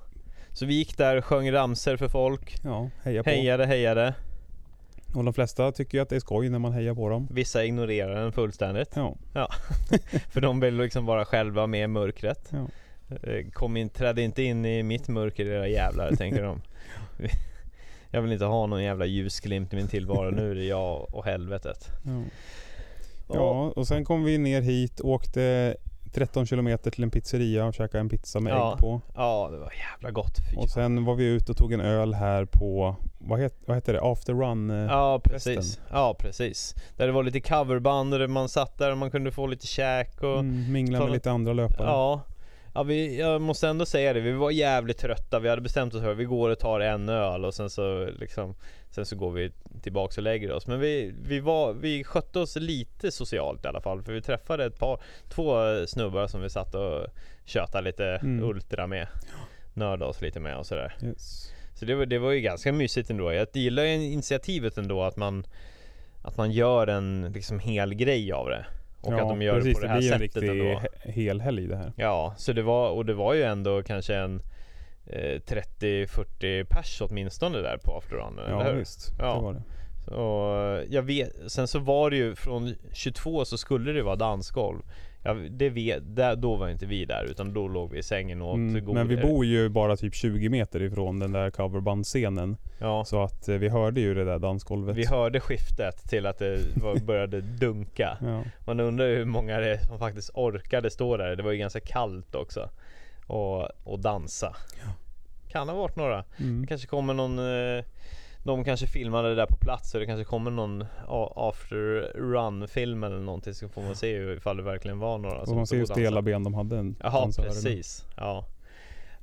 Så 0.53 0.65
vi 0.65 0.73
gick 0.73 0.97
där, 0.97 1.21
sjöng 1.21 1.51
ramser 1.51 1.97
för 1.97 2.07
folk. 2.07 2.55
Ja, 2.63 2.89
heja 3.03 3.23
på. 3.23 3.29
Hejade, 3.29 3.65
hejade. 3.65 4.13
Och 5.15 5.23
de 5.23 5.33
flesta 5.33 5.71
tycker 5.71 5.97
ju 5.97 6.01
att 6.01 6.09
det 6.09 6.15
är 6.15 6.19
skoj 6.19 6.49
när 6.49 6.59
man 6.59 6.73
hejar 6.73 6.93
på 6.95 7.09
dem. 7.09 7.27
Vissa 7.31 7.63
ignorerar 7.65 8.21
den 8.21 8.31
fullständigt. 8.31 8.91
Ja, 9.33 9.49
För 10.33 10.41
de 10.41 10.59
vill 10.59 10.77
liksom 10.77 11.05
vara 11.05 11.25
själva 11.25 11.67
med 11.67 11.83
i 11.83 11.87
mörkret. 11.87 12.49
Ja. 12.51 12.67
Eh, 13.23 13.45
Kom 13.53 13.77
in, 13.77 13.89
träd 13.89 14.19
inte 14.19 14.43
in 14.43 14.65
i 14.65 14.83
mitt 14.83 15.07
mörker 15.07 15.45
era 15.45 15.67
jävlar, 15.67 16.11
tänker 16.15 16.43
de. 16.43 16.61
Jag 18.15 18.21
vill 18.21 18.31
inte 18.31 18.45
ha 18.45 18.65
någon 18.65 18.83
jävla 18.83 19.05
ljusglimt 19.05 19.73
i 19.73 19.75
min 19.75 19.87
tillvaro. 19.87 20.31
Nu 20.31 20.51
är 20.51 20.55
det 20.55 20.63
jag 20.65 21.15
och 21.15 21.25
helvetet. 21.25 21.89
ja. 22.03 22.21
ja, 23.33 23.73
och 23.75 23.87
sen 23.87 24.05
kom 24.05 24.23
vi 24.23 24.37
ner 24.37 24.61
hit, 24.61 25.01
åkte 25.01 25.75
13 26.13 26.45
kilometer 26.45 26.91
till 26.91 27.03
en 27.03 27.11
pizzeria 27.11 27.65
och 27.65 27.73
käkade 27.73 27.99
en 27.99 28.09
pizza 28.09 28.39
med 28.39 28.53
Ja. 28.53 28.73
ägg 28.73 28.79
på. 28.79 29.01
Ja, 29.15 29.49
det 29.51 29.57
var 29.57 29.71
jävla 29.91 30.11
gott. 30.11 30.37
Fy 30.51 30.57
Och 30.57 30.69
sen 30.69 31.05
var 31.05 31.15
vi 31.15 31.25
ute 31.25 31.51
och 31.51 31.57
tog 31.57 31.73
en 31.73 31.81
öl 31.81 32.13
här 32.13 32.45
på, 32.45 32.95
vad, 33.19 33.39
het, 33.39 33.55
vad 33.65 33.77
heter 33.77 33.93
det? 33.93 33.99
After 34.01 34.33
Run? 34.33 34.69
eh, 34.69 34.75
Ja 34.77 35.21
precis, 35.23 35.55
festen. 35.55 35.83
ja 35.91 36.15
precis. 36.19 36.75
Där 36.97 37.05
det 37.07 37.13
var 37.13 37.23
lite 37.23 37.39
coverband 37.39 38.13
och 38.13 38.19
där 38.19 38.27
man 38.27 38.49
satt 38.49 38.77
där 38.77 38.91
och 38.91 38.97
man 38.97 39.11
kunde 39.11 39.31
få 39.31 39.47
lite 39.47 39.67
käk 39.67 40.23
och 40.23 40.39
mm, 40.39 40.71
mingla 40.71 40.99
med 40.99 41.11
lite 41.11 41.31
andra 41.31 41.53
löpare. 41.53 41.87
Ja, 41.87 42.21
ja 42.75 42.83
vi, 42.83 43.19
jag 43.19 43.41
måste 43.41 43.67
ändå 43.67 43.85
säga 43.85 44.13
det, 44.13 44.19
vi 44.19 44.31
var 44.31 44.51
jävligt 44.51 44.97
trötta. 44.97 45.39
Vi 45.39 45.49
hade 45.49 45.61
bestämt 45.61 45.93
oss 45.93 46.01
för 46.01 46.11
att 46.11 46.17
vi 46.17 46.25
går 46.25 46.49
och 46.49 46.59
tar 46.59 46.79
en 46.79 47.09
öl 47.09 47.45
och 47.45 47.53
sen 47.53 47.69
så 47.69 48.05
liksom 48.19 48.55
Sen 48.89 49.05
så 49.05 49.15
går 49.15 49.31
vi 49.31 49.51
tillbaks 49.81 50.17
och 50.17 50.23
lägger 50.23 50.51
oss. 50.51 50.67
Men 50.67 50.79
vi, 50.79 51.13
vi, 51.23 51.39
var, 51.39 51.73
vi 51.73 52.03
skötte 52.03 52.39
oss 52.39 52.55
lite 52.55 53.11
socialt 53.11 53.65
i 53.65 53.67
alla 53.67 53.81
fall. 53.81 54.01
För 54.01 54.13
vi 54.13 54.21
träffade 54.21 54.65
ett 54.65 54.79
par, 54.79 54.99
två 55.29 55.55
snubbar 55.87 56.27
som 56.27 56.41
vi 56.41 56.49
satt 56.49 56.75
och 56.75 57.07
tjötade 57.45 57.83
lite 57.83 58.05
Mm. 58.05 58.43
ultra 58.43 58.87
med. 58.87 59.07
Nördade 59.73 60.05
oss 60.05 60.21
lite 60.21 60.39
med 60.39 60.57
och 60.57 60.65
sådär. 60.65 60.95
Yes. 61.03 61.51
Så 61.73 61.85
det 61.85 61.95
var, 61.95 62.05
det 62.05 62.19
var 62.19 62.31
ju 62.31 62.41
ganska 62.41 62.73
mysigt 62.73 63.09
ändå. 63.09 63.33
Jag 63.33 63.47
gillar 63.53 63.83
ju 63.83 63.93
initiativet 63.93 64.77
ändå 64.77 65.03
att 65.03 65.17
man 65.17 65.45
Att 66.23 66.37
man 66.37 66.51
gör 66.51 66.87
en 66.87 67.31
liksom 67.33 67.59
hel 67.59 67.93
grej 67.93 68.31
av 68.31 68.49
det. 68.49 68.65
Och 69.13 69.21
att 69.21 69.29
de 69.29 69.41
gör 69.41 69.55
precis, 69.55 69.73
det 69.75 69.81
på 69.81 69.85
det 69.87 69.91
här 69.91 69.97
blir 69.99 70.11
en 70.13 70.19
sättet 70.19 70.35
riktig 70.43 70.49
ändå. 70.61 70.63
he- 70.79 71.11
helhelg 71.11 71.67
det 71.67 71.75
här. 71.77 71.93
Ja, 71.95 72.33
så 72.37 72.53
det 72.53 72.61
var, 72.61 72.89
och 72.89 73.05
det 73.05 73.13
var 73.13 73.33
ju 73.33 73.43
ändå 73.43 73.83
kanske 73.83 74.15
en 74.15 74.41
eh, 75.05 75.39
30-40 75.89 76.63
pers 76.69 77.01
åtminstone 77.01 77.57
där 77.57 77.77
på 77.83 77.97
afterrun, 77.97 78.39
eller 78.39 78.49
Ja 78.49 78.63
hur? 78.63 78.73
visst, 78.79 79.11
Ja. 79.19 79.35
det 79.35 79.41
var 79.41 79.53
det. 79.53 79.61
Och 80.15 80.83
jag 80.89 81.01
vet, 81.01 81.31
sen 81.47 81.67
så 81.67 81.79
var 81.79 82.09
det 82.09 82.15
ju 82.17 82.35
från 82.35 82.75
22 82.93 83.45
så 83.45 83.57
skulle 83.57 83.91
det 83.91 84.03
vara 84.03 84.15
dansgolv. 84.15 84.79
Ja, 85.27 85.33
det 85.33 85.69
vet, 85.69 86.15
där, 86.15 86.35
då 86.35 86.55
var 86.55 86.69
inte 86.69 86.85
vi 86.85 87.05
där 87.05 87.23
utan 87.23 87.53
då 87.53 87.67
låg 87.67 87.91
vi 87.91 87.99
i 87.99 88.03
sängen 88.03 88.41
och 88.41 88.49
åt 88.49 88.55
Mm, 88.55 88.93
men 88.93 89.07
vi 89.07 89.17
bor 89.17 89.45
ju 89.45 89.69
bara 89.69 89.97
typ 89.97 90.15
20 90.15 90.49
meter 90.49 90.81
ifrån 90.81 91.19
den 91.19 91.31
där 91.31 91.49
coverbandscenen. 91.49 92.57
Ja, 92.79 93.05
Så 93.05 93.23
att 93.23 93.47
eh, 93.47 93.55
vi 93.55 93.69
hörde 93.69 94.01
ju 94.01 94.13
det 94.13 94.25
där 94.25 94.39
dansgolvet. 94.39 94.95
vi 94.95 95.05
hörde 95.05 95.39
skiftet 95.39 96.09
till 96.09 96.25
att 96.25 96.37
det 96.37 96.59
var, 96.75 96.95
började 97.05 97.41
dunka. 97.41 98.17
Ja. 98.21 98.43
Man 98.65 98.79
undrar 98.79 99.07
hur 99.07 99.25
många 99.25 99.59
det 99.59 99.87
som 99.87 99.99
faktiskt 99.99 100.29
orkade 100.33 100.89
stå 100.89 101.17
där. 101.17 101.35
Det 101.35 101.43
var 101.43 101.51
ju 101.51 101.57
ganska 101.57 101.79
kallt 101.79 102.35
också. 102.35 102.69
Och, 103.27 103.69
och 103.83 103.99
dansa. 103.99 104.55
Kan 105.49 105.69
ha 105.69 105.75
varit 105.75 105.95
några. 105.95 106.23
Mm. 106.39 106.61
Det 106.61 106.67
kanske 106.67 106.87
kommer 106.87 107.13
någon 107.13 107.39
eh, 107.39 107.83
De 108.45 108.63
kanske 108.63 108.87
filmade 108.87 109.29
det 109.29 109.35
där 109.35 109.45
på 109.45 109.57
plats 109.57 109.91
så 109.91 109.97
det 109.99 110.05
kanske 110.05 110.23
kommer 110.23 110.51
någon 110.51 110.85
after 111.35 112.11
run 112.15 112.67
film 112.67 113.03
eller 113.03 113.19
någonting 113.19 113.53
så 113.53 113.69
får 113.69 113.81
man 113.81 113.95
se 113.95 114.07
ifall 114.33 114.57
det 114.57 114.63
verkligen 114.63 114.99
var 114.99 115.17
några 115.17 115.41
Och 115.41 115.55
man 115.55 115.67
ser 115.67 115.81
och 115.81 115.87
stela 115.87 116.21
ben 116.21 116.43
de 116.43 116.53
hade. 116.53 116.93
Jaha 117.03 117.31
precis, 117.37 118.05
ja 118.17 118.45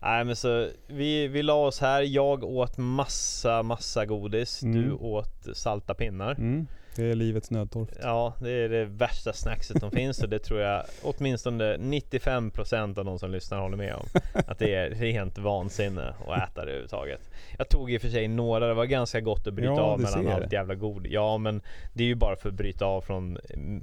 Nej 0.04 0.24
men 0.24 0.36
så 0.36 0.68
vi, 0.86 1.28
vi 1.28 1.42
la 1.42 1.54
oss 1.54 1.80
här, 1.80 2.02
jag 2.02 2.44
åt 2.44 2.78
massa 2.78 3.62
massa 3.62 4.06
godis, 4.06 4.62
Mm. 4.62 4.82
du 4.82 4.92
åt 4.92 5.46
salta 5.56 5.94
pinnar 5.94 6.32
Mm. 6.34 6.66
Det 6.96 7.04
är 7.10 7.14
livets 7.14 7.50
nödtorft. 7.50 7.92
Ja, 8.02 8.34
det 8.40 8.50
är 8.50 8.68
det 8.68 8.84
värsta 8.84 9.32
snackset 9.32 9.80
som 9.80 9.90
finns 9.90 10.22
och 10.22 10.28
det 10.28 10.38
tror 10.38 10.60
jag 10.60 10.84
åtminstone 11.02 11.76
95% 11.76 12.98
av 12.98 13.04
de 13.04 13.18
som 13.18 13.30
lyssnar 13.30 13.60
håller 13.60 13.76
med 13.76 13.94
om. 13.94 14.06
Att 14.46 14.58
det 14.58 14.74
är 14.74 14.90
rent 14.90 15.38
vansinne 15.38 16.14
att 16.26 16.48
äta 16.48 16.54
det 16.54 16.60
överhuvudtaget. 16.62 17.20
Jag 17.58 17.68
tog 17.68 17.92
i 17.92 17.98
och 17.98 18.02
för 18.02 18.08
sig 18.08 18.28
några, 18.28 18.66
det 18.66 18.74
var 18.74 18.84
ganska 18.84 19.20
gott 19.20 19.46
att 19.46 19.54
bryta 19.54 19.72
Ja, 19.72 19.80
av 19.80 20.00
mellan 20.00 20.28
allt 20.28 20.50
det. 20.50 20.56
jävla 20.56 20.74
godis. 20.74 21.12
Ja, 21.12 21.38
men 21.38 21.60
det 21.92 22.02
är 22.02 22.06
ju 22.08 22.14
bara 22.14 22.36
för 22.36 22.48
att 22.48 22.54
bryta 22.54 22.84
av 22.84 23.00
från 23.00 23.36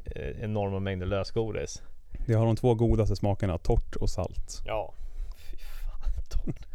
eh, 0.05 0.43
enorma 0.43 0.79
mängder 0.79 1.05
lösgodis. 1.05 1.81
Det 2.25 2.33
har 2.33 2.45
de 2.45 2.55
två 2.55 2.73
godaste 2.75 3.15
smakerna, 3.15 3.57
torrt 3.57 3.95
och 3.95 4.09
salt. 4.09 4.61
Ja, 4.65 4.93
fy 5.51 5.57
fan. 5.57 6.23
torrt. 6.45 6.65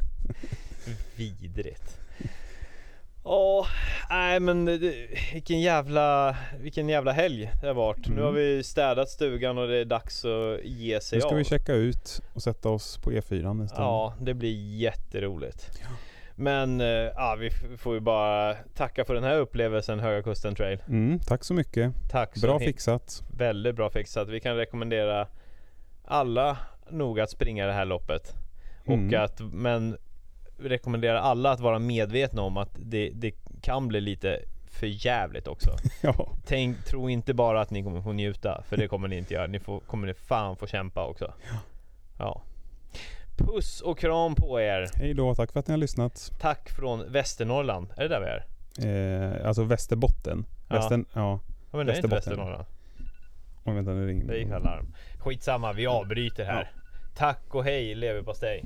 Vidrigt. 1.16 1.98
Ja, 3.24 3.66
nej 4.10 4.40
men 4.40 4.64
det, 4.64 4.78
vilken 5.32 5.60
jävla, 5.60 6.36
vilken 6.60 6.88
jävla 6.88 7.12
helg 7.12 7.50
det 7.60 7.66
har 7.66 7.74
varit. 7.74 8.06
Mm. 8.06 8.18
Nu 8.18 8.22
har 8.24 8.32
vi 8.32 8.62
städat 8.62 9.08
stugan 9.08 9.58
och 9.58 9.68
det 9.68 9.76
är 9.76 9.84
dags 9.84 10.24
att 10.24 10.64
ge 10.64 11.00
sig 11.00 11.16
Nu 11.16 11.20
ska 11.20 11.30
av. 11.30 11.36
vi 11.36 11.44
checka 11.44 11.74
ut 11.74 12.22
och 12.34 12.42
sätta 12.42 12.68
oss 12.68 12.98
på 12.98 13.10
E4 13.10 13.50
en 13.60 13.68
stund. 13.68 13.82
Ja, 13.82 14.14
det 14.20 14.34
blir 14.34 14.76
jätteroligt. 14.76 15.70
Men 16.36 16.80
eh, 16.80 16.86
ja, 16.86 17.36
vi 17.40 17.50
får 17.78 17.94
ju 17.94 18.00
bara 18.00 18.54
tacka 18.54 19.04
för 19.04 19.14
den 19.14 19.24
här 19.24 19.38
upplevelsen 19.38 20.00
Höga 20.00 20.22
Kusten 20.22 20.54
Trail. 20.54 20.78
Mm, 20.88 21.18
tack 21.18 21.44
så 21.44 21.54
mycket. 21.54 21.92
Tack 22.10 22.38
så 22.38 22.46
Bra 22.46 22.58
fixat. 22.58 23.22
Väldigt 23.36 23.74
bra 23.76 23.90
fixat. 23.90 24.28
Vi 24.28 24.40
kan 24.40 24.56
rekommendera 24.56 25.26
alla 26.04 26.56
nog 26.90 27.20
att 27.20 27.30
springa 27.30 27.66
det 27.66 27.72
här 27.72 27.84
loppet. 27.84 28.34
Och 28.86 28.92
Mm. 28.92 29.24
att, 29.24 29.40
men 29.40 29.96
rekommendera 30.58 31.20
alla 31.20 31.50
att 31.50 31.60
vara 31.60 31.78
medvetna 31.78 32.42
om 32.42 32.56
att 32.56 32.70
det, 32.76 33.10
det 33.14 33.34
kan 33.62 33.88
bli 33.88 34.00
lite 34.00 34.40
för 34.66 34.86
jävligt 35.06 35.46
också. 35.46 35.76
Ja, 36.02 36.28
Tänk, 36.46 36.84
tro 36.84 37.10
inte 37.10 37.34
bara 37.34 37.60
att 37.60 37.70
ni 37.70 37.82
kommer 37.82 38.00
få 38.00 38.12
njuta, 38.12 38.62
för 38.68 38.76
det 38.76 38.88
kommer 38.88 39.08
ni 39.08 39.16
inte 39.16 39.34
göra. 39.34 39.46
Ni 39.46 39.60
får, 39.60 39.80
kommer 39.80 40.06
ni 40.06 40.14
fan 40.14 40.56
få 40.56 40.66
kämpa 40.66 41.06
också. 41.06 41.32
Ja. 42.18 42.42
Puss 43.36 43.80
och 43.80 43.98
kram 43.98 44.34
på 44.34 44.60
er. 44.60 44.88
hej 44.94 45.14
då. 45.14 45.34
Tack 45.34 45.52
för 45.52 45.60
att 45.60 45.68
ni 45.68 45.72
har 45.72 45.78
lyssnat. 45.78 46.32
Tack 46.40 46.70
från 46.70 47.12
Västernorrland. 47.12 47.88
Är 47.96 48.02
det 48.02 48.08
där 48.08 48.20
vi 48.20 48.26
är? 48.26 48.44
Eh, 48.78 49.48
alltså 49.48 49.64
Västerbotten. 49.64 50.44
Ja. 50.68 50.76
Västern, 50.76 51.04
ja. 51.12 51.40
Ja 51.70 51.76
men 51.76 51.86
det 51.86 51.92
är 51.92 51.96
inte. 51.96 52.08
Västernorrland. 52.08 52.64
Oj, 53.64 53.74
vänta 53.74 53.90
nu 53.90 54.06
ringer 54.06 54.24
Det 54.24 54.38
gick 54.38 54.50
alarm. 54.50 54.94
Skitsamma, 55.18 55.72
vi 55.72 55.86
avbryter 55.86 56.44
här. 56.44 56.70
Tack 57.16 57.54
och 57.54 57.64
hej 57.64 57.94
leverpastej. 57.94 58.64